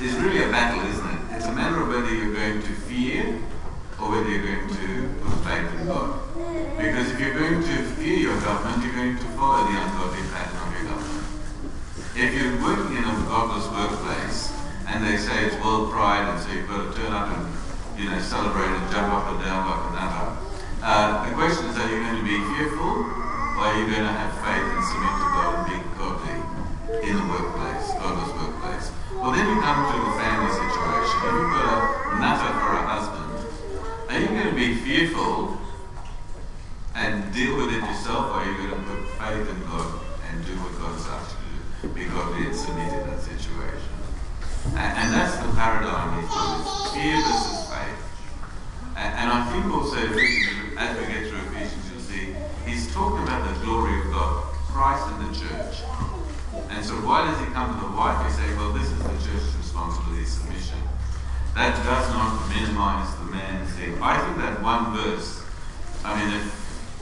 is 0.00 0.14
really 0.16 0.44
a 0.44 0.50
battle, 0.50 0.86
isn't 0.86 1.06
it? 1.06 1.36
It's 1.36 1.46
a 1.46 1.52
matter 1.52 1.82
of 1.82 1.88
whether 1.88 2.14
you're 2.14 2.34
going 2.34 2.60
to 2.60 2.72
fear 2.84 3.40
or 3.98 4.10
whether 4.10 4.28
you're 4.28 4.44
going 4.44 4.68
to 4.68 5.08
put 5.24 5.44
faith 5.44 5.80
in 5.80 5.86
God. 5.86 6.20
Because 6.76 7.10
if 7.10 7.20
you're 7.20 7.38
going 7.38 7.62
to 7.62 7.82
fear 7.96 8.16
your 8.16 8.40
government, 8.42 8.84
you're 8.84 8.94
going 8.94 9.16
to 9.16 9.24
follow 9.36 9.64
the 9.64 9.80
ungodly 9.80 10.22
pattern 10.28 10.56
of 10.60 10.72
your 10.76 10.92
government. 10.92 11.26
If 12.16 12.34
you're 12.36 12.62
working 12.62 12.96
in 12.98 13.04
a 13.04 13.14
godless 13.28 13.66
workplace 13.68 14.59
and 14.90 15.06
they 15.06 15.16
say 15.16 15.46
it's 15.46 15.56
world 15.62 15.90
pride 15.90 16.28
and 16.28 16.36
so 16.42 16.52
you've 16.52 16.68
got 16.68 16.82
to 16.82 16.90
turn 16.98 17.12
up 17.12 17.30
and 17.32 17.46
you 17.98 18.10
know 18.10 18.18
celebrate 18.18 18.68
and 18.68 18.84
jump 18.90 19.08
up 19.14 19.30
and 19.32 19.38
down 19.42 19.64
like 19.70 19.84
another, 19.94 20.36
uh, 20.82 21.28
the 21.28 21.34
question 21.34 21.66
is 21.70 21.78
are 21.78 21.88
you 21.90 22.02
going 22.02 22.18
to 22.18 22.26
be 22.26 22.38
fearful 22.54 23.06
or 23.56 23.62
are 23.70 23.76
you 23.78 23.86
going 23.86 24.04
to 24.04 24.14
have 24.14 24.32
faith 24.42 24.66
and 24.66 24.82
submit 24.90 25.14
to 25.16 25.26
God 25.36 25.50
and 25.54 25.64
be 25.70 25.76
godly 25.96 26.38
in 27.06 27.14
the 27.16 27.26
workplace, 27.30 27.86
godless 28.02 28.32
workplace? 28.34 28.90
Well, 29.20 29.32
then 29.32 29.46
you 29.52 29.60
come 29.60 29.84
to 29.84 29.96
the 30.00 30.16
family 30.16 30.48
situation. 30.48 31.16
If 31.20 31.32
you've 31.36 31.52
got 31.52 31.68
a 31.68 32.20
nutter 32.24 32.52
for 32.56 32.72
a 32.72 32.82
husband, 32.88 33.30
are 34.08 34.18
you 34.18 34.28
going 34.32 34.48
to 34.48 34.56
be 34.56 34.74
fearful 34.80 35.60
and 36.94 37.30
deal 37.30 37.54
with 37.58 37.68
it 37.68 37.84
yourself, 37.84 38.32
or 38.32 38.40
are 38.40 38.50
you 38.50 38.56
going 38.56 38.70
to 38.70 38.80
put 38.80 39.04
faith 39.20 39.44
in 39.44 39.60
God 39.68 40.00
and 40.24 40.40
do 40.46 40.56
what 40.64 40.72
God's 40.80 41.04
asked 41.12 41.36
you 41.36 41.60
to 41.60 41.94
do? 41.94 42.00
Be 42.00 42.08
godly 42.08 42.46
and 42.48 42.56
submit 42.56 42.92
in 42.96 43.12
that 43.12 43.20
situation. 43.20 43.92
And, 44.80 44.88
and 44.88 45.08
that's 45.12 45.36
the 45.36 45.52
paradigm 45.52 46.16
he's 46.16 46.32
got, 46.32 46.64
is 46.64 46.92
fear 46.96 47.20
versus 47.20 47.68
faith. 47.68 48.00
And, 48.96 49.10
and 49.20 49.28
I 49.28 49.52
think 49.52 49.68
also, 49.68 50.00
Ephesians, 50.00 50.80
as 50.80 50.96
we 50.96 51.12
get 51.12 51.28
through 51.28 51.44
Ephesians, 51.52 51.84
you'll 51.92 52.08
see, 52.08 52.32
he's 52.64 52.88
talking 52.96 53.22
about 53.22 53.44
the 53.44 53.52
glory 53.68 54.00
of 54.00 54.16
God, 54.16 54.48
Christ 54.72 55.04
and 55.12 55.28
the 55.28 55.32
church. 55.36 55.84
And 56.70 56.84
so 56.84 56.94
why 57.02 57.26
does 57.26 57.38
he 57.42 57.46
come 57.50 57.74
to 57.74 57.80
the 57.82 57.92
wife? 57.94 58.18
He 58.26 58.30
say, 58.30 58.46
well, 58.54 58.70
this 58.72 58.86
is 58.86 58.98
the 58.98 59.14
church's 59.26 59.54
responsibility, 59.58 60.24
submission. 60.24 60.78
That 61.54 61.74
does 61.82 62.06
not 62.14 62.46
minimize 62.46 63.10
the 63.18 63.26
man's 63.26 63.70
thing. 63.74 63.98
I 64.02 64.18
think 64.22 64.38
that 64.38 64.62
one 64.62 64.94
verse, 64.94 65.42
I 66.06 66.14
mean, 66.14 66.30
if, 66.30 66.46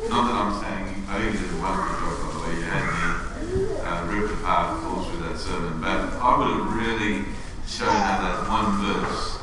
not 0.09 0.25
that 0.25 0.37
I'm 0.41 0.53
saying, 0.57 1.05
I 1.09 1.21
think 1.21 1.37
it's 1.37 1.53
a 1.53 1.61
wonderful 1.61 2.01
job, 2.01 2.17
by 2.17 2.29
the 2.33 2.41
way, 2.49 2.53
you 2.57 2.65
had 2.65 2.85
me 2.89 3.09
uh, 3.85 4.01
ripped 4.09 4.33
apart 4.41 4.85
all 4.89 5.05
through 5.05 5.21
that 5.29 5.37
sermon, 5.37 5.81
but 5.85 6.17
I 6.17 6.33
would 6.33 6.49
have 6.49 6.73
really 6.73 7.29
shown 7.69 7.93
how 7.93 8.25
that 8.25 8.49
one 8.49 8.73
verse 8.89 9.37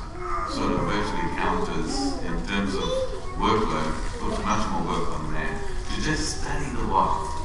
sort 0.54 0.74
of 0.74 0.90
virtually 0.90 1.30
counters 1.38 2.18
in 2.26 2.34
terms 2.50 2.74
of 2.74 2.90
workload, 3.38 3.94
puts 4.18 4.42
much 4.42 4.66
more 4.74 4.90
work 4.90 5.06
on 5.14 5.28
the 5.28 5.32
man, 5.38 5.54
to 5.94 6.02
just 6.02 6.42
study 6.42 6.66
the 6.74 6.88
wife 6.90 7.36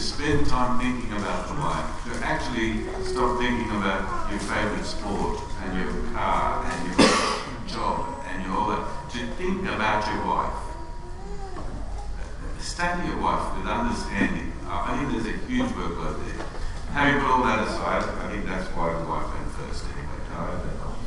to 0.00 0.06
spend 0.06 0.46
time 0.46 0.80
thinking 0.80 1.12
about 1.12 1.46
the 1.48 1.54
wife, 1.60 1.84
to 2.04 2.24
actually 2.24 2.84
stop 3.04 3.38
thinking 3.38 3.68
about 3.76 4.30
your 4.30 4.40
favourite 4.40 4.84
sport 4.84 5.42
and 5.62 5.76
your 5.76 5.92
car 6.14 6.64
and 6.64 6.88
your 6.88 6.96
job 7.68 8.24
and 8.28 8.42
your 8.42 8.56
all 8.56 8.68
that, 8.70 9.10
to 9.10 9.18
think 9.36 9.60
about 9.68 10.06
your 10.06 10.24
wife. 10.24 10.56
Study 12.58 13.08
your 13.08 13.20
wife 13.20 13.56
with 13.58 13.66
understanding. 13.66 14.52
I 14.66 14.96
think 14.96 15.12
there's 15.12 15.34
a 15.34 15.38
huge 15.46 15.68
workload 15.72 16.16
there. 16.24 16.46
Having 16.92 17.20
put 17.20 17.30
all 17.30 17.44
that 17.44 17.68
aside, 17.68 18.02
I 18.24 18.30
think 18.30 18.46
that's 18.46 18.68
why 18.74 18.92
the 18.92 19.04
wife 19.04 19.28
went 19.34 19.50
first 19.52 19.84
anyway. 19.84 20.20
I 20.30 20.34
hope 20.46 20.62
that 20.64 20.76
helps. 20.80 21.00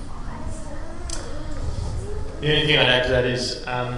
The 2.41 2.47
only 2.53 2.65
thing 2.67 2.77
I'd 2.77 2.89
add 2.89 3.03
to 3.05 3.09
that 3.09 3.25
is 3.25 3.65
um, 3.65 3.97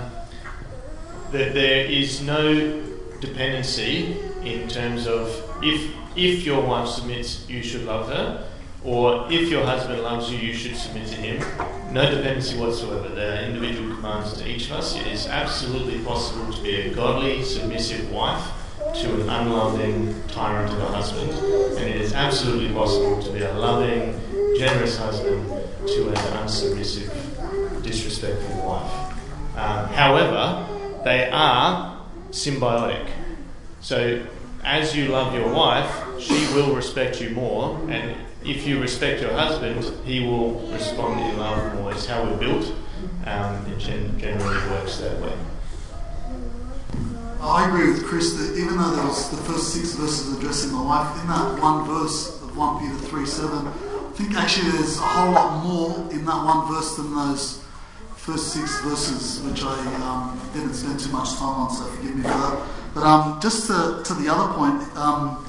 that 1.31 1.44
there 1.55 1.85
is 1.85 2.21
no 2.21 2.83
dependency 3.21 4.17
in 4.43 4.67
terms 4.67 5.07
of 5.07 5.29
if 5.63 5.89
if 6.17 6.45
your 6.45 6.61
wife 6.61 6.89
submits, 6.89 7.47
you 7.47 7.63
should 7.63 7.85
love 7.85 8.09
her, 8.09 8.45
or 8.83 9.31
if 9.31 9.49
your 9.49 9.65
husband 9.65 10.01
loves 10.01 10.29
you, 10.29 10.37
you 10.37 10.53
should 10.53 10.75
submit 10.75 11.07
to 11.07 11.15
him. 11.15 11.39
No 11.93 12.03
dependency 12.11 12.57
whatsoever. 12.57 13.07
There 13.07 13.37
are 13.37 13.45
individual 13.45 13.95
commands 13.95 14.33
to 14.33 14.49
each 14.49 14.65
of 14.65 14.73
us. 14.73 14.97
It 14.97 15.07
is 15.07 15.27
absolutely 15.27 15.99
possible 15.99 16.51
to 16.51 16.61
be 16.61 16.75
a 16.75 16.93
godly, 16.93 17.41
submissive 17.41 18.11
wife 18.11 18.45
to 18.95 19.13
an 19.21 19.29
unloving 19.29 20.13
tyrant 20.27 20.73
of 20.73 20.79
a 20.81 20.87
husband, 20.87 21.31
and 21.77 21.87
it 21.87 22.01
is 22.01 22.11
absolutely 22.11 22.73
possible 22.73 23.21
to 23.23 23.31
be 23.31 23.43
a 23.43 23.53
loving, 23.53 24.19
generous 24.57 24.97
husband 24.97 25.47
to 25.87 26.09
an 26.09 26.15
unsubmissive, 26.15 27.81
disrespectful 27.81 28.57
wife. 28.67 28.91
Um, 29.55 29.87
however, 29.87 30.74
they 31.05 31.29
are 31.29 32.03
symbiotic. 32.31 33.07
So, 33.79 34.25
as 34.63 34.95
you 34.95 35.09
love 35.09 35.35
your 35.35 35.53
wife, 35.53 36.19
she 36.19 36.33
will 36.55 36.75
respect 36.75 37.21
you 37.21 37.29
more, 37.29 37.79
and 37.91 38.17
if 38.43 38.65
you 38.65 38.81
respect 38.81 39.21
your 39.21 39.31
husband, 39.31 39.85
he 40.03 40.21
will 40.21 40.53
respond 40.71 41.19
in 41.21 41.37
love 41.37 41.75
more. 41.75 41.91
It's 41.91 42.07
how 42.07 42.23
we're 42.23 42.37
built. 42.37 42.73
Um, 43.25 43.65
it 43.71 43.77
gen- 43.77 44.19
generally 44.19 44.57
works 44.71 44.97
that 44.97 45.21
way. 45.21 45.33
I 47.39 47.67
agree 47.69 47.91
with 47.91 48.03
Chris 48.03 48.33
that 48.33 48.57
even 48.57 48.77
though 48.77 48.95
there 48.95 49.05
was 49.05 49.29
the 49.29 49.37
first 49.37 49.73
six 49.73 49.93
verses 49.93 50.35
addressing 50.35 50.71
the 50.71 50.81
wife, 50.81 51.21
in 51.21 51.27
that 51.27 51.61
one 51.61 51.85
verse 51.85 52.41
of 52.41 52.57
1 52.57 52.79
Peter 52.79 52.97
3 53.07 53.25
7, 53.27 53.67
I 53.67 53.71
think 54.13 54.33
actually 54.33 54.71
there's 54.71 54.97
a 54.97 55.01
whole 55.01 55.33
lot 55.33 55.63
more 55.63 56.11
in 56.11 56.25
that 56.25 56.45
one 56.45 56.73
verse 56.73 56.95
than 56.95 57.13
those 57.13 57.64
first 58.25 58.53
six 58.53 58.81
verses, 58.81 59.39
which 59.43 59.61
I 59.61 59.77
um, 60.01 60.41
didn't 60.51 60.73
spend 60.73 60.99
too 60.99 61.11
much 61.11 61.35
time 61.35 61.61
on, 61.61 61.69
so 61.69 61.83
forgive 61.83 62.15
me 62.15 62.23
for 62.23 62.29
that. 62.29 62.67
But 62.95 63.03
um, 63.03 63.39
just 63.39 63.67
to, 63.67 64.01
to 64.03 64.13
the 64.15 64.33
other 64.33 64.51
point, 64.55 64.81
um, 64.97 65.45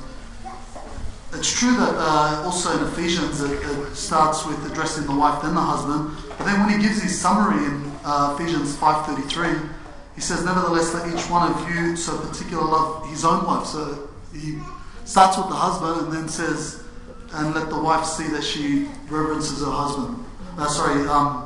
it's 1.32 1.58
true 1.58 1.74
that 1.74 1.94
uh, 1.96 2.42
also 2.44 2.76
in 2.76 2.84
Ephesians 2.92 3.40
it, 3.40 3.52
it, 3.52 3.94
starts 3.94 4.44
with 4.44 4.70
addressing 4.70 5.06
the 5.06 5.14
wife, 5.14 5.40
then 5.40 5.54
the 5.54 5.60
husband. 5.60 6.14
But 6.36 6.44
then 6.44 6.60
when 6.60 6.78
he 6.78 6.86
gives 6.86 7.02
his 7.02 7.18
summary 7.18 7.64
in 7.64 7.90
uh, 8.04 8.36
Ephesians 8.38 8.76
5.33, 8.76 9.72
he 10.14 10.20
says, 10.20 10.44
Nevertheless, 10.44 10.92
let 10.92 11.08
each 11.08 11.30
one 11.30 11.50
of 11.50 11.74
you 11.74 11.96
so 11.96 12.18
particular 12.18 12.62
love 12.62 13.08
his 13.08 13.24
own 13.24 13.46
wife. 13.46 13.66
So 13.66 14.06
he 14.34 14.58
starts 15.06 15.38
with 15.38 15.48
the 15.48 15.54
husband 15.54 16.06
and 16.08 16.12
then 16.12 16.28
says, 16.28 16.84
and 17.32 17.54
let 17.54 17.70
the 17.70 17.78
wife 17.78 18.04
see 18.04 18.28
that 18.28 18.44
she 18.44 18.86
reverences 19.08 19.60
her 19.60 19.70
husband. 19.70 20.22
Uh, 20.58 20.68
sorry, 20.68 21.06
um, 21.08 21.45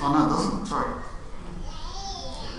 oh 0.00 0.12
no, 0.12 0.26
it 0.26 0.28
doesn't. 0.28 0.66
Sorry. 0.66 1.02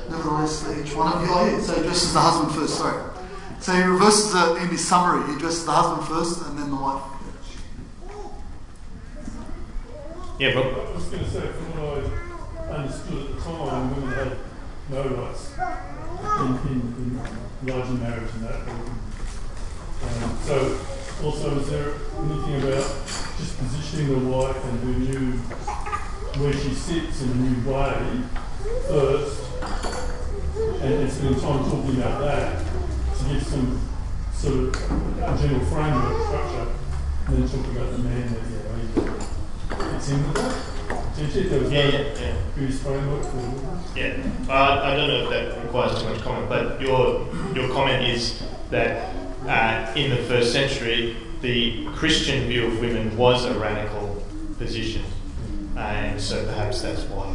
Nevertheless, 0.10 0.64
each 0.78 0.96
one 0.96 1.12
of 1.12 1.22
you, 1.22 1.28
oh 1.30 1.46
yeah, 1.46 1.60
so 1.62 1.74
he 1.74 1.82
addresses 1.82 2.14
the 2.14 2.20
husband 2.20 2.56
first, 2.56 2.78
sorry. 2.78 3.12
So 3.60 3.74
he 3.74 3.84
reverses 3.84 4.34
it 4.34 4.62
in 4.62 4.70
his 4.70 4.88
summary. 4.88 5.28
He 5.28 5.34
addresses 5.36 5.66
the 5.66 5.72
husband 5.72 6.08
first 6.08 6.48
and 6.48 6.58
then 6.58 6.70
the 6.70 6.76
wife. 6.78 7.02
Yeah, 10.40 10.54
Rob. 10.54 10.66
I 10.68 10.94
was 10.94 11.06
going 11.06 11.24
to 11.24 11.30
say, 11.30 11.42
from 11.42 11.82
what 11.82 12.70
I 12.70 12.78
understood 12.78 13.32
at 13.32 13.36
the 13.36 13.42
time, 13.42 13.96
women 13.96 14.14
had 14.14 14.38
no 14.90 15.02
rights 15.18 15.58
in, 15.58 16.50
in, 16.72 16.80
in 17.02 17.68
larger 17.68 17.94
marriage 17.94 18.32
and 18.36 18.44
that. 18.44 18.62
Um, 19.98 20.38
so, 20.44 20.80
also, 21.24 21.60
is 21.60 21.70
there 21.72 21.94
anything 22.22 22.56
about 22.62 22.86
just 23.42 23.58
positioning 23.58 24.08
the 24.14 24.30
wife 24.30 24.64
and 24.64 24.80
her 24.80 25.00
new, 25.00 25.42
where 26.40 26.54
she 26.54 26.74
sits 26.74 27.22
in 27.22 27.32
a 27.32 27.36
new 27.36 27.72
way 27.72 28.22
first, 28.88 29.44
and, 30.82 30.94
and 30.94 31.12
spend 31.12 31.42
time 31.42 31.64
talking 31.70 31.98
about 31.98 32.22
that 32.22 32.66
to 33.18 33.34
give 33.34 33.44
some 33.44 33.82
sort 34.34 34.56
of 34.56 35.18
a 35.18 35.38
general 35.42 35.66
framework 35.66 36.28
structure, 36.28 36.68
and 37.28 37.38
then 37.38 37.50
talk 37.50 37.72
about 37.72 37.92
the 37.92 37.98
man 38.00 38.34
that 38.34 38.42
you 38.50 39.02
know, 39.02 39.18
he 39.84 39.92
fits 39.92 40.10
in 40.10 40.24
with 40.28 40.36
that? 40.36 40.78
Did 41.16 41.34
you 41.34 41.50
there 41.50 41.62
Yeah, 41.64 41.90
yeah, 41.90 42.20
yeah. 42.20 42.36
Goose 42.56 42.80
framework 42.84 43.24
for? 43.24 43.98
Yeah, 43.98 44.22
uh, 44.48 44.82
I 44.84 44.96
don't 44.96 45.08
know 45.08 45.24
if 45.24 45.30
that 45.32 45.64
requires 45.64 46.00
too 46.00 46.10
much 46.10 46.22
comment, 46.22 46.48
but 46.48 46.80
your 46.80 47.28
your 47.56 47.70
comment 47.70 48.04
is 48.08 48.44
that 48.70 49.16
uh, 49.48 49.92
in 49.96 50.12
the 50.12 50.18
first 50.18 50.54
century, 50.54 51.16
the 51.42 51.88
Christian 51.96 52.48
view 52.48 52.68
of 52.68 52.80
women 52.80 53.18
was 53.18 53.46
a 53.46 53.58
radical 53.58 54.24
position, 54.60 55.04
and 55.78 56.20
so 56.20 56.44
perhaps 56.46 56.82
that's 56.82 57.04
why 57.04 57.34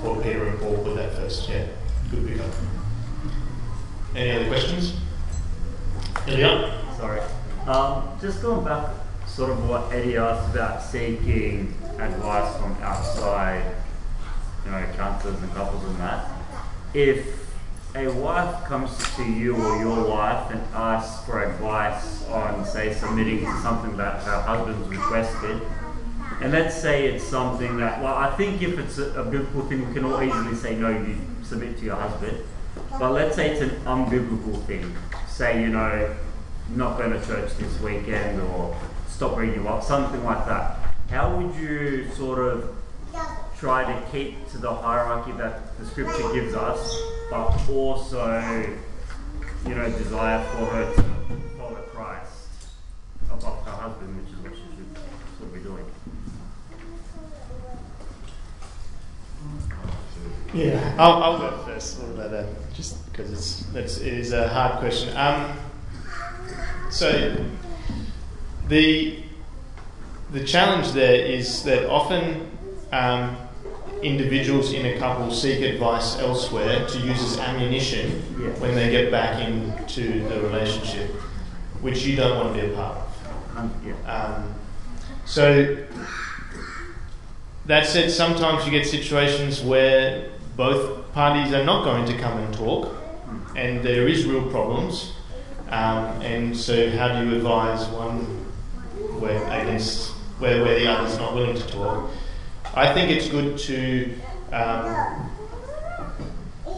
Paul, 0.00 0.16
Peter 0.22 0.46
and 0.46 0.58
Paul 0.60 0.78
put 0.84 0.96
that 0.96 1.14
first. 1.14 1.48
Yeah, 1.48 1.66
good. 2.10 2.40
Any 4.14 4.30
other 4.30 4.46
questions? 4.48 4.94
Ilya? 6.26 6.72
Sorry. 6.96 7.20
Um, 7.66 8.16
just 8.20 8.40
going 8.42 8.64
back, 8.64 8.90
sort 9.26 9.50
of 9.50 9.68
what 9.68 9.92
Eddie 9.92 10.16
asked 10.16 10.54
about 10.54 10.82
seeking 10.82 11.74
advice 11.98 12.56
from 12.58 12.76
outside, 12.82 13.74
you 14.64 14.70
know, 14.70 14.86
counselors 14.96 15.42
and 15.42 15.52
couples 15.52 15.84
and 15.84 15.96
that. 15.96 16.30
If 16.92 17.44
a 17.96 18.08
wife 18.08 18.64
comes 18.64 18.90
to 19.16 19.24
you 19.24 19.56
or 19.56 19.78
your 19.78 20.08
wife 20.08 20.50
and 20.50 20.60
asks 20.74 21.24
for 21.24 21.42
advice 21.42 22.26
on, 22.28 22.64
say, 22.64 22.92
submitting 22.92 23.40
to 23.40 23.60
something 23.62 23.96
that 23.96 24.22
her 24.22 24.40
husband's 24.42 24.88
requested, 24.88 25.60
and 26.44 26.52
let's 26.52 26.76
say 26.76 27.06
it's 27.06 27.24
something 27.24 27.78
that, 27.78 28.02
well, 28.02 28.16
I 28.16 28.30
think 28.36 28.60
if 28.60 28.78
it's 28.78 28.98
a, 28.98 29.18
a 29.18 29.24
biblical 29.24 29.62
thing, 29.62 29.88
we 29.88 29.94
can 29.94 30.04
all 30.04 30.22
easily 30.22 30.54
say, 30.54 30.76
no, 30.76 30.90
you 30.90 31.16
submit 31.42 31.78
to 31.78 31.84
your 31.86 31.96
husband. 31.96 32.36
But 32.98 33.12
let's 33.12 33.34
say 33.34 33.52
it's 33.52 33.62
an 33.62 33.70
unbiblical 33.86 34.62
thing. 34.66 34.94
Say, 35.26 35.62
you 35.62 35.68
know, 35.68 36.14
not 36.74 36.98
going 36.98 37.18
to 37.18 37.26
church 37.26 37.56
this 37.56 37.80
weekend 37.80 38.42
or 38.42 38.76
stop 39.08 39.38
reading 39.38 39.62
you 39.62 39.68
up, 39.68 39.82
something 39.82 40.22
like 40.22 40.44
that. 40.44 40.76
How 41.08 41.34
would 41.34 41.54
you 41.54 42.10
sort 42.10 42.38
of 42.40 42.76
try 43.56 43.90
to 43.90 44.06
keep 44.10 44.46
to 44.50 44.58
the 44.58 44.74
hierarchy 44.74 45.32
that 45.38 45.78
the 45.78 45.86
scripture 45.86 46.30
gives 46.34 46.52
us, 46.52 46.94
but 47.30 47.58
also, 47.70 48.76
you 49.66 49.74
know, 49.74 49.88
desire 49.92 50.44
for 50.50 50.66
her 50.66 50.94
to 50.94 51.02
follow 51.56 51.80
Christ 51.94 52.68
above 53.32 53.64
her 53.64 53.70
husband, 53.70 54.14
which 54.20 54.30
is 54.30 54.40
what 54.40 54.52
she 54.52 54.76
should 54.76 54.98
sort 55.38 55.48
of 55.48 55.54
be 55.54 55.60
doing? 55.60 55.86
Yeah, 60.54 60.94
I'll, 60.98 61.22
I'll 61.22 61.38
go 61.38 61.56
first. 61.64 62.00
What 62.00 62.14
about 62.14 62.30
that? 62.30 62.46
Just 62.74 63.10
because 63.10 63.32
it's 63.32 63.60
that's 63.72 63.98
it 63.98 64.12
is 64.14 64.32
a 64.32 64.48
hard 64.48 64.78
question. 64.78 65.16
Um, 65.16 65.56
so 66.90 67.36
the 68.68 69.18
the 70.32 70.44
challenge 70.44 70.92
there 70.92 71.14
is 71.14 71.62
that 71.64 71.88
often 71.90 72.50
um, 72.92 73.36
individuals 74.02 74.72
in 74.72 74.86
a 74.86 74.98
couple 74.98 75.30
seek 75.30 75.60
advice 75.60 76.18
elsewhere 76.18 76.86
to 76.86 76.98
use 76.98 77.20
as 77.22 77.38
ammunition 77.38 78.22
Yeah. 78.40 78.48
when 78.60 78.74
they 78.74 78.90
get 78.90 79.10
back 79.10 79.40
into 79.48 80.28
the 80.28 80.40
relationship, 80.40 81.10
which 81.80 82.04
you 82.04 82.14
don't 82.16 82.36
want 82.38 82.54
to 82.56 82.62
be 82.62 82.72
a 82.72 82.74
part 82.76 82.96
of. 82.98 83.56
Um, 83.56 83.72
yeah. 83.84 84.12
Um, 84.12 84.54
so 85.24 85.76
that 87.66 87.86
said, 87.86 88.10
sometimes 88.10 88.64
you 88.66 88.70
get 88.70 88.86
situations 88.86 89.62
where 89.62 90.30
both 90.56 91.12
parties 91.12 91.52
are 91.52 91.64
not 91.64 91.84
going 91.84 92.06
to 92.06 92.16
come 92.18 92.38
and 92.38 92.54
talk, 92.54 92.94
and 93.56 93.82
there 93.82 94.06
is 94.08 94.26
real 94.26 94.48
problems. 94.50 95.12
Um, 95.68 96.22
and 96.22 96.56
so, 96.56 96.90
how 96.90 97.20
do 97.20 97.28
you 97.28 97.36
advise 97.36 97.86
one 97.88 98.20
where 99.18 99.42
against 99.44 100.10
where, 100.38 100.62
where 100.62 100.78
the 100.78 100.86
other's 100.86 101.18
not 101.18 101.34
willing 101.34 101.56
to 101.56 101.66
talk? 101.68 102.10
I 102.74 102.92
think 102.92 103.10
it's 103.10 103.28
good 103.28 103.58
to 103.58 104.14
um, 104.52 105.30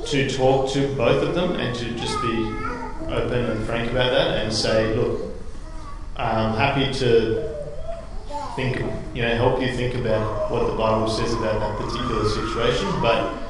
to 0.06 0.30
talk 0.30 0.70
to 0.72 0.94
both 0.94 1.22
of 1.22 1.34
them 1.34 1.52
and 1.52 1.74
to 1.76 1.90
just 1.96 2.20
be 2.22 2.66
open 3.08 3.44
and 3.50 3.66
frank 3.66 3.90
about 3.90 4.10
that 4.10 4.42
and 4.42 4.52
say, 4.52 4.94
look, 4.94 5.34
I'm 6.16 6.54
happy 6.54 6.92
to 7.00 7.54
think, 8.54 8.78
you 9.14 9.22
know, 9.22 9.34
help 9.34 9.60
you 9.60 9.74
think 9.74 9.94
about 9.94 10.50
what 10.50 10.66
the 10.66 10.76
Bible 10.76 11.08
says 11.08 11.32
about 11.34 11.60
that 11.60 11.78
particular 11.78 12.28
situation, 12.28 12.88
but 13.02 13.45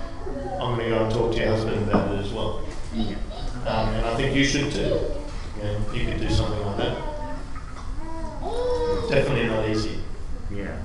I'm 0.60 0.76
going 0.76 0.90
to 0.90 0.96
go 0.96 1.04
and 1.04 1.12
talk 1.12 1.32
to 1.32 1.38
your 1.38 1.48
husband 1.48 1.88
about 1.88 2.12
it 2.12 2.20
as 2.20 2.32
well. 2.32 2.64
Um, 3.66 3.88
and 3.94 4.06
I 4.06 4.16
think 4.16 4.34
you 4.34 4.44
should 4.44 4.72
too. 4.72 5.00
You, 5.56 5.62
know, 5.62 5.92
you 5.92 6.06
could 6.06 6.18
do 6.20 6.30
something 6.30 6.64
like 6.64 6.76
that. 6.78 6.98
Definitely 9.10 9.48
not 9.48 9.68
easy. 9.68 10.00
Yeah. 10.50 10.76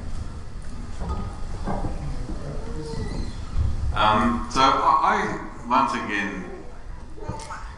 Um, 3.93 4.47
so 4.51 4.61
I, 4.61 4.99
I 5.03 5.67
once 5.69 5.93
again 5.93 6.45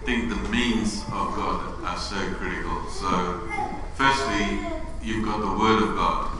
think 0.06 0.30
the 0.30 0.50
means 0.50 1.02
of 1.04 1.36
God 1.36 1.84
are 1.84 1.98
so 1.98 2.16
critical. 2.34 2.88
So, 2.90 3.50
firstly, 3.96 4.60
you've 5.02 5.26
got 5.26 5.42
the 5.42 5.60
Word 5.60 5.84
of 5.84 5.96
God, 5.96 6.32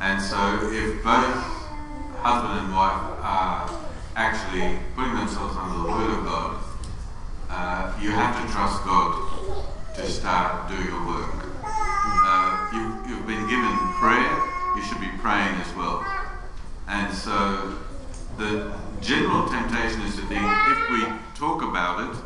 and 0.00 0.22
so 0.22 0.70
if 0.72 1.02
both 1.02 1.56
husband 2.22 2.66
and 2.66 2.74
wife 2.74 3.18
are 3.22 3.85
actually 4.16 4.78
putting 4.96 5.14
themselves 5.14 5.54
under 5.58 5.76
the 5.76 5.88
Word 5.92 6.18
of 6.18 6.24
God, 6.24 6.64
uh, 7.50 7.92
you 8.00 8.10
have 8.10 8.34
to 8.40 8.52
trust 8.52 8.82
God 8.82 9.12
to 9.94 10.06
start 10.06 10.68
doing 10.68 10.86
your 10.86 11.06
work. 11.06 11.44
Uh, 11.62 12.70
you've, 12.72 13.10
you've 13.10 13.26
been 13.26 13.46
given 13.46 13.76
prayer, 14.00 14.40
you 14.74 14.82
should 14.82 15.00
be 15.00 15.10
praying 15.18 15.54
as 15.60 15.74
well. 15.76 16.04
And 16.88 17.14
so 17.14 17.78
the 18.38 18.72
general 19.02 19.46
temptation 19.48 20.00
is 20.00 20.16
to 20.16 20.22
think 20.22 20.42
if 20.42 20.90
we 20.90 21.04
talk 21.34 21.62
about 21.62 22.10
it 22.10 22.22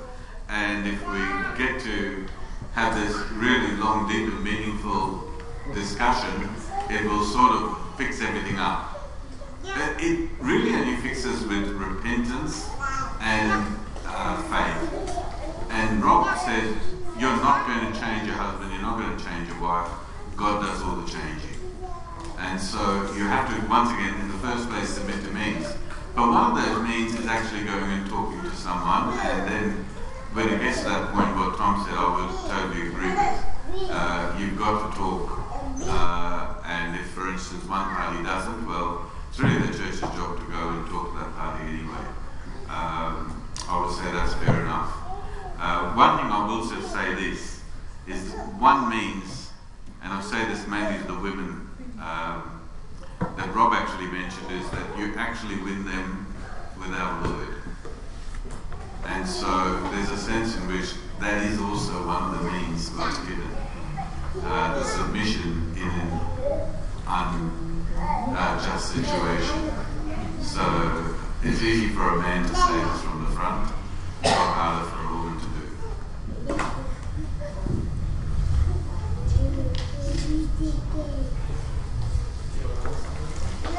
and 0.48 0.86
if 0.86 1.06
we 1.08 1.18
get 1.58 1.80
to 1.82 2.24
have 2.72 2.94
this 2.94 3.16
really 3.32 3.76
long, 3.76 4.08
deep, 4.08 4.28
and 4.28 4.44
meaningful 4.44 5.28
discussion, 5.74 6.48
it 6.88 7.04
will 7.04 7.24
sort 7.24 7.50
of 7.52 7.76
fix 7.96 8.22
everything 8.22 8.58
up. 8.58 8.89
It 9.64 10.30
really 10.40 10.74
only 10.74 10.96
fixes 10.96 11.46
with 11.46 11.68
repentance 11.70 12.68
and 13.20 13.76
uh, 14.06 14.42
faith. 14.48 15.16
And 15.70 16.02
Rob 16.02 16.38
said, 16.38 16.74
You're 17.18 17.36
not 17.36 17.66
going 17.66 17.92
to 17.92 18.00
change 18.00 18.26
your 18.26 18.36
husband, 18.36 18.72
you're 18.72 18.82
not 18.82 18.98
going 18.98 19.16
to 19.16 19.24
change 19.24 19.48
your 19.48 19.60
wife. 19.60 19.90
God 20.36 20.62
does 20.62 20.82
all 20.82 20.96
the 20.96 21.10
changing. 21.10 21.60
And 22.38 22.58
so 22.58 22.80
you 23.14 23.24
have 23.24 23.48
to, 23.52 23.68
once 23.68 23.90
again, 23.90 24.18
in 24.20 24.28
the 24.28 24.38
first 24.38 24.68
place, 24.70 24.88
submit 24.88 25.22
to 25.24 25.30
means. 25.30 25.66
But 26.14 26.28
one 26.30 26.50
of 26.50 26.64
those 26.64 26.82
means 26.88 27.14
is 27.14 27.26
actually 27.26 27.64
going 27.64 27.90
and 27.92 28.08
talking 28.08 28.40
to 28.40 28.50
someone, 28.56 29.16
and 29.18 29.46
then 29.46 29.84
when 30.32 30.48
it 30.48 30.60
gets 30.60 30.78
to 30.82 30.88
that 30.88 31.12
point, 31.12 31.36
what 31.36 31.56
Tom 31.56 31.84
said, 31.84 31.94
I 31.94 32.08
would 32.16 32.32
totally 32.50 32.88
agree 32.88 33.10
with. 33.12 33.90
Uh, 33.90 34.36
you've 34.38 34.58
got 34.58 34.90
to 34.90 34.96
talk, 34.96 35.38
uh, 35.86 36.54
and 36.64 36.96
if, 36.96 37.06
for 37.10 37.28
instance, 37.28 37.62
one 37.68 37.84
party 37.94 38.22
doesn't, 38.24 38.66
well, 38.66 39.10
it's 39.30 39.38
really 39.38 39.58
the 39.60 39.78
church's 39.78 40.00
job 40.00 40.38
to 40.38 40.44
go 40.50 40.68
and 40.70 40.88
talk 40.90 41.12
to 41.12 41.18
that 41.18 41.32
party 41.36 41.64
anyway. 41.64 42.04
Um, 42.68 43.46
I 43.68 43.80
would 43.80 43.94
say 43.94 44.10
that's 44.10 44.34
fair 44.34 44.60
enough. 44.60 44.92
Uh, 45.56 45.94
one 45.94 46.18
thing 46.18 46.26
I 46.26 46.46
will 46.48 46.68
just 46.68 46.92
say 46.92 47.14
this 47.14 47.62
is 48.08 48.32
one 48.58 48.90
means, 48.90 49.50
and 50.02 50.12
I'll 50.12 50.22
say 50.22 50.44
this 50.46 50.66
mainly 50.66 50.98
to 51.02 51.06
the 51.06 51.18
women, 51.20 51.68
um, 52.00 52.60
that 53.20 53.54
Rob 53.54 53.72
actually 53.72 54.08
mentioned 54.08 54.50
is 54.50 54.68
that 54.70 54.98
you 54.98 55.14
actually 55.16 55.56
win 55.62 55.84
them 55.84 56.26
without 56.76 57.22
word. 57.24 57.54
And 59.06 59.28
so 59.28 59.80
there's 59.92 60.10
a 60.10 60.18
sense 60.18 60.56
in 60.56 60.66
which 60.66 60.94
that 61.20 61.44
is 61.44 61.60
also 61.60 62.04
one 62.04 62.34
of 62.34 62.42
the 62.42 62.50
means 62.50 62.88
God's 62.88 63.18
given. 63.18 63.46
Uh, 64.42 64.74
the 64.74 64.84
submission 64.84 65.72
in 65.76 65.88
an 67.06 67.69
unjust 68.00 68.92
situation. 68.94 69.70
So 70.42 71.16
it's 71.42 71.62
easy 71.62 71.88
for 71.88 72.08
a 72.08 72.18
man 72.20 72.42
to 72.48 72.54
say 72.54 72.74
this 72.84 73.02
from 73.02 73.24
the 73.24 73.30
front, 73.30 73.70
a 74.24 74.28
lot 74.28 74.54
harder 74.54 74.90
for 74.90 75.00
a 75.00 75.08
woman 75.14 75.38
to 75.40 75.46
do. 75.46 76.70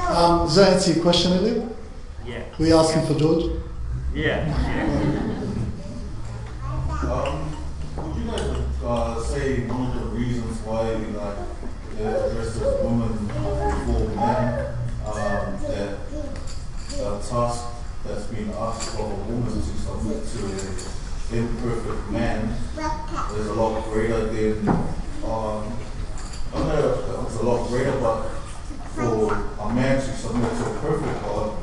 Um, 0.08 0.46
does 0.46 0.56
that 0.56 0.74
answer 0.74 0.94
your 0.94 1.04
question, 1.04 1.34
Elliot? 1.34 1.64
Yeah. 2.26 2.44
Were 2.60 2.66
you 2.68 2.78
asking 2.78 3.06
for 3.06 3.14
George? 3.20 3.46
Yeah. 4.14 4.48
Yeah. 4.48 4.88
Um, 7.12 7.52
would 7.98 8.16
you 8.18 8.30
guys 8.30 8.58
uh, 8.84 9.24
say 9.24 9.62
one 9.68 9.88
of 9.88 9.96
the 9.96 10.06
reasons 10.18 10.60
why 10.62 10.92
like 10.92 11.38
the 11.98 12.26
address 12.26 12.56
of 12.62 12.84
women 12.84 13.31
task 17.32 17.66
that's 18.04 18.26
been 18.26 18.50
asked 18.52 19.00
of 19.00 19.08
a 19.08 19.16
woman 19.32 19.48
to 19.48 19.62
submit 19.64 20.20
to 20.28 20.40
an 20.52 21.48
imperfect 21.48 22.10
man 22.12 22.50
is 23.40 23.48
a 23.48 23.54
lot 23.54 23.82
greater 23.86 24.26
than, 24.26 24.68
um, 25.24 25.72
I'm 26.54 26.68
not 26.68 26.76
a, 26.76 27.24
it's 27.26 27.38
a 27.38 27.44
lot 27.44 27.70
greater, 27.70 27.98
but 28.02 28.28
for 28.92 29.32
a 29.32 29.74
man 29.74 29.96
to 29.96 30.12
submit 30.12 30.52
to 30.52 30.66
a 30.66 30.80
perfect 30.82 31.22
God, 31.24 31.58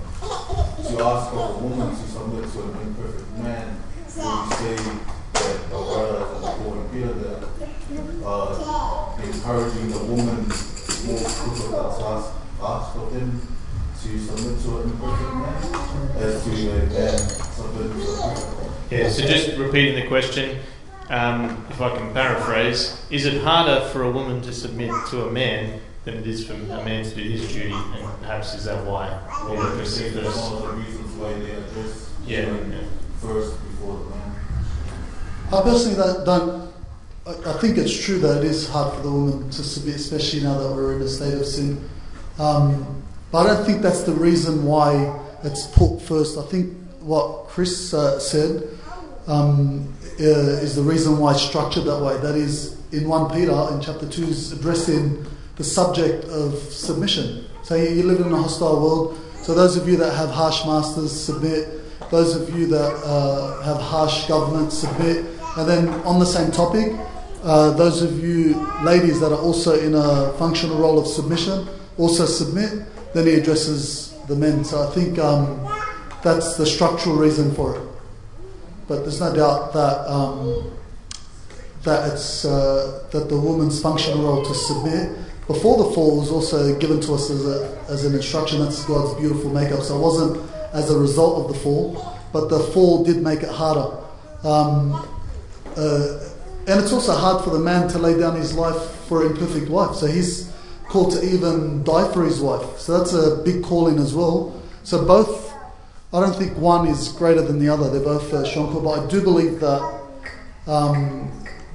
to 0.89 1.05
ask 1.05 1.33
of 1.35 1.39
a 1.39 1.59
woman 1.59 1.91
to 1.91 2.03
submit 2.09 2.51
to 2.51 2.63
an 2.63 2.87
imperfect 2.89 3.37
man, 3.37 3.77
we 4.07 4.11
say 4.11 4.77
that 5.35 5.57
a 5.71 5.77
writer 5.77 6.25
is 6.33 6.45
important 6.49 6.95
here 6.95 7.13
that 7.13 7.45
uh, 8.25 9.21
encouraging 9.23 9.91
the 9.91 9.99
woman 9.99 10.49
more 11.05 11.21
because 11.29 11.65
of 11.65 11.71
that 11.73 11.99
task 12.01 12.33
asked 12.63 12.97
of 12.97 13.13
him 13.13 13.58
to 14.03 14.19
submit 14.19 14.61
to 14.63 14.79
an 14.79 14.91
imperfect 14.91 15.35
man 15.35 16.17
as 16.17 16.45
to 16.45 16.51
a 16.51 16.53
man 16.55 17.19
submitting 17.19 18.01
to 18.01 18.03
a. 18.03 18.69
Yeah, 18.91 19.09
so 19.11 19.23
just 19.27 19.57
repeating 19.59 19.97
the 20.03 20.07
question, 20.09 20.59
um, 21.11 21.65
if 21.71 21.81
I 21.81 21.97
can 21.97 22.13
paraphrase, 22.13 23.05
is 23.11 23.27
it 23.27 23.43
harder 23.43 23.87
for 23.89 24.03
a 24.05 24.11
woman 24.11 24.41
to 24.43 24.53
submit 24.53 24.91
to 25.11 25.27
a 25.27 25.31
man 25.31 25.81
than 26.05 26.15
it 26.15 26.27
is 26.27 26.47
for 26.47 26.55
a 26.55 26.59
man 26.59 27.05
to 27.05 27.15
do 27.15 27.23
his 27.23 27.49
duty? 27.53 27.73
And 27.73 28.21
perhaps 28.23 28.55
is 28.55 28.65
that 28.65 28.85
why? 28.87 29.09
Well, 29.45 29.53
Or 29.53 29.59
I 29.67 29.71
because 29.73 29.99
think 30.01 30.15
if 30.17 30.23
that's 30.23 30.35
there's- 30.37 30.51
one 30.53 30.63
of 30.63 30.69
the 30.69 30.83
reasons 30.83 31.17
why 31.17 31.33
they 31.35 31.51
address 31.51 32.11
Yeah, 32.27 32.41
yeah. 32.47 32.81
first 33.21 33.55
before 33.65 33.95
the 34.05 34.11
man. 34.11 34.37
I 35.53 35.63
personally 35.63 35.97
don't. 35.97 36.25
don't 36.25 36.69
I, 37.27 37.51
I 37.51 37.53
think 37.59 37.77
it's 37.77 37.95
true 38.05 38.19
that 38.21 38.39
it 38.39 38.45
is 38.45 38.69
hard 38.69 38.95
for 38.97 39.03
the 39.03 39.11
woman 39.11 39.51
to 39.51 39.63
submit, 39.63 39.97
especially 39.97 40.41
now 40.43 40.57
that 40.59 40.71
we're 40.75 40.97
in 40.97 41.03
a 41.03 41.09
state 41.09 41.35
of 41.35 41.45
sin. 41.47 41.89
Um, 42.39 43.03
but 43.31 43.47
I 43.47 43.55
don't 43.55 43.65
think 43.67 43.83
that's 43.83 44.03
the 44.03 44.13
reason 44.13 44.65
why 44.65 45.21
it's 45.45 45.67
put 45.67 46.01
first. 46.01 46.39
I 46.39 46.43
think 46.43 46.75
what 47.01 47.49
Chris 47.49 47.93
uh, 47.93 48.19
said 48.19 48.63
um, 49.27 49.95
uh, 50.21 50.25
is 50.65 50.75
the 50.75 50.83
reason 50.83 51.19
why 51.19 51.33
it's 51.33 51.43
structured 51.43 51.85
that 51.85 52.03
way. 52.03 52.17
That 52.19 52.35
is, 52.35 52.79
in 52.93 53.07
1 53.07 53.31
Peter, 53.31 53.53
in 53.73 53.81
chapter 53.81 54.09
2, 54.09 54.25
is 54.25 54.53
addressing 54.53 55.27
the 55.57 55.65
subject 55.65 56.25
of 56.27 56.55
submission. 56.73 57.45
So 57.63 57.75
you, 57.75 58.03
live 58.05 58.21
in 58.21 58.33
a 58.33 58.37
hostile 58.37 58.81
world. 58.81 59.19
So 59.43 59.55
those 59.55 59.77
of 59.77 59.89
you 59.89 59.97
that 59.97 60.15
have 60.15 60.31
harsh 60.31 60.65
masters, 60.65 61.13
submit. 61.13 61.69
Those 62.11 62.35
of 62.35 62.57
you 62.57 62.67
that 62.69 62.95
uh, 63.05 63.63
have 63.63 63.81
harsh 63.81 64.27
government, 64.27 64.73
submit. 64.73 65.27
And 65.57 65.69
then 65.69 65.89
on 66.07 66.19
the 66.19 66.27
same 66.27 66.51
topic, 66.51 66.93
uh, 67.43 67.71
those 67.73 68.03
of 68.03 68.23
you 68.23 68.55
ladies 68.83 69.21
that 69.21 69.33
are 69.33 69.41
also 69.41 69.79
in 69.79 69.95
a 69.95 70.33
functional 70.39 70.79
role 70.79 70.99
of 70.99 71.07
submission, 71.07 71.69
also 71.99 72.25
submit. 72.25 72.87
Then 73.19 73.27
he 73.27 73.35
addresses 73.35 74.15
the 74.29 74.37
men. 74.37 74.63
So 74.63 74.89
I 74.89 74.95
think 74.95 75.19
um, 75.19 75.59
that's 76.23 76.57
the 76.57 76.65
structural 76.65 77.17
reason 77.17 77.53
for 77.53 77.75
it. 77.75 77.83
But 78.87 79.01
there's 79.01 79.19
no 79.19 79.35
doubt 79.35 79.73
that 79.73 80.09
um, 80.09 80.71
that 81.83 82.13
it's 82.13 82.45
uh, 82.45 83.09
that 83.11 83.29
the 83.29 83.37
woman's 83.37 83.83
functional 83.83 84.23
role 84.23 84.45
to 84.45 84.55
submit 84.55 85.19
before 85.49 85.79
the 85.79 85.91
fall 85.97 86.21
was 86.21 86.31
also 86.31 86.79
given 86.79 87.01
to 87.01 87.15
us 87.15 87.29
as, 87.29 87.45
a, 87.45 87.85
as 87.89 88.05
an 88.05 88.15
instruction. 88.15 88.61
That's 88.61 88.85
God's 88.85 89.19
beautiful 89.19 89.51
makeup. 89.51 89.83
So 89.83 89.97
it 89.97 90.01
wasn't 90.01 90.49
as 90.73 90.89
a 90.93 90.97
result 90.97 91.45
of 91.45 91.53
the 91.53 91.59
fall, 91.59 92.17
but 92.33 92.49
the 92.49 92.61
fall 92.61 93.03
did 93.03 93.17
make 93.17 93.43
it 93.43 93.51
harder. 93.51 93.97
Um, 94.45 94.93
uh, 95.77 96.21
and 96.69 96.81
it's 96.81 96.93
also 96.93 97.15
hard 97.15 97.43
for 97.43 97.51
the 97.51 97.59
man 97.59 97.89
to 97.89 97.99
lay 97.99 98.17
down 98.17 98.37
his 98.37 98.55
life 98.55 98.81
for 99.09 99.27
an 99.27 99.33
imperfect 99.33 99.69
wife. 99.69 99.97
So 99.97 100.07
he's 100.07 100.48
called 100.89 101.13
to 101.13 101.23
even 101.23 101.85
die 101.85 102.11
for 102.13 102.25
his 102.25 102.41
wife. 102.41 102.79
So 102.79 102.99
that's 102.99 103.13
a 103.13 103.43
big 103.45 103.63
calling 103.63 103.99
as 103.99 104.15
well. 104.15 104.61
So 104.85 105.05
both, 105.05 105.53
I 106.13 106.21
don't 106.21 106.35
think 106.35 106.57
one 106.57 106.89
is 106.89 107.11
greater 107.11 107.43
than 107.43 107.59
the 107.59 107.69
other. 107.69 107.91
They're 107.91 108.01
both 108.01 108.33
uh, 108.33 108.45
shown 108.47 108.73
but 108.73 108.89
I 108.89 109.07
do 109.09 109.21
believe 109.21 109.61
that 109.61 109.83
um, 110.67 111.31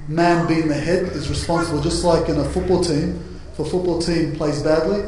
man 0.08 0.46
being 0.48 0.68
the 0.68 0.74
head 0.74 1.04
is 1.12 1.28
responsible. 1.28 1.80
Just 1.80 2.04
like 2.04 2.28
in 2.28 2.38
a 2.38 2.44
football 2.44 2.82
team, 2.82 3.40
if 3.52 3.58
a 3.60 3.64
football 3.64 4.00
team 4.00 4.34
plays 4.34 4.62
badly, 4.62 5.02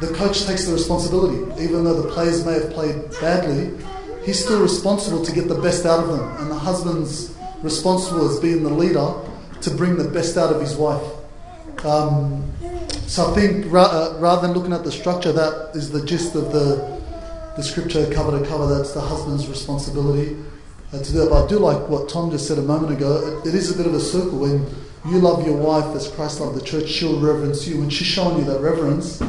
the 0.00 0.12
coach 0.14 0.44
takes 0.46 0.64
the 0.64 0.72
responsibility. 0.72 1.38
Even 1.62 1.84
though 1.84 2.00
the 2.00 2.08
players 2.10 2.46
may 2.46 2.54
have 2.54 2.70
played 2.70 3.10
badly, 3.20 3.76
he's 4.24 4.42
still 4.42 4.62
responsible 4.62 5.24
to 5.24 5.32
get 5.32 5.48
the 5.48 5.60
best 5.60 5.84
out 5.84 6.00
of 6.00 6.08
them. 6.08 6.36
And 6.38 6.50
the 6.50 6.58
husband's 6.58 7.34
responsible 7.62 8.30
as 8.30 8.38
being 8.38 8.62
the 8.62 8.70
leader 8.70 9.12
to 9.60 9.70
bring 9.70 9.96
the 9.96 10.08
best 10.08 10.36
out 10.36 10.54
of 10.54 10.60
his 10.60 10.76
wife. 10.76 11.02
Um, 11.84 12.50
so 13.10 13.28
I 13.28 13.34
think 13.34 13.66
uh, 13.74 14.14
rather 14.20 14.46
than 14.46 14.56
looking 14.56 14.72
at 14.72 14.84
the 14.84 14.92
structure, 14.92 15.32
that 15.32 15.72
is 15.74 15.90
the 15.90 16.06
gist 16.06 16.36
of 16.36 16.52
the 16.52 17.00
the 17.56 17.62
scripture 17.64 18.08
cover 18.14 18.38
to 18.38 18.46
cover. 18.46 18.72
That's 18.72 18.92
the 18.92 19.00
husband's 19.00 19.48
responsibility 19.48 20.36
uh, 20.92 21.02
to 21.02 21.12
do 21.12 21.24
it. 21.24 21.30
But 21.30 21.44
I 21.44 21.48
do 21.48 21.58
like 21.58 21.88
what 21.88 22.08
Tom 22.08 22.30
just 22.30 22.46
said 22.46 22.58
a 22.58 22.62
moment 22.62 22.92
ago. 22.92 23.40
It, 23.42 23.48
it 23.48 23.54
is 23.56 23.74
a 23.74 23.76
bit 23.76 23.86
of 23.86 23.94
a 23.94 24.00
circle. 24.00 24.38
When 24.38 24.64
you 25.06 25.18
love 25.18 25.44
your 25.44 25.56
wife 25.56 25.92
as 25.96 26.06
Christ 26.06 26.38
loved 26.38 26.56
the 26.56 26.64
church, 26.64 26.88
she'll 26.88 27.18
reverence 27.18 27.66
you. 27.66 27.80
When 27.80 27.90
she's 27.90 28.06
showing 28.06 28.38
you 28.38 28.44
that 28.44 28.60
reverence, 28.60 29.20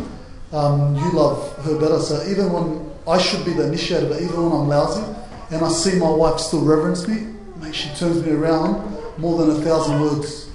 um, 0.51 0.95
you 0.97 1.11
love 1.13 1.51
her 1.65 1.79
better. 1.79 1.99
So 2.01 2.23
even 2.29 2.53
when 2.53 2.87
I 3.07 3.17
should 3.17 3.43
be 3.43 3.53
the 3.53 3.65
initiator, 3.65 4.07
but 4.07 4.21
even 4.21 4.43
when 4.43 4.61
I'm 4.61 4.67
lousy 4.67 5.01
and 5.49 5.65
I 5.65 5.69
see 5.69 5.97
my 5.97 6.11
wife 6.11 6.39
still 6.39 6.63
reverence 6.63 7.07
me, 7.07 7.33
mate, 7.55 7.73
she 7.73 7.89
turns 7.95 8.23
me 8.23 8.31
around 8.31 8.95
more 9.17 9.43
than 9.43 9.49
a 9.49 9.59
thousand 9.65 10.01
words. 10.01 10.51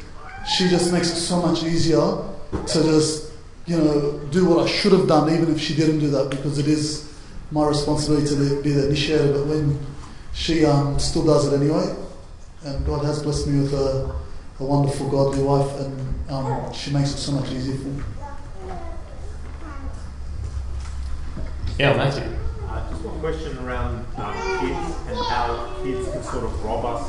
She 0.57 0.69
just 0.69 0.93
makes 0.93 1.11
it 1.11 1.17
so 1.17 1.43
much 1.43 1.65
easier 1.65 2.23
to 2.51 2.83
just, 2.83 3.33
you 3.67 3.77
know, 3.77 4.19
do 4.31 4.47
what 4.47 4.67
I 4.67 4.69
should 4.69 4.93
have 4.93 5.07
done, 5.09 5.33
even 5.33 5.55
if 5.55 5.61
she 5.61 5.75
didn't 5.75 5.99
do 5.99 6.11
that, 6.11 6.31
because 6.31 6.59
it 6.59 6.69
is 6.69 7.13
my 7.51 7.67
responsibility 7.67 8.29
to 8.29 8.63
be 8.63 8.73
the 8.73 8.87
initiator. 8.87 9.33
But 9.33 9.47
when 9.47 9.79
she 10.33 10.65
um, 10.65 10.99
still 10.99 11.25
does 11.25 11.53
it 11.53 11.61
anyway, 11.61 11.95
and 12.65 12.85
God 12.87 13.05
has 13.05 13.23
blessed 13.23 13.47
me 13.49 13.63
with 13.63 13.75
a, 13.75 14.15
a 14.61 14.65
wonderful, 14.65 15.09
godly 15.09 15.43
wife, 15.43 15.81
and 15.81 16.31
um, 16.31 16.73
she 16.73 16.91
makes 16.93 17.13
it 17.13 17.19
so 17.19 17.33
much 17.33 17.51
easier 17.51 17.77
for 17.77 17.89
me. 17.89 18.03
Yeah, 21.79 21.97
Matthew. 21.97 22.23
Uh, 22.67 22.91
just 22.91 23.03
one 23.03 23.21
question 23.21 23.59
around 23.59 24.07
um, 24.17 24.35
kids 24.61 24.97
and 25.09 25.19
how 25.29 25.77
kids 25.83 26.09
can 26.11 26.23
sort 26.23 26.45
of 26.45 26.65
rob 26.65 26.85
us 26.87 27.03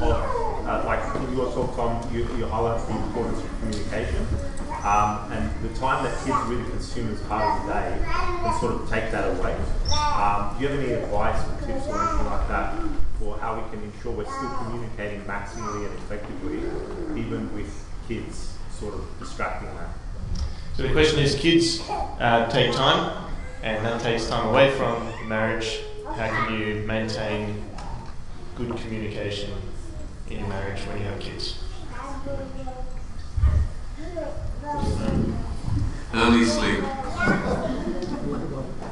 of, 0.00 0.66
uh, 0.66 0.82
like 0.84 1.16
in 1.16 1.36
your 1.36 1.50
talk, 1.52 1.74
Tom, 1.76 2.14
you, 2.14 2.20
you 2.36 2.46
highlight 2.46 2.86
the 2.86 2.94
importance 2.94 3.38
of 3.38 3.50
communication. 3.60 4.26
Um, 4.82 5.30
and 5.30 5.48
the 5.62 5.78
time 5.78 6.02
that 6.02 6.12
kids 6.24 6.36
really 6.46 6.68
consume 6.70 7.12
as 7.12 7.20
part 7.22 7.44
of 7.44 7.66
the 7.66 7.72
day 7.72 7.98
can 8.04 8.60
sort 8.60 8.74
of 8.74 8.90
take 8.90 9.12
that 9.12 9.38
away. 9.38 9.54
Um, 9.94 10.56
do 10.56 10.62
you 10.62 10.68
have 10.68 10.80
any 10.80 10.92
advice 10.92 11.40
or 11.46 11.66
tips 11.66 11.86
or 11.86 12.02
anything 12.02 12.26
like 12.26 12.48
that 12.48 12.74
for 13.18 13.38
how 13.38 13.54
we 13.54 13.70
can 13.70 13.84
ensure 13.84 14.10
we're 14.10 14.24
still 14.24 14.50
communicating 14.58 15.22
maximally 15.22 15.86
and 15.86 15.94
effectively, 15.98 16.58
even 17.20 17.52
with 17.54 17.72
kids 18.08 18.56
sort 18.78 18.94
of 18.94 19.04
distracting 19.20 19.68
that? 19.76 19.90
So 20.76 20.82
the 20.82 20.92
question 20.92 21.20
is, 21.20 21.36
kids 21.36 21.80
uh, 21.88 22.48
take 22.50 22.72
time, 22.72 23.30
and 23.62 23.84
that 23.86 24.00
takes 24.00 24.26
time 24.26 24.48
away 24.48 24.72
from 24.72 25.12
marriage. 25.28 25.80
How 26.06 26.28
can 26.28 26.58
you 26.58 26.84
maintain 26.86 27.64
good 28.56 28.76
communication 28.78 29.52
in 30.28 30.40
your 30.40 30.48
marriage 30.48 30.80
when 30.80 30.98
you 30.98 31.04
have 31.04 31.20
kids? 31.20 31.58
Early 36.14 36.44
sleep. 36.44 36.80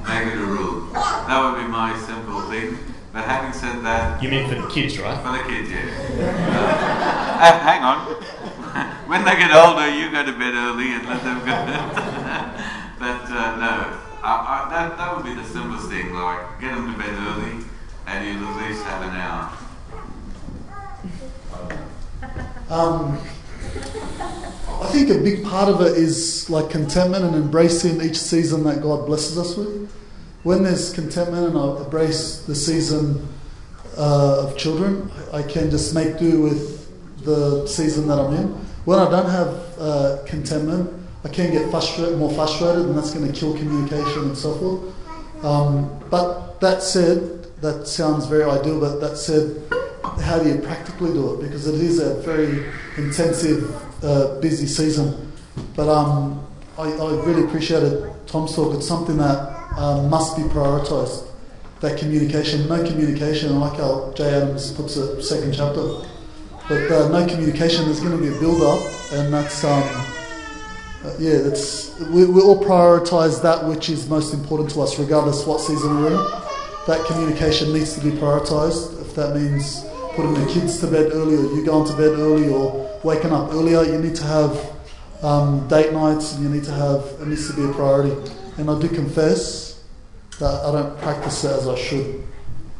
Make 0.09 0.27
it 0.27 0.39
a 0.39 0.47
rule. 0.47 0.93
That 0.93 1.39
would 1.43 1.63
be 1.63 1.69
my 1.69 1.97
simple 2.07 2.41
thing. 2.43 2.79
But 3.13 3.25
having 3.25 3.53
said 3.53 3.85
that, 3.85 4.23
You 4.23 4.29
mean 4.31 4.49
for 4.49 4.55
the 4.55 4.69
kids, 4.69 4.99
right? 4.99 5.21
for 5.23 5.33
the 5.33 5.43
kids, 5.45 5.71
yeah. 5.71 5.85
Uh, 6.19 7.45
uh, 7.45 7.59
hang 7.59 7.83
on. 7.83 7.99
when 9.11 9.25
they 9.25 9.37
get 9.37 9.51
older, 9.53 9.89
you 9.91 10.11
go 10.11 10.25
to 10.25 10.33
bed 10.33 10.55
early 10.55 10.93
and 10.93 11.07
let 11.07 11.23
them 11.23 11.39
go. 11.41 11.47
but 12.99 13.23
uh, 13.31 13.57
no, 13.57 13.99
I, 14.23 14.33
I, 14.47 14.69
that 14.71 14.97
that 14.97 15.17
would 15.17 15.25
be 15.25 15.35
the 15.35 15.45
simplest 15.45 15.89
thing. 15.89 16.15
Like 16.15 16.61
get 16.61 16.75
them 16.75 16.93
to 16.93 16.99
bed 16.99 17.11
early, 17.11 17.65
and 18.07 18.27
you'll 18.27 18.49
at 18.49 18.69
least 18.69 18.85
have 18.85 19.03
an 19.03 19.17
hour. 19.17 19.51
Um, 22.71 23.19
I 24.81 24.87
think 24.93 25.11
a 25.11 25.19
big 25.19 25.45
part 25.45 25.69
of 25.69 25.81
it 25.83 25.97
is 25.97 26.49
like 26.49 26.71
contentment 26.71 27.25
and 27.25 27.35
embracing 27.35 28.01
each 28.01 28.19
season 28.19 28.65
that 28.65 28.83
God 28.83 29.07
blesses 29.07 29.37
us 29.39 29.57
with. 29.57 29.93
When 30.43 30.63
there's 30.63 30.93
contentment 30.93 31.49
and 31.49 31.59
I 31.59 31.85
embrace 31.85 32.41
the 32.43 32.55
season 32.55 33.29
uh, 33.99 34.47
of 34.47 34.57
children, 34.57 35.11
I 35.33 35.43
can 35.43 35.71
just 35.71 35.95
make 35.95 36.19
do 36.19 36.41
with 36.41 37.25
the 37.25 37.67
season 37.67 38.09
that 38.09 38.19
I'm 38.19 38.33
in. 38.35 38.47
When 38.87 38.99
I 38.99 39.11
don't 39.11 39.29
have 39.29 39.49
uh, 39.79 40.19
contentment, 40.27 40.91
I 41.25 41.29
can 41.29 41.53
get 41.53 41.71
frustrated, 41.71 42.19
more 42.19 42.33
frustrated, 42.33 42.87
and 42.87 42.97
that's 42.97 43.13
going 43.13 43.31
to 43.31 43.39
kill 43.39 43.55
communication 43.57 44.23
and 44.23 44.39
so 44.39 44.55
forth. 44.55 45.45
Um, 45.45 46.01
but 46.09 46.59
that 46.61 46.83
said, 46.83 47.45
that 47.61 47.87
sounds 47.87 48.25
very 48.27 48.45
ideal. 48.45 48.81
But 48.81 49.01
that 49.01 49.19
said, 49.19 49.63
how 50.23 50.39
do 50.39 50.49
you 50.49 50.59
practically 50.59 51.13
do 51.13 51.35
it? 51.35 51.43
Because 51.43 51.67
it 51.67 51.75
is 51.75 51.99
a 51.99 52.15
very 52.23 52.73
intensive, 52.97 53.71
uh, 54.03 54.41
busy 54.41 54.67
season. 54.67 55.33
But 55.77 55.89
um, 55.89 56.47
I, 56.79 56.91
I 56.91 57.25
really 57.25 57.45
appreciated 57.45 58.11
Tom's 58.27 58.55
talk. 58.55 58.75
It's 58.75 58.87
something 58.87 59.17
that 59.19 59.51
um, 59.77 60.09
must 60.09 60.37
be 60.37 60.43
prioritised. 60.45 61.27
That 61.81 61.99
communication, 61.99 62.69
no 62.69 62.85
communication. 62.87 63.59
Like 63.59 63.79
how 63.79 64.13
Jay 64.15 64.35
Adams 64.35 64.73
puts 64.73 64.97
it, 64.97 65.23
second 65.23 65.55
chapter. 65.55 66.07
But 66.69 66.91
uh, 66.91 67.09
no 67.09 67.27
communication, 67.27 67.87
there's 67.87 68.01
going 68.01 68.17
to 68.17 68.23
be 68.23 68.29
a 68.29 68.39
build-up, 68.39 68.81
and 69.13 69.33
that's 69.33 69.65
um, 69.65 69.83
uh, 71.03 71.15
yeah, 71.19 71.39
that's 71.39 71.99
we, 72.01 72.27
we 72.27 72.43
all 72.43 72.63
prioritise 72.63 73.43
that 73.43 73.65
which 73.65 73.89
is 73.89 74.09
most 74.09 74.35
important 74.35 74.71
to 74.71 74.83
us, 74.83 74.99
regardless 74.99 75.47
what 75.47 75.61
season 75.61 76.03
we're 76.03 76.09
in. 76.09 76.41
That 76.87 77.05
communication 77.07 77.73
needs 77.73 77.95
to 77.95 78.01
be 78.03 78.11
prioritised. 78.11 79.01
If 79.01 79.15
that 79.15 79.35
means 79.35 79.85
putting 80.15 80.35
the 80.35 80.47
kids 80.53 80.79
to 80.81 80.87
bed 80.87 81.13
early, 81.13 81.37
or 81.37 81.57
you 81.57 81.65
going 81.65 81.89
to 81.89 81.97
bed 81.97 82.19
early, 82.19 82.51
or 82.51 82.90
waking 83.03 83.33
up 83.33 83.53
earlier, 83.53 83.83
you 83.85 83.99
need 83.99 84.17
to 84.17 84.25
have 84.25 84.73
um, 85.23 85.67
date 85.69 85.93
nights, 85.93 86.35
and 86.35 86.45
you 86.45 86.51
need 86.51 86.65
to 86.65 86.73
have 86.73 87.05
it 87.21 87.27
needs 87.27 87.49
to 87.49 87.57
be 87.57 87.65
a 87.65 87.73
priority. 87.73 88.15
And 88.59 88.71
I 88.71 88.79
do 88.81 88.89
confess 88.89 89.83
that 90.39 90.65
I 90.65 90.73
don't 90.73 90.99
practice 90.99 91.45
it 91.45 91.51
as 91.51 91.69
I 91.69 91.77
should, 91.77 92.23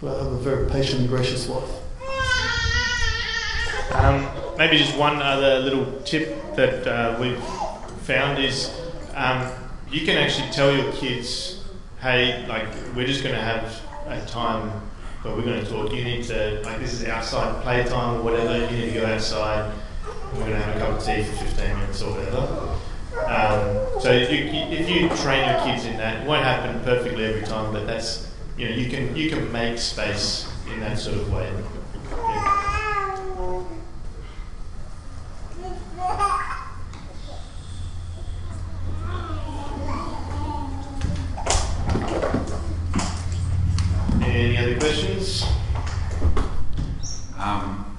but 0.01 0.15
I 0.15 0.25
have 0.25 0.33
a 0.33 0.39
very 0.39 0.71
patient 0.71 1.01
and 1.01 1.09
gracious 1.09 1.47
wife. 1.49 1.71
Um, 3.93 4.27
maybe 4.57 4.79
just 4.79 4.97
one 4.97 5.21
other 5.21 5.59
little 5.59 6.01
tip 6.03 6.55
that 6.55 6.87
uh, 6.87 7.19
we've 7.21 7.43
found 8.03 8.43
is 8.43 8.81
um, 9.15 9.51
you 9.91 10.07
can 10.07 10.17
actually 10.17 10.51
tell 10.51 10.75
your 10.75 10.93
kids, 10.93 11.65
hey, 12.01 12.47
like 12.47 12.67
we're 12.95 13.07
just 13.07 13.23
going 13.23 13.35
to 13.35 13.41
have 13.41 13.81
a 14.07 14.25
time 14.27 14.71
where 15.23 15.35
we're 15.35 15.43
going 15.43 15.63
to 15.63 15.71
talk. 15.71 15.93
You 15.93 16.05
need 16.05 16.25
to, 16.25 16.63
like, 16.65 16.79
this 16.79 16.95
is 16.95 17.05
outside 17.07 17.63
playtime 17.63 18.21
or 18.21 18.23
whatever. 18.23 18.59
You 18.59 18.79
need 18.79 18.95
to 18.95 19.01
go 19.01 19.07
outside. 19.07 19.73
We're 20.33 20.41
going 20.41 20.53
to 20.53 20.59
have 20.63 20.77
a 20.77 20.79
cup 20.79 20.91
of 20.99 21.05
tea 21.05 21.23
for 21.25 21.45
15 21.45 21.77
minutes 21.79 22.03
or 22.03 22.13
whatever. 22.13 22.77
Um, 23.27 24.01
so 24.01 24.11
if 24.13 24.31
you, 24.31 24.45
if 24.55 24.89
you 24.89 25.09
train 25.23 25.49
your 25.49 25.61
kids 25.65 25.85
in 25.85 25.97
that, 25.99 26.23
it 26.23 26.27
won't 26.29 26.45
happen 26.45 26.81
perfectly 26.85 27.25
every 27.25 27.43
time, 27.43 27.73
but 27.73 27.87
that's 27.87 28.31
you 28.57 28.69
know 28.69 28.75
you 28.75 28.89
can 28.89 29.15
you 29.17 29.29
can 29.31 29.51
make 29.53 29.79
space 29.79 30.51
in 30.73 30.81
that 30.81 30.99
sort 30.99 31.17
of 31.17 31.33
way. 31.33 31.51
Yeah. 32.13 32.67
Any 44.23 44.57
other 44.59 44.79
questions? 44.79 45.43
Um, 47.39 47.99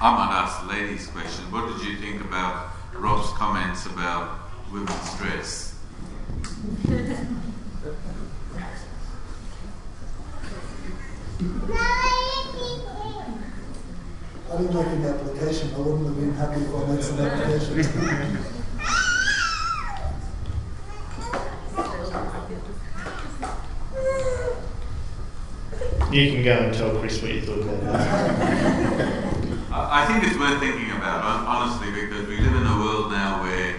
I 0.00 0.10
might 0.14 0.32
ask 0.32 0.62
the 0.62 0.68
ladies 0.72 1.06
question. 1.08 1.44
What 1.50 1.68
did 1.68 1.86
you 1.86 1.96
think 1.98 2.20
about 2.22 2.68
Rob's 2.94 3.30
comments 3.36 3.86
about 3.86 4.38
women's 4.72 5.16
dress? 5.18 5.74
I 14.50 14.56
didn't 14.56 14.74
make 14.74 14.86
an 14.86 15.04
application. 15.04 15.74
I 15.74 15.78
wouldn't 15.78 16.06
have 16.06 16.16
been 16.16 16.32
happy 16.34 16.60
if 16.62 16.74
I 16.74 16.86
made 16.86 17.04
some 17.04 17.20
application. 17.20 18.38
You 26.10 26.32
can 26.32 26.42
go 26.42 26.52
and 26.56 26.74
tell 26.74 26.98
Chris 26.98 27.20
what 27.20 27.32
you 27.32 27.42
thought 27.42 27.60
about 27.60 27.80
that. 27.82 29.24
I 29.70 30.02
I 30.02 30.06
think 30.06 30.24
it's 30.24 30.38
worth 30.38 30.58
thinking 30.60 30.90
about, 30.92 31.22
hon- 31.22 31.44
honestly, 31.46 31.90
because 31.92 32.26
we 32.26 32.38
live 32.38 32.54
in 32.54 32.66
a 32.66 32.76
world 32.78 33.12
now 33.12 33.42
where, 33.42 33.74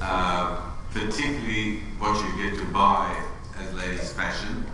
uh, 0.00 0.60
particularly 0.92 1.78
what 1.98 2.14
you 2.24 2.48
get 2.50 2.56
to 2.60 2.64
buy 2.66 3.20
as 3.58 3.74
ladies' 3.74 4.12
fashion 4.12 4.64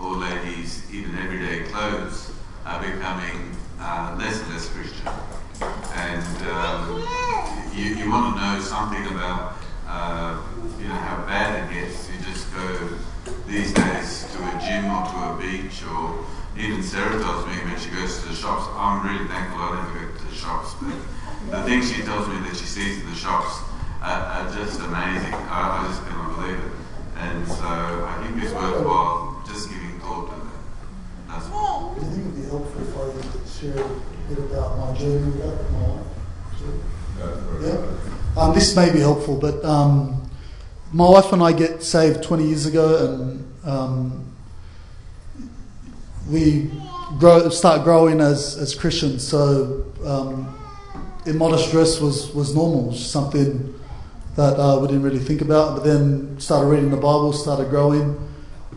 or 0.00 0.16
ladies' 0.16 0.82
even 0.92 1.16
everyday 1.18 1.62
clothes 1.70 2.32
are 2.66 2.80
becoming 2.82 3.56
uh, 3.80 4.16
less 4.18 4.40
and 4.42 4.50
less 4.52 4.68
Christian. 4.70 5.08
And 5.94 6.48
um, 6.50 7.06
you, 7.72 7.94
you 7.94 8.10
want 8.10 8.34
to 8.34 8.42
know 8.42 8.60
something 8.60 9.06
about, 9.14 9.54
uh, 9.86 10.40
you 10.80 10.88
know, 10.88 10.94
how 10.94 11.24
bad 11.24 11.70
it 11.70 11.74
gets. 11.74 12.10
You 12.10 12.18
just 12.24 12.52
go 12.52 12.88
these 13.46 13.72
days 13.72 14.26
to 14.34 14.38
a 14.42 14.60
gym 14.60 14.90
or 14.90 15.06
to 15.06 15.16
a 15.30 15.38
beach 15.40 15.84
or 15.84 16.24
even 16.58 16.82
Sarah 16.82 17.18
tells 17.18 17.46
me 17.46 17.54
when 17.64 17.78
she 17.80 17.88
goes 17.90 18.20
to 18.20 18.28
the 18.28 18.34
shops, 18.34 18.66
I'm 18.76 19.06
really 19.06 19.26
thankful 19.26 19.62
I 19.62 19.82
never 19.88 20.06
go 20.06 20.18
to 20.18 20.24
the 20.26 20.34
shops, 20.34 20.74
but 20.82 20.92
the 21.50 21.62
things 21.64 21.90
she 21.90 22.02
tells 22.02 22.28
me 22.28 22.36
that 22.40 22.54
she 22.56 22.66
sees 22.66 23.00
in 23.00 23.08
the 23.08 23.16
shops 23.16 23.60
are, 24.02 24.20
are 24.20 24.52
just 24.54 24.78
amazing. 24.80 25.32
I, 25.48 25.80
I 25.80 25.86
just 25.88 26.04
cannot 26.06 26.36
believe 26.36 26.58
it. 26.58 26.72
And 27.16 27.48
so 27.48 27.64
I 27.64 28.20
think 28.26 28.42
it's 28.42 28.52
worthwhile 28.52 29.42
just 29.46 29.70
giving 29.70 29.98
thought 30.00 30.28
to 30.28 30.36
that. 30.44 30.60
That's 31.28 31.48
all. 31.54 31.94
Do 31.94 32.04
you 32.04 32.10
think 32.12 32.20
it 32.20 32.26
would 32.26 32.36
be 32.36 32.48
helpful 32.50 32.82
if 32.82 32.92
I 33.00 33.32
could 33.32 33.48
share 33.48 33.80
a 33.80 34.28
bit 34.28 34.38
about 34.52 34.76
my 34.76 34.98
journey 34.98 35.24
with 35.24 35.40
that, 35.40 35.70
my 35.72 35.88
wife? 35.88 36.06
Yeah. 37.62 38.42
Um, 38.42 38.52
may 38.76 38.92
be 38.92 39.00
helpful, 39.00 39.36
but 39.36 39.64
um, 39.64 40.30
my 40.92 41.08
wife 41.08 41.32
and 41.32 41.42
I 41.42 41.52
get 41.52 41.82
saved 41.82 42.22
20 42.22 42.44
years 42.46 42.66
ago, 42.66 43.06
and 43.06 43.54
um, 43.64 44.34
we 46.28 46.70
grow, 47.18 47.48
start 47.48 47.84
growing 47.84 48.20
as, 48.20 48.56
as 48.56 48.74
Christians. 48.74 49.26
So, 49.26 49.84
um, 50.04 50.58
immodest 51.26 51.70
dress 51.70 52.00
was, 52.00 52.32
was 52.34 52.54
normal, 52.54 52.92
something 52.92 53.74
that 54.36 54.58
uh, 54.58 54.78
we 54.80 54.88
didn't 54.88 55.02
really 55.02 55.18
think 55.18 55.40
about. 55.40 55.76
But 55.76 55.84
then 55.84 56.38
started 56.40 56.68
reading 56.68 56.90
the 56.90 56.96
Bible, 56.96 57.32
started 57.32 57.70
growing, 57.70 58.18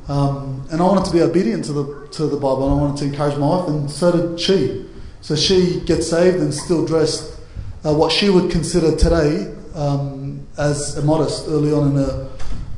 um, 0.08 0.66
and 0.72 0.82
I 0.82 0.86
wanted 0.86 1.06
to 1.06 1.12
be 1.12 1.22
obedient 1.22 1.66
to 1.66 1.74
the 1.74 2.08
to 2.14 2.28
the 2.28 2.38
Bible, 2.38 2.70
and 2.70 2.80
I 2.80 2.82
wanted 2.84 2.98
to 2.98 3.06
encourage 3.06 3.38
my 3.38 3.48
wife, 3.48 3.68
and 3.68 3.90
so 3.90 4.12
did 4.12 4.40
she. 4.40 4.86
So 5.22 5.36
she 5.36 5.82
gets 5.82 6.10
saved 6.10 6.38
and 6.38 6.54
still 6.54 6.86
dressed 6.86 7.40
uh, 7.84 7.94
what 7.94 8.12
she 8.12 8.30
would 8.30 8.52
consider 8.52 8.96
today 8.96 9.55
um, 9.76 10.48
as 10.58 11.04
modest, 11.04 11.46
early 11.48 11.72
on 11.72 11.92
in 11.92 11.98
a 11.98 12.30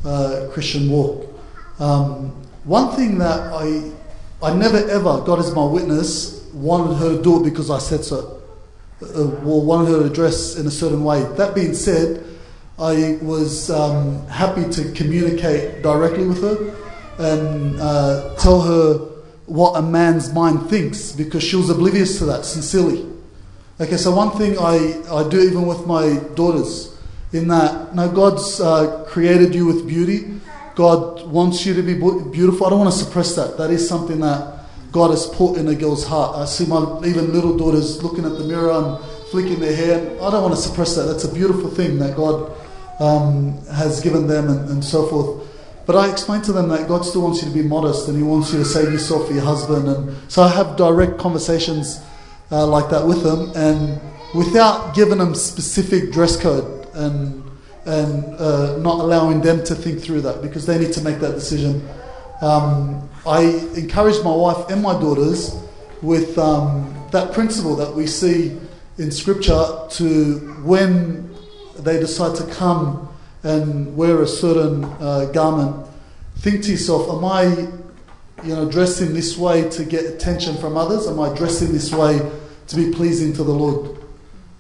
uh, 0.08 0.50
Christian 0.52 0.90
walk. 0.90 1.28
Um, 1.80 2.30
one 2.64 2.96
thing 2.96 3.18
that 3.20 3.54
I 3.54 3.92
I 4.42 4.54
never 4.54 4.78
ever 4.90 5.22
God 5.22 5.40
is 5.40 5.54
my 5.54 5.66
witness 5.66 6.46
wanted 6.54 6.96
her 6.96 7.18
to 7.18 7.22
do 7.22 7.42
it 7.42 7.44
because 7.44 7.70
I 7.70 7.80
said 7.80 8.04
so, 8.04 8.42
uh, 9.02 9.46
or 9.46 9.64
wanted 9.64 9.92
her 9.92 10.04
to 10.04 10.14
dress 10.14 10.58
in 10.58 10.68
a 10.68 10.72
certain 10.72 11.04
way. 11.04 11.24
That 11.36 11.56
being 11.56 11.74
said, 11.74 12.24
I 12.80 13.18
was 13.22 13.70
um, 13.70 14.26
happy 14.28 14.70
to 14.70 14.92
communicate 14.92 15.82
directly 15.82 16.28
with 16.28 16.42
her 16.42 16.76
and 17.20 17.80
uh, 17.80 18.36
tell 18.36 18.62
her 18.62 18.94
what 19.48 19.78
a 19.78 19.82
man's 19.82 20.34
mind 20.34 20.70
thinks 20.70 21.12
because 21.12 21.44
she 21.44 21.56
was 21.56 21.70
oblivious 21.70 22.20
to 22.20 22.26
that 22.26 22.46
sincerely. 22.46 23.06
Okay, 23.80 23.98
so 23.98 24.16
one 24.16 24.32
thing 24.32 24.58
I, 24.58 25.04
I 25.14 25.30
do 25.30 25.40
even 25.40 25.68
with 25.68 25.86
my 25.86 26.18
daughters, 26.34 26.98
in 27.32 27.48
that, 27.50 27.94
no, 27.94 28.10
God's 28.10 28.60
uh, 28.60 29.06
created 29.08 29.54
you 29.54 29.68
with 29.68 29.88
beauty. 29.88 30.40
God 30.74 31.28
wants 31.28 31.64
you 31.64 31.76
to 31.76 31.84
be 31.84 31.94
beautiful. 31.94 32.66
I 32.66 32.70
don't 32.72 32.80
want 32.80 32.92
to 32.92 32.98
suppress 32.98 33.36
that. 33.36 33.56
That 33.58 33.70
is 33.70 33.88
something 33.88 34.20
that 34.22 34.66
God 34.92 35.12
has 35.12 35.28
put 35.28 35.58
in 35.58 35.68
a 35.68 35.76
girl's 35.76 36.04
heart. 36.08 36.38
I 36.38 36.46
see 36.46 36.66
my 36.66 36.80
even 37.06 37.32
little 37.32 37.56
daughters 37.56 38.02
looking 38.02 38.26
at 38.26 38.40
the 38.40 38.46
mirror 38.46 38.72
and 38.72 39.06
flicking 39.30 39.60
their 39.60 39.76
hair. 39.76 39.98
I 40.24 40.32
don't 40.32 40.42
want 40.42 40.56
to 40.56 40.62
suppress 40.62 40.96
that. 40.96 41.04
That's 41.04 41.26
a 41.26 41.34
beautiful 41.34 41.70
thing 41.70 42.00
that 42.00 42.16
God 42.16 42.52
um, 43.00 43.64
has 43.68 44.02
given 44.02 44.26
them 44.26 44.50
and, 44.50 44.70
and 44.72 44.84
so 44.84 45.06
forth. 45.06 45.48
But 45.86 45.98
I 45.98 46.10
explain 46.10 46.42
to 46.44 46.52
them 46.52 46.68
that 46.70 46.88
God 46.88 47.06
still 47.06 47.22
wants 47.22 47.44
you 47.44 47.50
to 47.50 47.54
be 47.54 47.62
modest 47.62 48.08
and 48.08 48.18
He 48.18 48.24
wants 48.24 48.52
you 48.52 48.58
to 48.58 48.66
save 48.66 48.92
yourself 48.92 49.28
for 49.28 49.34
your 49.34 49.44
husband. 49.44 49.88
And 49.88 50.32
so 50.32 50.42
I 50.42 50.48
have 50.48 50.78
direct 50.78 51.20
conversations 51.20 52.00
uh, 52.52 52.66
like 52.66 52.90
that 52.90 53.06
with 53.06 53.24
them, 53.24 53.52
and 53.56 54.00
without 54.36 54.96
giving 54.96 55.18
them 55.18 55.36
specific 55.36 56.12
dress 56.12 56.38
code 56.38 56.88
and 56.94 57.44
and 57.86 58.26
uh, 58.36 58.78
not 58.78 59.00
allowing 59.00 59.40
them 59.42 59.64
to 59.64 59.74
think 59.74 60.02
through 60.02 60.20
that 60.22 60.42
because 60.42 60.66
they 60.66 60.78
need 60.78 60.92
to 60.92 61.02
make 61.02 61.20
that 61.20 61.34
decision. 61.36 61.88
Um, 62.42 63.10
I 63.26 63.44
encourage 63.76 64.22
my 64.24 64.36
wife 64.36 64.70
and 64.70 64.82
my 64.82 64.94
daughters 64.94 65.56
with 66.02 66.38
um, 66.38 66.94
that 67.12 67.34
principle 67.34 67.76
that 67.78 67.94
we 67.94 68.06
see 68.06 68.58
in 68.98 69.10
Scripture 69.10 69.88
to 69.92 70.40
when 70.64 71.34
they 71.80 72.00
decide 72.00 72.36
to 72.36 72.46
come 72.54 73.08
and 73.44 73.96
wear 73.96 74.22
a 74.22 74.28
certain 74.28 74.84
uh, 74.84 75.30
garment, 75.34 75.88
think 76.38 76.64
to 76.64 76.72
yourself, 76.72 77.10
am 77.10 77.24
I, 77.24 77.68
you 78.44 78.56
know, 78.56 78.70
dressed 78.70 79.02
in 79.02 79.14
this 79.14 79.38
way 79.38 79.68
to 79.70 79.84
get 79.84 80.06
attention 80.06 80.56
from 80.58 80.78
others? 80.78 81.08
Am 81.08 81.20
I 81.20 81.34
dressing 81.36 81.72
this 81.72 81.92
way 81.94 82.20
to 82.68 82.76
be 82.76 82.92
pleasing 82.92 83.34
to 83.34 83.44
the 83.44 83.52
Lord? 83.52 83.98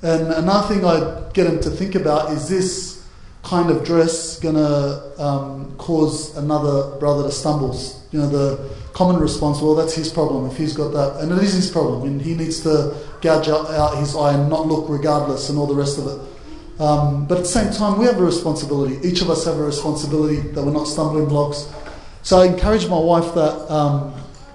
And 0.02 0.28
another 0.34 0.74
thing 0.74 0.86
I 0.86 1.30
get 1.34 1.46
them 1.46 1.60
to 1.62 1.70
think 1.70 1.96
about 1.96 2.32
is 2.32 2.50
this 2.50 3.08
kind 3.44 3.70
of 3.70 3.86
dress 3.86 4.40
going 4.40 4.56
to 4.56 5.24
um, 5.24 5.76
cause 5.78 6.36
another 6.38 6.98
brother 6.98 7.24
to 7.24 7.32
stumble? 7.32 7.76
You 8.12 8.20
know, 8.20 8.30
the 8.30 8.70
common 8.94 9.22
response, 9.22 9.62
well, 9.62 9.76
that's 9.76 9.94
his 9.94 10.12
problem 10.12 10.50
if 10.50 10.58
he's 10.58 10.74
got 10.74 10.90
that. 10.94 11.22
And 11.22 11.32
it 11.32 11.44
is 11.44 11.54
his 11.54 11.70
problem, 11.70 12.04
and 12.04 12.22
he 12.22 12.34
needs 12.34 12.62
to 12.62 12.96
gouge 13.22 13.48
out, 13.48 13.70
out 13.70 13.98
his 13.98 14.16
eye 14.16 14.34
and 14.34 14.50
not 14.50 14.68
look 14.68 14.90
regardless 14.90 15.50
and 15.50 15.60
all 15.60 15.68
the 15.68 15.76
rest 15.76 16.00
of 16.00 16.08
it. 16.08 16.82
Um, 16.82 17.26
but 17.26 17.40
at 17.40 17.44
the 17.44 17.50
same 17.50 17.74
time, 17.74 17.98
we 17.98 18.06
have 18.06 18.20
a 18.20 18.24
responsibility. 18.24 19.00
Each 19.08 19.22
of 19.22 19.30
us 19.30 19.46
have 19.46 19.58
a 19.58 19.64
responsibility 19.64 20.38
that 20.38 20.64
we're 20.64 20.72
not 20.72 20.86
stumbling 20.86 21.26
blocks. 21.26 21.72
So 22.28 22.40
I 22.42 22.48
encourage 22.48 22.90
my 22.90 23.00
wife 23.00 23.34
that 23.36 23.72
um, 23.72 24.12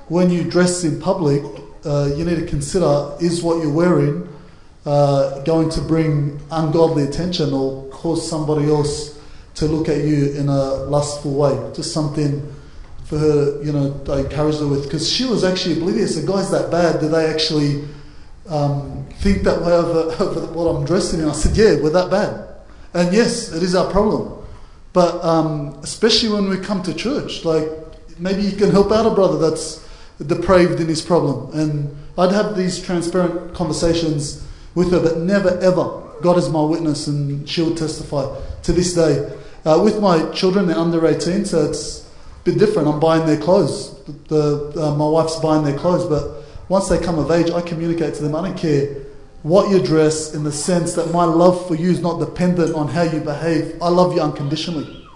when 0.08 0.28
you 0.28 0.44
dress 0.44 0.84
in 0.84 1.00
public, 1.00 1.42
uh, 1.86 2.10
you 2.14 2.22
need 2.22 2.36
to 2.36 2.46
consider 2.46 3.16
is 3.18 3.42
what 3.42 3.62
you're 3.62 3.72
wearing 3.72 4.28
uh, 4.84 5.40
going 5.44 5.70
to 5.70 5.80
bring 5.80 6.38
ungodly 6.50 7.04
attention 7.04 7.54
or 7.54 7.88
cause 7.88 8.28
somebody 8.28 8.68
else 8.68 9.18
to 9.54 9.64
look 9.64 9.88
at 9.88 10.04
you 10.04 10.32
in 10.32 10.50
a 10.50 10.74
lustful 10.84 11.32
way? 11.32 11.72
Just 11.74 11.94
something 11.94 12.46
for 13.04 13.16
her, 13.16 13.62
you 13.62 13.72
know, 13.72 13.98
I 14.06 14.18
encouraged 14.18 14.60
her 14.60 14.66
with 14.66 14.84
because 14.84 15.10
she 15.10 15.24
was 15.24 15.42
actually 15.42 15.78
oblivious. 15.78 16.16
The 16.16 16.30
guy's 16.30 16.50
that 16.50 16.70
bad. 16.70 17.00
Do 17.00 17.08
they 17.08 17.24
actually 17.24 17.88
um, 18.50 19.06
think 19.20 19.44
that 19.44 19.62
way 19.62 19.72
over, 19.72 20.14
over 20.22 20.52
what 20.52 20.64
I'm 20.64 20.84
dressing 20.84 21.20
in? 21.20 21.28
I 21.30 21.32
said, 21.32 21.56
yeah, 21.56 21.82
we're 21.82 21.88
that 21.88 22.10
bad. 22.10 22.48
And 22.92 23.14
yes, 23.14 23.50
it 23.50 23.62
is 23.62 23.74
our 23.74 23.90
problem. 23.90 24.41
But 24.92 25.24
um, 25.24 25.78
especially 25.82 26.28
when 26.28 26.48
we 26.48 26.58
come 26.58 26.82
to 26.82 26.94
church, 26.94 27.44
like 27.44 27.68
maybe 28.18 28.42
you 28.42 28.52
can 28.52 28.70
help 28.70 28.92
out 28.92 29.06
a 29.06 29.14
brother 29.14 29.38
that's 29.38 29.86
depraved 30.24 30.80
in 30.80 30.88
his 30.88 31.00
problem. 31.00 31.58
And 31.58 31.96
I'd 32.18 32.32
have 32.32 32.56
these 32.56 32.82
transparent 32.82 33.54
conversations 33.54 34.46
with 34.74 34.90
her, 34.92 35.00
but 35.00 35.18
never 35.18 35.58
ever. 35.60 36.00
God 36.20 36.38
is 36.38 36.48
my 36.48 36.62
witness, 36.62 37.06
and 37.06 37.48
she 37.48 37.62
will 37.62 37.74
testify 37.74 38.38
to 38.62 38.72
this 38.72 38.94
day. 38.94 39.36
Uh, 39.64 39.80
with 39.82 40.00
my 40.00 40.30
children, 40.30 40.66
they're 40.66 40.76
under 40.76 41.04
18, 41.06 41.44
so 41.44 41.68
it's 41.68 42.08
a 42.40 42.44
bit 42.44 42.58
different. 42.58 42.88
I'm 42.88 43.00
buying 43.00 43.26
their 43.26 43.40
clothes. 43.40 43.98
The, 44.28 44.72
uh, 44.76 44.94
my 44.94 45.06
wife's 45.08 45.36
buying 45.36 45.64
their 45.64 45.76
clothes, 45.76 46.06
but 46.06 46.44
once 46.68 46.88
they 46.88 46.98
come 46.98 47.18
of 47.18 47.30
age, 47.30 47.50
I 47.50 47.60
communicate 47.60 48.14
to 48.14 48.22
them. 48.22 48.34
I 48.34 48.48
don't 48.48 48.58
care 48.58 48.96
what 49.42 49.70
you 49.70 49.82
dress 49.82 50.34
in 50.34 50.44
the 50.44 50.52
sense 50.52 50.94
that 50.94 51.12
my 51.12 51.24
love 51.24 51.66
for 51.66 51.74
you 51.74 51.90
is 51.90 52.00
not 52.00 52.20
dependent 52.20 52.74
on 52.74 52.88
how 52.88 53.02
you 53.02 53.20
behave. 53.20 53.76
I 53.82 53.88
love 53.88 54.14
you 54.14 54.20
unconditionally. 54.20 55.08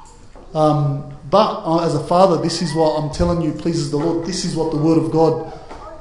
Um, 0.52 1.16
but 1.30 1.62
uh, 1.64 1.84
as 1.84 1.94
a 1.94 2.04
father, 2.04 2.40
this 2.40 2.62
is 2.62 2.74
what 2.74 3.00
I'm 3.02 3.10
telling 3.10 3.42
you 3.42 3.52
pleases 3.52 3.90
the 3.90 3.98
Lord. 3.98 4.26
This 4.26 4.44
is 4.44 4.56
what 4.56 4.72
the 4.72 4.78
Word 4.78 4.98
of 4.98 5.10
God 5.10 5.52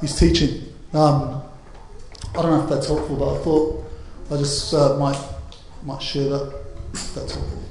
is 0.01 0.17
teaching. 0.17 0.73
Um, 0.93 1.43
I 2.37 2.41
don't 2.41 2.51
know 2.51 2.63
if 2.63 2.69
that's 2.69 2.87
helpful, 2.87 3.15
but 3.15 3.35
I 3.35 3.43
thought 3.43 3.85
I 4.31 4.37
just 4.37 4.73
uh, 4.73 4.97
might 4.97 5.21
might 5.83 6.01
share 6.01 6.29
that. 6.29 6.63
That's 6.91 7.35
helpful. 7.35 7.63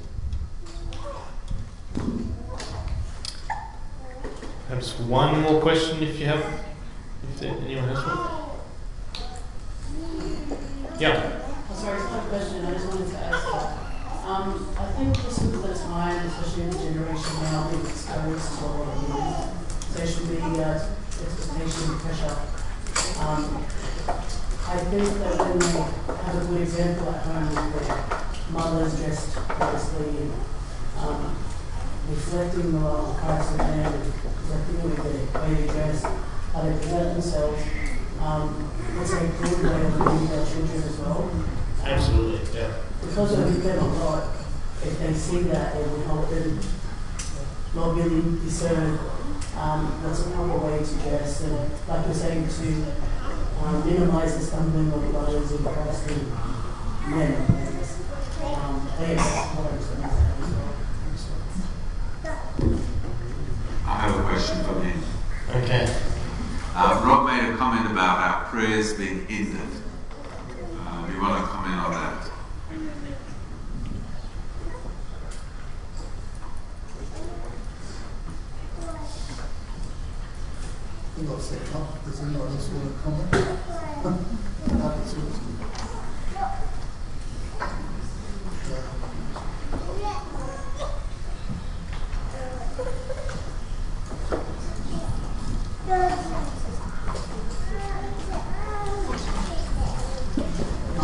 Perhaps 4.67 4.99
one 4.99 5.41
more 5.41 5.61
question 5.61 6.01
if 6.01 6.19
you 6.19 6.25
have. 6.25 6.43
If 7.35 7.43
anyone 7.43 7.87
has 7.89 7.97
one? 7.97 8.54
Yeah. 10.99 11.41
Oh, 11.69 11.75
sorry, 11.75 11.99
it's 11.99 12.09
not 12.09 12.25
a 12.25 12.29
question, 12.29 12.65
I 12.65 12.71
just 12.71 12.87
wanted 12.87 13.09
to 13.09 13.17
ask. 13.17 13.47
Um, 14.25 14.75
I 14.79 14.85
think 14.93 15.15
this 15.17 15.37
is 15.41 15.51
the 15.51 15.73
time, 15.75 16.25
especially 16.25 16.63
in 16.63 16.69
the 16.71 16.77
generation 16.79 17.33
now, 17.43 17.69
being 17.69 17.85
exposed 17.85 18.59
to 18.59 18.65
a 18.65 18.67
lot 18.67 19.43
of 19.43 19.95
social 19.95 20.25
media, 20.25 20.89
expectation, 21.21 21.99
pressure. 21.99 22.35
Um, 23.19 23.65
I 24.67 24.77
think 24.89 25.07
that 25.19 25.37
when 25.37 25.59
they 25.59 25.67
have 26.23 26.41
a 26.41 26.45
good 26.47 26.61
example 26.61 27.09
at 27.13 27.21
home 27.21 27.73
with 27.73 27.87
their 27.87 28.03
mothers 28.51 28.95
dressed 28.97 29.37
modestly, 29.59 30.31
um, 30.97 31.35
reflecting 32.09 32.71
the 32.71 32.79
love 32.79 33.13
of 33.13 33.57
them, 33.57 33.69
and 33.69 33.95
reflecting 33.95 34.83
with 34.83 35.31
their 35.31 35.41
way 35.41 35.53
they 35.53 35.67
dress, 35.67 36.01
how 36.01 36.61
they 36.63 36.71
present 36.71 37.13
themselves, 37.13 37.61
um, 38.21 38.71
it's 39.01 39.13
a 39.13 39.19
good 39.19 39.63
way 39.63 39.81
of 39.85 39.99
leading 39.99 40.27
their 40.27 40.45
children 40.45 40.83
as 40.83 40.97
well. 40.97 41.31
Absolutely, 41.83 42.59
yeah. 42.59 42.73
Because 43.01 43.31
of 43.33 43.45
the 43.45 43.59
depend 43.59 43.79
on 43.79 43.91
God, 43.97 44.35
if 44.83 44.99
they 44.99 45.13
see 45.13 45.41
that, 45.43 45.75
it 45.75 45.87
will 45.89 46.03
help 46.05 46.29
them 46.29 46.59
not 47.75 47.95
really 47.95 48.21
discern 48.39 48.97
um, 49.57 49.85
what's 50.03 50.25
a 50.25 50.29
proper 50.31 50.57
way 50.65 50.79
to 50.79 50.93
dress, 51.03 51.41
and 51.41 51.71
like 51.87 52.05
you're 52.05 52.15
saying, 52.15 52.47
to 52.47 52.85
um, 53.63 53.85
minimize 53.85 54.37
the 54.37 54.43
stumbling 54.43 54.91
of 54.91 55.11
brothers 55.11 55.51
in 55.51 55.63
Christ 55.63 56.09
and 56.09 56.29
men. 57.11 57.35
Um, 58.43 58.89
I 58.99 59.05
guess 59.05 59.23
that's 59.23 59.55
what 59.55 59.71
I'm 59.71 59.81
saying. 59.81 60.25
I 63.87 63.99
have 63.99 64.19
a 64.19 64.23
question 64.23 64.63
for 64.63 64.83
you. 64.83 65.63
Okay. 65.63 65.95
Uh, 66.75 67.01
Rob 67.05 67.24
made 67.35 67.53
a 67.53 67.57
comment 67.57 67.91
about 67.91 68.17
our 68.19 68.45
prayers 68.45 68.93
being 68.93 69.25
hindered. 69.27 69.59
Uh, 70.79 71.09
you 71.11 71.19
want 71.21 71.43
to 71.43 71.47
comment 71.51 71.81
on 71.81 71.91
that? 71.91 72.31
I 81.01 81.17
think 81.17 81.29
I'll 81.29 81.39
say 81.39 81.59
no. 81.73 81.87
Does 82.05 82.21
anyone 82.21 82.47
else 82.47 82.69
want 82.69 82.85
to 82.85 83.03
comment? 83.03 83.31
Happy 84.81 85.09
to. 85.09 85.45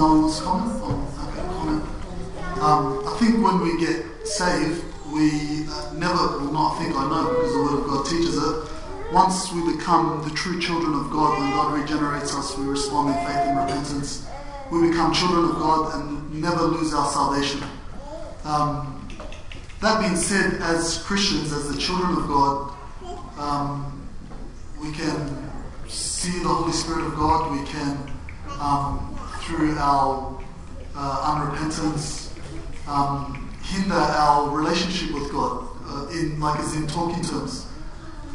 No 0.02 0.08
one 0.08 0.22
wants 0.24 0.40
to 0.40 0.44
comment? 0.46 0.72
Oh, 0.82 1.30
okay, 1.30 1.46
comment. 1.54 1.84
Um, 2.58 3.06
I 3.06 3.18
think 3.20 3.46
when 3.46 3.62
we 3.62 3.78
get 3.78 4.28
saved, 4.28 4.84
we 5.14 5.68
uh, 5.70 5.94
never, 5.94 6.42
well, 6.42 6.52
not 6.52 6.74
I 6.74 6.84
think 6.84 6.96
I 6.96 7.08
know 7.08 7.30
because 7.30 7.54
the 7.54 7.62
Word 7.62 7.80
of 7.82 7.86
God 7.86 8.06
teaches 8.08 8.36
it. 8.36 8.72
Once 9.12 9.52
we 9.52 9.76
become 9.76 10.24
the 10.24 10.30
true 10.30 10.60
children 10.60 10.94
of 10.94 11.10
God, 11.12 11.38
when 11.38 11.52
God 11.52 11.74
regenerates 11.74 12.34
us, 12.34 12.58
we 12.58 12.66
respond 12.66 13.10
in 13.10 13.26
faith 13.26 13.36
and 13.36 13.58
repentance. 13.58 14.26
We 14.72 14.90
become 14.90 15.14
children 15.14 15.46
of 15.46 15.56
God 15.56 15.96
and 15.96 16.42
never 16.42 16.62
lose 16.64 16.94
our 16.94 17.10
salvation. 17.10 17.62
Um, 18.46 19.10
that 19.82 20.00
being 20.00 20.16
said, 20.16 20.62
as 20.62 21.04
Christians, 21.04 21.52
as 21.52 21.74
the 21.74 21.78
children 21.78 22.12
of 22.18 22.28
God, 22.28 22.74
um, 23.38 24.10
we 24.82 24.94
can 24.94 25.52
see 25.90 26.40
the 26.40 26.48
Holy 26.48 26.72
Spirit 26.72 27.06
of 27.06 27.16
God. 27.16 27.52
We 27.52 27.66
can, 27.66 27.98
um, 28.62 29.20
through 29.42 29.78
our 29.78 30.42
uh, 30.96 31.52
unrepentance, 31.52 32.32
um, 32.88 33.50
hinder 33.62 33.94
our 33.94 34.50
relationship 34.56 35.14
with 35.14 35.30
God. 35.32 35.68
Uh, 35.84 36.08
in 36.12 36.40
like 36.40 36.58
as 36.62 36.74
in 36.76 36.88
talking 36.88 37.22
terms. 37.22 37.68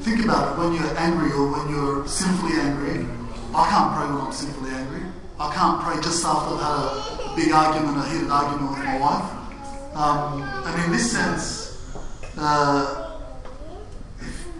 Think 0.00 0.24
about 0.24 0.52
it. 0.52 0.60
When 0.60 0.74
you're 0.74 0.98
angry 0.98 1.32
or 1.32 1.50
when 1.50 1.68
you're 1.68 2.06
sinfully 2.06 2.60
angry, 2.60 3.06
I 3.54 3.68
can't 3.70 3.94
pray 3.94 4.06
when 4.06 4.20
I'm 4.26 4.32
sinfully 4.32 4.70
angry. 4.70 5.02
I 5.38 5.54
can't 5.54 5.82
pray 5.82 5.96
just 5.96 6.24
after 6.24 6.54
I've 6.54 6.60
had 6.60 7.32
a 7.32 7.36
big 7.36 7.52
argument, 7.52 7.98
a 7.98 8.08
heated 8.08 8.30
argument 8.30 8.70
with 8.70 8.84
my 8.84 8.98
wife. 8.98 9.96
Um, 9.96 10.42
and 10.42 10.84
in 10.84 10.92
this 10.92 11.10
sense, 11.10 11.96
uh, 12.36 13.20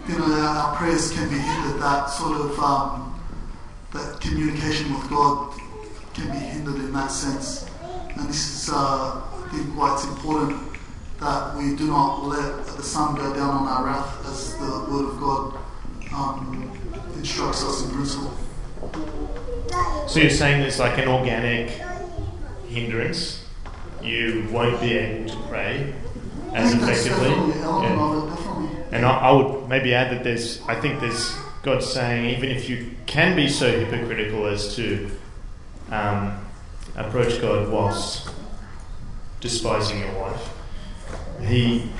you 0.09 0.19
know, 0.19 0.25
our, 0.25 0.77
prayers 0.77 1.13
can 1.13 1.29
be 1.29 1.39
hindered. 1.39 1.81
That 1.81 2.07
sort 2.07 2.41
of 2.41 2.59
um, 2.59 3.21
that 3.93 4.21
communication 4.21 4.95
with 4.95 5.09
God 5.11 5.53
can 6.15 6.31
be 6.31 6.39
hindered 6.39 6.77
in 6.77 6.93
that 6.93 7.11
sense. 7.11 7.69
And 8.17 8.29
this 8.29 8.69
is, 8.69 8.71
uh, 8.73 9.21
I 9.21 9.49
think, 9.53 9.77
why 9.77 9.95
it's 9.95 10.05
important 10.05 10.76
that 11.21 11.57
we 11.57 11.75
do 11.77 11.87
not 11.87 12.25
let 12.27 12.67
the 12.67 12.83
sun 12.83 13.15
go 13.15 13.33
down 13.35 13.51
on 13.51 13.67
our 13.69 13.85
wrath, 13.87 14.27
as 14.27 14.55
the 14.57 14.87
Word 14.91 15.09
of 15.11 15.21
God 15.21 15.59
um, 16.15 16.71
instructs 17.15 17.65
us 17.65 17.85
in 17.85 17.91
principle. 17.91 18.33
So 20.09 20.21
you're 20.21 20.31
saying 20.31 20.61
there's 20.61 20.79
like 20.79 20.99
an 20.99 21.09
organic 21.09 21.71
hindrance. 22.69 23.45
You 24.03 24.47
won't 24.53 24.81
be 24.81 24.93
able 24.95 25.29
to 25.31 25.37
pray 25.49 25.95
as 26.53 26.73
effectively. 26.75 27.29
definitely 27.31 27.53
an 27.55 27.63
element 27.63 28.39
Yeah. 28.41 28.79
it. 28.81 28.87
And 28.93 29.07
I, 29.07 29.11
I 29.19 29.33
would 29.33 29.69
maybe 29.69 29.95
add 29.95 30.15
that 30.17 30.23
there's, 30.23 30.61
I 30.69 30.81
think 30.81 31.01
there's 31.01 31.35
God 31.63 31.83
saying, 31.83 32.31
even 32.37 32.51
if 32.51 32.69
you 32.69 32.93
can 33.07 33.35
be 33.35 33.49
so 33.49 33.69
hypocritical 33.81 34.47
as 34.47 34.77
to 34.77 35.11
um, 35.91 36.39
approach 36.95 37.41
God 37.41 37.69
whilst 37.69 38.29
despising 39.41 39.99
your 40.01 40.13
wife, 40.21 40.49
He 41.43 41.91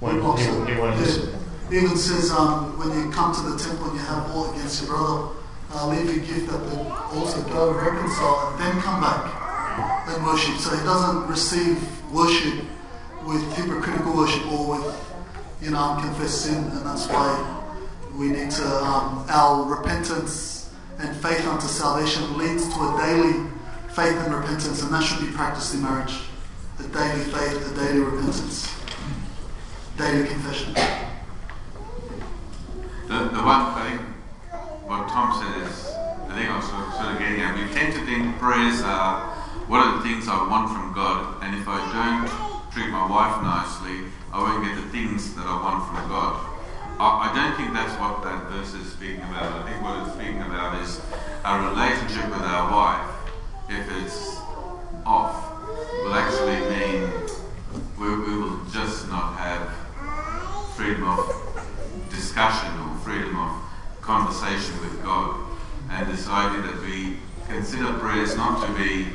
won't, 0.00 0.38
he, 0.38 0.44
he 0.44 0.80
won't 0.80 0.96
listen. 0.98 1.34
Even 1.72 1.96
says 1.96 2.30
um, 2.30 2.78
when 2.78 2.90
you 2.98 3.10
come 3.12 3.34
to 3.34 3.42
the 3.42 3.58
temple 3.58 3.90
and 3.90 3.94
you 3.94 4.04
have 4.06 4.34
war 4.34 4.52
against 4.54 4.82
your 4.82 4.90
brother, 4.90 5.34
uh, 5.72 5.86
leave 5.86 6.06
your 6.06 6.24
gift 6.24 6.52
at 6.52 6.60
the 6.66 6.94
altar, 7.14 7.42
go 7.50 7.72
reconcile, 7.72 8.50
and 8.50 8.60
then 8.60 8.82
come 8.82 9.00
back 9.00 10.08
and 10.08 10.24
worship. 10.24 10.56
So 10.56 10.76
he 10.76 10.82
doesn't 10.84 11.28
receive 11.28 11.78
worship 12.12 12.64
with 13.24 13.42
hypocritical 13.54 14.16
worship 14.16 14.50
or 14.52 14.78
with 14.78 15.14
you 15.62 15.70
know 15.70 15.78
unconfessed 15.78 16.42
sin, 16.42 16.64
and 16.64 16.86
that's 16.86 17.06
why 17.06 17.62
we 18.16 18.28
need 18.28 18.50
to 18.50 18.66
um, 18.84 19.24
our 19.28 19.64
repentance 19.64 20.72
and 20.98 21.16
faith 21.16 21.46
unto 21.46 21.66
salvation 21.66 22.36
leads 22.36 22.66
to 22.74 22.80
a 22.80 22.98
daily 23.06 23.48
faith 23.90 24.16
and 24.24 24.34
repentance, 24.34 24.82
and 24.82 24.92
that 24.92 25.02
should 25.02 25.20
be 25.20 25.32
practiced 25.32 25.74
in 25.74 25.82
marriage. 25.82 26.18
A 26.80 26.88
daily 26.92 27.24
faith, 27.24 27.68
the 27.68 27.74
daily 27.78 28.00
repentance, 28.00 28.74
daily 29.98 30.26
confession. 30.26 30.72
The, 33.06 33.28
the 33.36 33.42
one 33.44 33.74
thing, 33.76 33.98
what 34.88 35.06
Tom 35.08 35.28
said 35.36 35.68
is, 35.68 35.92
I 35.92 36.32
think 36.34 36.48
I 36.48 36.56
was 36.56 36.64
sort 36.64 36.88
of, 36.88 36.94
sort 36.94 37.12
of 37.12 37.18
getting 37.18 37.40
at, 37.42 37.52
we 37.54 37.68
tend 37.74 37.92
to 37.92 38.00
think 38.06 38.38
prayers 38.38 38.80
are 38.80 39.28
what 39.68 39.84
are 39.84 39.98
the 39.98 40.02
things 40.02 40.26
I 40.26 40.48
want 40.48 40.72
from 40.72 40.94
God, 40.94 41.44
and 41.44 41.54
if 41.54 41.68
I 41.68 41.78
don't 41.92 42.72
treat 42.72 42.88
my 42.88 43.04
wife 43.04 43.42
nicely, 43.44 44.08
I 44.32 44.40
won't 44.40 44.64
get 44.64 44.74
the 44.74 44.88
things 44.88 45.34
that 45.34 45.44
I 45.44 45.60
want 45.60 45.84
from 45.84 46.08
God. 46.08 46.40
I, 46.98 47.28
I 47.28 47.34
don't 47.36 47.56
think 47.60 47.74
that's 47.76 47.92
what 48.00 48.24
that 48.24 48.48
verse 48.48 48.72
is 48.72 48.90
speaking 48.90 49.20
about. 49.28 49.52
I 49.52 49.68
think 49.68 49.84
what 49.84 50.00
it's 50.00 50.16
speaking 50.16 50.40
about 50.40 50.80
is 50.80 50.98
our 51.44 51.60
relationship 51.68 52.24
with 52.32 52.40
our 52.40 52.72
wife. 52.72 53.04
If 53.68 53.84
it's 54.00 54.40
off, 55.04 55.59
will 56.02 56.14
actually 56.14 56.60
mean 56.70 57.10
we, 57.98 58.08
we 58.08 58.36
will 58.38 58.64
just 58.72 59.08
not 59.08 59.36
have 59.36 59.70
freedom 60.74 61.04
of 61.04 62.08
discussion 62.10 62.70
or 62.80 62.96
freedom 62.98 63.36
of 63.38 63.62
conversation 64.00 64.80
with 64.80 65.02
God. 65.02 65.36
And 65.90 66.10
this 66.10 66.26
idea 66.28 66.62
that 66.62 66.80
we 66.80 67.18
consider 67.46 67.92
prayers 67.98 68.36
not 68.36 68.66
to 68.66 68.72
be, 68.74 69.06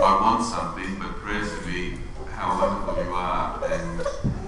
I 0.00 0.20
want 0.20 0.44
something, 0.44 0.96
but 0.98 1.16
prayers 1.16 1.50
to 1.58 1.66
be 1.66 1.98
how 2.32 2.58
wonderful 2.60 3.04
you 3.04 3.14
are 3.14 3.64
and 3.66 3.98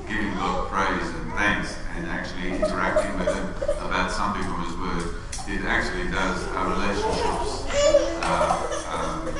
giving 0.08 0.32
God 0.34 0.68
praise 0.70 1.08
and 1.14 1.32
thanks 1.32 1.76
and 1.96 2.06
actually 2.06 2.52
interacting 2.52 3.18
with 3.18 3.34
Him 3.34 3.46
about 3.86 4.10
something 4.10 4.42
from 4.42 4.64
His 4.64 4.76
Word. 4.76 5.14
It 5.48 5.64
actually 5.64 6.10
does 6.10 6.46
our 6.48 6.70
relationships 6.70 7.64
uh, 8.22 8.56
um, 8.90 9.34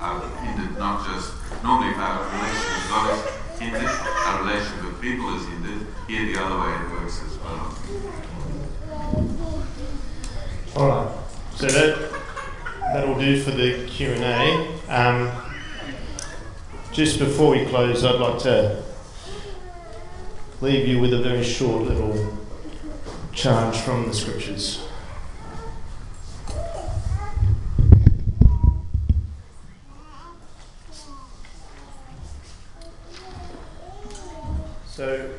are 0.00 0.28
hindered, 0.38 0.78
not 0.78 1.06
just 1.06 1.41
normally 1.62 1.90
if 1.90 1.98
our 1.98 2.24
relationship 2.24 2.74
with 2.76 2.88
God 2.88 3.10
is 3.12 3.58
hindered, 3.60 3.90
our 4.26 4.40
relationship 4.42 4.84
with 4.84 5.00
people 5.00 5.36
is 5.36 5.46
hindered. 5.46 5.86
Here, 6.08 6.26
the 6.32 6.42
other 6.42 6.58
way 6.60 6.74
it 6.74 6.90
works 6.90 7.22
as 7.22 7.38
well. 7.38 7.78
All 10.76 10.88
right. 10.88 11.10
So 11.54 11.66
that 11.66 12.10
that'll 12.92 13.18
do 13.18 13.40
for 13.40 13.50
the 13.52 13.86
Q 13.86 14.10
and 14.10 14.24
A. 14.24 14.68
Um, 14.88 15.30
just 16.92 17.18
before 17.18 17.52
we 17.52 17.64
close, 17.66 18.04
I'd 18.04 18.20
like 18.20 18.38
to 18.42 18.82
leave 20.60 20.86
you 20.86 21.00
with 21.00 21.14
a 21.14 21.22
very 21.22 21.42
short 21.42 21.82
little 21.82 22.36
charge 23.32 23.76
from 23.78 24.08
the 24.08 24.14
scriptures. 24.14 24.86
So, 34.86 35.30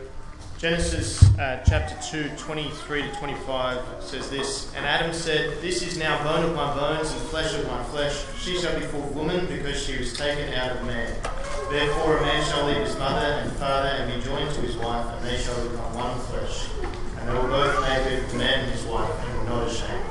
Genesis 0.64 1.22
uh, 1.40 1.62
chapter 1.68 1.94
2, 2.10 2.38
23 2.38 3.02
to 3.02 3.12
25 3.16 3.84
says 4.00 4.30
this 4.30 4.74
And 4.78 4.86
Adam 4.86 5.12
said, 5.12 5.60
This 5.60 5.86
is 5.86 5.98
now 5.98 6.24
bone 6.24 6.46
of 6.46 6.56
my 6.56 6.74
bones 6.74 7.12
and 7.12 7.20
flesh 7.24 7.54
of 7.54 7.68
my 7.68 7.84
flesh. 7.84 8.24
She 8.40 8.58
shall 8.58 8.80
be 8.80 8.86
called 8.86 9.14
woman 9.14 9.46
because 9.48 9.86
she 9.86 9.98
was 9.98 10.14
taken 10.14 10.54
out 10.54 10.72
of 10.72 10.86
man. 10.86 11.14
Therefore, 11.70 12.16
a 12.16 12.22
man 12.22 12.46
shall 12.46 12.66
leave 12.66 12.78
his 12.78 12.98
mother 12.98 13.26
and 13.26 13.52
father 13.58 13.90
and 13.90 14.16
be 14.16 14.26
joined 14.26 14.56
to 14.56 14.62
his 14.62 14.78
wife, 14.78 15.06
and 15.06 15.28
they 15.28 15.36
shall 15.36 15.62
become 15.68 15.96
one 15.96 16.18
flesh. 16.28 16.70
And 17.20 17.28
they 17.28 17.34
were 17.34 17.50
both 17.50 17.82
naked, 17.82 18.30
the 18.30 18.38
man 18.38 18.64
and 18.64 18.72
his 18.72 18.86
wife, 18.86 19.12
and 19.20 19.40
were 19.40 19.44
not 19.44 19.68
ashamed. 19.68 20.06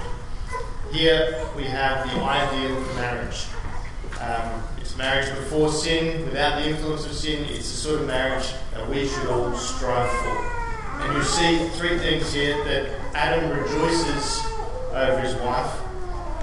Here 0.92 1.48
we 1.56 1.64
have 1.64 2.06
the 2.06 2.20
ideal 2.22 2.78
marriage. 2.96 3.46
Um, 4.20 4.62
marriage 5.02 5.34
before 5.34 5.68
sin, 5.68 6.24
without 6.26 6.62
the 6.62 6.68
influence 6.68 7.04
of 7.04 7.12
sin. 7.12 7.44
It's 7.46 7.68
the 7.68 7.76
sort 7.76 8.00
of 8.02 8.06
marriage 8.06 8.46
that 8.72 8.88
we 8.88 9.08
should 9.08 9.26
all 9.26 9.52
strive 9.56 10.08
for. 10.08 11.02
And 11.02 11.16
you 11.16 11.24
see 11.24 11.68
three 11.70 11.98
things 11.98 12.32
here 12.32 12.54
that 12.62 12.88
Adam 13.12 13.50
rejoices 13.50 14.40
over 14.92 15.18
his 15.18 15.34
wife. 15.42 15.74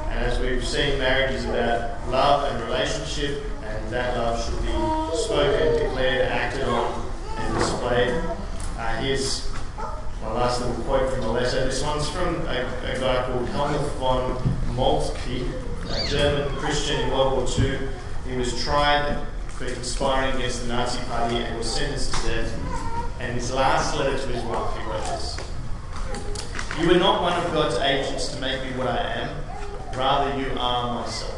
And 0.10 0.20
as 0.26 0.38
we've 0.39 0.66
seen, 0.68 0.99
marriage 0.99 1.36
is 1.36 1.45
about 1.45 2.05
love 2.10 2.51
and 2.51 2.62
relationship, 2.66 3.45
and 3.64 3.93
that 3.93 4.18
love 4.18 4.43
should 4.43 4.62
be 4.62 5.18
spoken, 5.18 5.82
declared, 5.82 6.30
acted 6.30 6.64
on, 6.64 7.10
and 7.38 7.57
displayed. 7.57 8.12
Uh, 8.78 8.95
here's 8.97 9.49
my 10.22 10.34
last 10.34 10.60
little 10.60 10.84
quote 10.84 11.10
from 11.14 11.22
the 11.22 11.32
letter. 11.32 11.64
This 11.64 11.82
one's 11.82 12.10
from 12.10 12.36
a, 12.47 12.68
a 12.84 12.99
guy 12.99 13.26
called 13.26 13.47
Helmuth 13.47 13.89
von 13.93 14.76
Moltke, 14.76 15.45
a 15.89 16.10
German 16.10 16.53
Christian 16.57 16.99
in 16.99 17.12
World 17.12 17.38
War 17.38 17.66
II. 17.66 17.88
He 18.30 18.38
was 18.38 18.64
tried 18.64 19.26
for 19.48 19.66
conspiring 19.66 20.36
against 20.36 20.62
the 20.62 20.68
Nazi 20.68 21.04
Party 21.06 21.38
and 21.38 21.58
was 21.58 21.74
sentenced 21.74 22.14
to 22.14 22.28
death. 22.28 22.54
And 23.20 23.34
his 23.34 23.52
last 23.52 23.98
letter 23.98 24.18
to 24.18 24.28
his 24.28 24.44
wife, 24.44 24.78
he 24.78 24.84
wrote 24.86 25.04
this 25.06 25.38
You 26.80 26.92
are 26.92 27.00
not 27.00 27.24
one 27.24 27.34
of 27.34 27.52
God's 27.52 27.78
agents 27.78 28.28
to 28.30 28.40
make 28.40 28.64
me 28.64 28.78
what 28.78 28.88
I 28.88 28.98
am, 28.98 29.98
rather, 29.98 30.40
you 30.40 30.52
are 30.60 31.02
myself. 31.02 31.36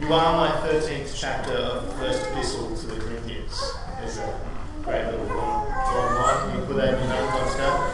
You 0.00 0.12
are 0.12 0.36
my 0.36 0.68
13th 0.68 1.12
chapter 1.16 1.52
of 1.52 1.86
the 1.86 1.92
first 1.94 2.22
epistle 2.28 2.76
to 2.76 2.86
the 2.86 3.00
Corinthians. 3.00 3.60
There's 3.98 4.18
a 4.18 4.40
great 4.84 5.06
little 5.06 5.26
long, 5.26 5.68
line. 5.68 6.56
You 6.56 6.64
put 6.66 6.76
that 6.76 6.94
in 6.94 7.00
your 7.00 7.08
notes. 7.08 7.86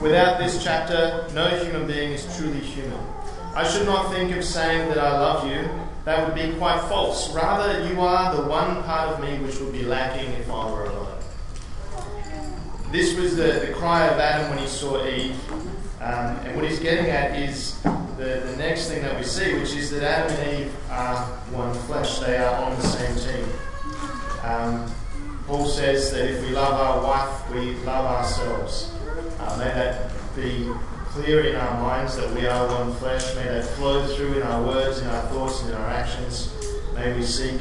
Without 0.00 0.38
this 0.38 0.62
chapter, 0.62 1.26
no 1.34 1.48
human 1.48 1.88
being 1.88 2.12
is 2.12 2.36
truly 2.36 2.60
human. 2.60 3.00
I 3.56 3.68
should 3.68 3.84
not 3.84 4.12
think 4.12 4.36
of 4.36 4.44
saying 4.44 4.88
that 4.90 4.98
I 4.98 5.18
love 5.18 5.50
you. 5.50 5.68
That 6.08 6.26
would 6.26 6.34
be 6.34 6.56
quite 6.56 6.80
false. 6.88 7.30
Rather, 7.34 7.86
you 7.86 8.00
are 8.00 8.34
the 8.34 8.48
one 8.48 8.82
part 8.84 9.10
of 9.10 9.20
me 9.20 9.44
which 9.44 9.60
would 9.60 9.74
be 9.74 9.82
lacking 9.82 10.32
if 10.40 10.48
I 10.50 10.72
were 10.72 10.84
alone. 10.84 11.18
This 12.90 13.14
was 13.14 13.36
the, 13.36 13.66
the 13.66 13.74
cry 13.74 14.06
of 14.06 14.18
Adam 14.18 14.48
when 14.48 14.58
he 14.58 14.66
saw 14.66 15.06
Eve. 15.06 15.38
Um, 16.00 16.34
and 16.46 16.56
what 16.56 16.64
he's 16.64 16.78
getting 16.78 17.10
at 17.10 17.38
is 17.38 17.78
the, 17.82 18.42
the 18.42 18.56
next 18.56 18.88
thing 18.88 19.02
that 19.02 19.18
we 19.18 19.22
see, 19.22 19.52
which 19.52 19.74
is 19.74 19.90
that 19.90 20.02
Adam 20.02 20.34
and 20.38 20.60
Eve 20.60 20.76
are 20.88 21.26
one 21.52 21.74
flesh. 21.74 22.20
They 22.20 22.38
are 22.38 22.54
on 22.54 22.74
the 22.76 22.86
same 22.86 23.14
team. 23.34 23.46
Um, 24.44 24.90
Paul 25.46 25.66
says 25.66 26.10
that 26.12 26.26
if 26.26 26.40
we 26.40 26.54
love 26.54 26.72
our 26.72 27.02
wife, 27.04 27.50
we 27.50 27.74
love 27.84 28.06
ourselves. 28.06 28.94
Uh, 29.40 29.56
may 29.58 29.74
that 29.74 30.10
be 30.34 30.72
clear 31.08 31.40
in 31.44 31.56
our 31.56 31.80
minds 31.80 32.16
that 32.16 32.32
we 32.34 32.46
are 32.46 32.66
one 32.68 32.94
flesh. 32.94 33.34
May 33.34 33.44
that 33.44 33.64
flow 33.64 34.06
through 34.06 34.34
in 34.34 34.42
our 34.42 34.62
words, 34.62 34.98
in 35.00 35.06
our 35.08 35.22
thoughts, 35.28 35.62
and 35.62 35.70
in 35.70 35.76
our 35.76 35.88
actions. 35.88 36.52
May 36.94 37.14
we 37.14 37.22
seek 37.22 37.60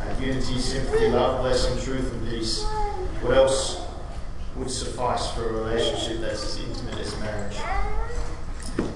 uh, 0.00 0.20
unity, 0.20 0.58
sympathy, 0.58 1.08
love, 1.08 1.40
blessing, 1.40 1.80
truth, 1.84 2.12
and 2.12 2.28
peace. 2.28 2.64
What 3.22 3.36
else 3.36 3.80
would 4.56 4.70
suffice 4.70 5.30
for 5.32 5.48
a 5.48 5.52
relationship 5.52 6.20
that's 6.20 6.42
as 6.44 6.58
intimate 6.58 6.98
as 6.98 7.18
marriage? 7.20 7.56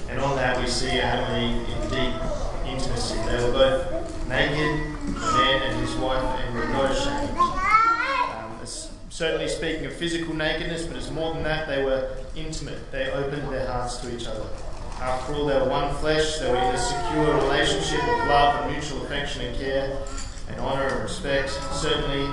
And 0.08 0.20
on 0.20 0.36
that, 0.36 0.58
we 0.60 0.66
see 0.66 0.98
Adam 0.98 1.34
and 1.34 1.62
Eve 1.62 1.68
in 1.68 1.80
deep 1.90 2.20
intimacy. 2.66 3.14
They 3.26 3.44
were 3.44 3.52
both 3.52 4.28
naked, 4.28 4.96
the 5.06 5.20
man 5.20 5.62
and 5.62 5.80
his 5.80 5.94
wife, 5.96 6.22
and 6.40 6.54
were 6.54 6.68
not 6.68 6.90
ashamed. 6.90 7.57
Certainly 9.18 9.48
speaking 9.48 9.84
of 9.84 9.94
physical 9.94 10.32
nakedness, 10.32 10.86
but 10.86 10.96
it's 10.96 11.10
more 11.10 11.34
than 11.34 11.42
that. 11.42 11.66
They 11.66 11.82
were 11.82 12.08
intimate. 12.36 12.92
They 12.92 13.10
opened 13.10 13.52
their 13.52 13.66
hearts 13.66 13.96
to 13.96 14.16
each 14.16 14.28
other. 14.28 14.46
After 15.00 15.34
all, 15.34 15.46
they 15.46 15.58
were 15.58 15.68
one 15.68 15.92
flesh. 15.96 16.38
They 16.38 16.48
were 16.48 16.56
in 16.56 16.72
a 16.72 16.78
secure 16.78 17.34
relationship 17.34 18.00
of 18.00 18.28
love 18.28 18.62
and 18.62 18.70
mutual 18.70 19.02
affection 19.02 19.42
and 19.42 19.58
care 19.58 19.98
and 20.48 20.60
honour 20.60 20.86
and 20.86 21.02
respect. 21.02 21.50
Certainly, 21.50 22.32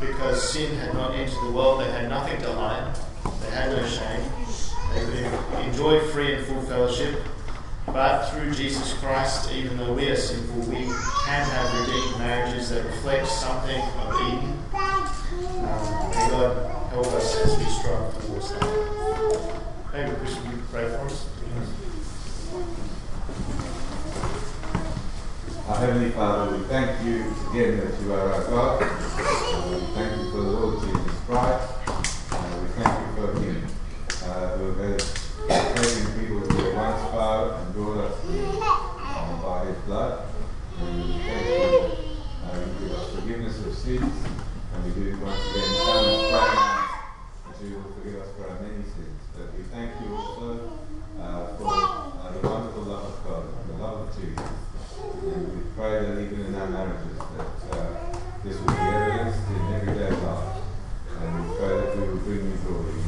because 0.00 0.42
sin 0.42 0.76
had 0.78 0.92
not 0.92 1.14
entered 1.14 1.40
the 1.40 1.52
world, 1.52 1.82
they 1.82 1.90
had 1.92 2.08
nothing 2.08 2.40
to 2.40 2.52
hide. 2.52 2.98
They 3.40 3.50
had 3.50 3.70
no 3.70 3.86
shame. 3.86 4.28
They 4.94 5.04
could 5.04 5.64
enjoy 5.68 6.00
free 6.08 6.34
and 6.34 6.44
full 6.44 6.62
fellowship. 6.62 7.22
But 7.86 8.28
through 8.30 8.54
Jesus 8.54 8.92
Christ, 8.94 9.52
even 9.52 9.76
though 9.78 9.92
we 9.94 10.08
are 10.08 10.16
sinful, 10.16 10.62
we 10.62 10.82
can 11.26 11.46
have 11.46 11.86
redeemed 11.86 12.18
marriages 12.18 12.70
that 12.70 12.84
reflect 12.84 13.28
something 13.28 13.80
of 13.80 14.20
Eden. 14.20 14.58
Um, 15.30 16.10
may 16.10 16.28
God 16.30 16.88
help 16.88 17.06
us 17.08 17.36
as 17.36 17.58
we 17.58 17.64
strive 17.64 18.24
towards 18.24 18.48
that. 18.50 18.62
Maybe 19.92 20.16
Chris, 20.16 20.36
would 20.40 20.52
you 20.52 20.62
pray 20.70 20.88
for 20.88 21.04
us? 21.04 21.28
Our 25.68 25.76
Heavenly 25.76 26.10
Father, 26.12 26.56
we 26.56 26.64
thank 26.64 27.04
you 27.04 27.24
again 27.50 27.76
that 27.76 28.00
you 28.00 28.14
are 28.14 28.32
our 28.32 28.44
God. 28.44 28.80
We 28.80 29.80
thank 29.94 30.16
you 30.16 30.30
for 30.30 30.38
the 30.38 30.50
Lord 30.50 30.80
Jesus 30.80 31.20
Christ. 31.26 31.72
Uh, 32.32 32.60
we 32.62 32.68
thank 32.82 32.98
you 32.98 33.26
for 33.26 33.40
him 33.40 33.66
uh, 34.24 34.56
who 34.56 34.72
has 34.80 35.12
taken 35.46 36.20
people 36.20 36.38
who 36.38 36.64
were 36.64 36.74
once 36.74 37.02
and 37.60 37.74
brought 37.74 37.98
us 37.98 38.16
by 39.42 39.66
his 39.66 39.78
blood. 39.84 40.26
And 40.80 41.04
we 41.04 41.12
thank. 41.20 42.08
Uh, 42.44 42.78
forgiveness 43.14 43.58
of 43.66 43.74
sins. 43.74 44.37
And 44.78 44.94
we 44.94 45.10
do 45.10 45.18
once 45.18 45.42
again 45.50 45.74
come 45.82 46.04
and 46.06 46.22
pray 46.30 46.54
that 47.50 47.58
you 47.66 47.74
will 47.78 47.90
forgive 47.98 48.22
us 48.22 48.28
for 48.36 48.48
our 48.48 48.60
many 48.62 48.84
sins. 48.84 49.18
But 49.34 49.50
we 49.58 49.64
thank 49.74 49.90
you 50.00 50.14
also 50.14 50.78
uh, 51.18 51.46
for 51.58 51.66
uh, 51.66 52.30
the 52.30 52.48
wonderful 52.48 52.82
love 52.82 53.04
of 53.10 53.24
God, 53.26 53.42
the 53.66 53.82
love 53.82 54.08
of 54.08 54.14
Jesus. 54.14 54.46
And 55.34 55.48
we 55.50 55.62
pray 55.74 55.98
that 56.06 56.20
even 56.20 56.46
in 56.46 56.54
our 56.54 56.68
marriages 56.68 57.18
that 57.18 57.76
uh, 57.76 58.18
this 58.44 58.56
will 58.60 58.68
be 58.68 58.78
evidenced 58.78 59.50
in 59.50 59.74
everyday 59.74 60.10
life. 60.10 60.62
And 61.18 61.50
we 61.50 61.56
pray 61.58 61.68
that 61.68 61.96
we 61.96 62.08
will 62.08 62.16
bring 62.18 62.44
you 62.46 62.56
glory. 62.64 62.98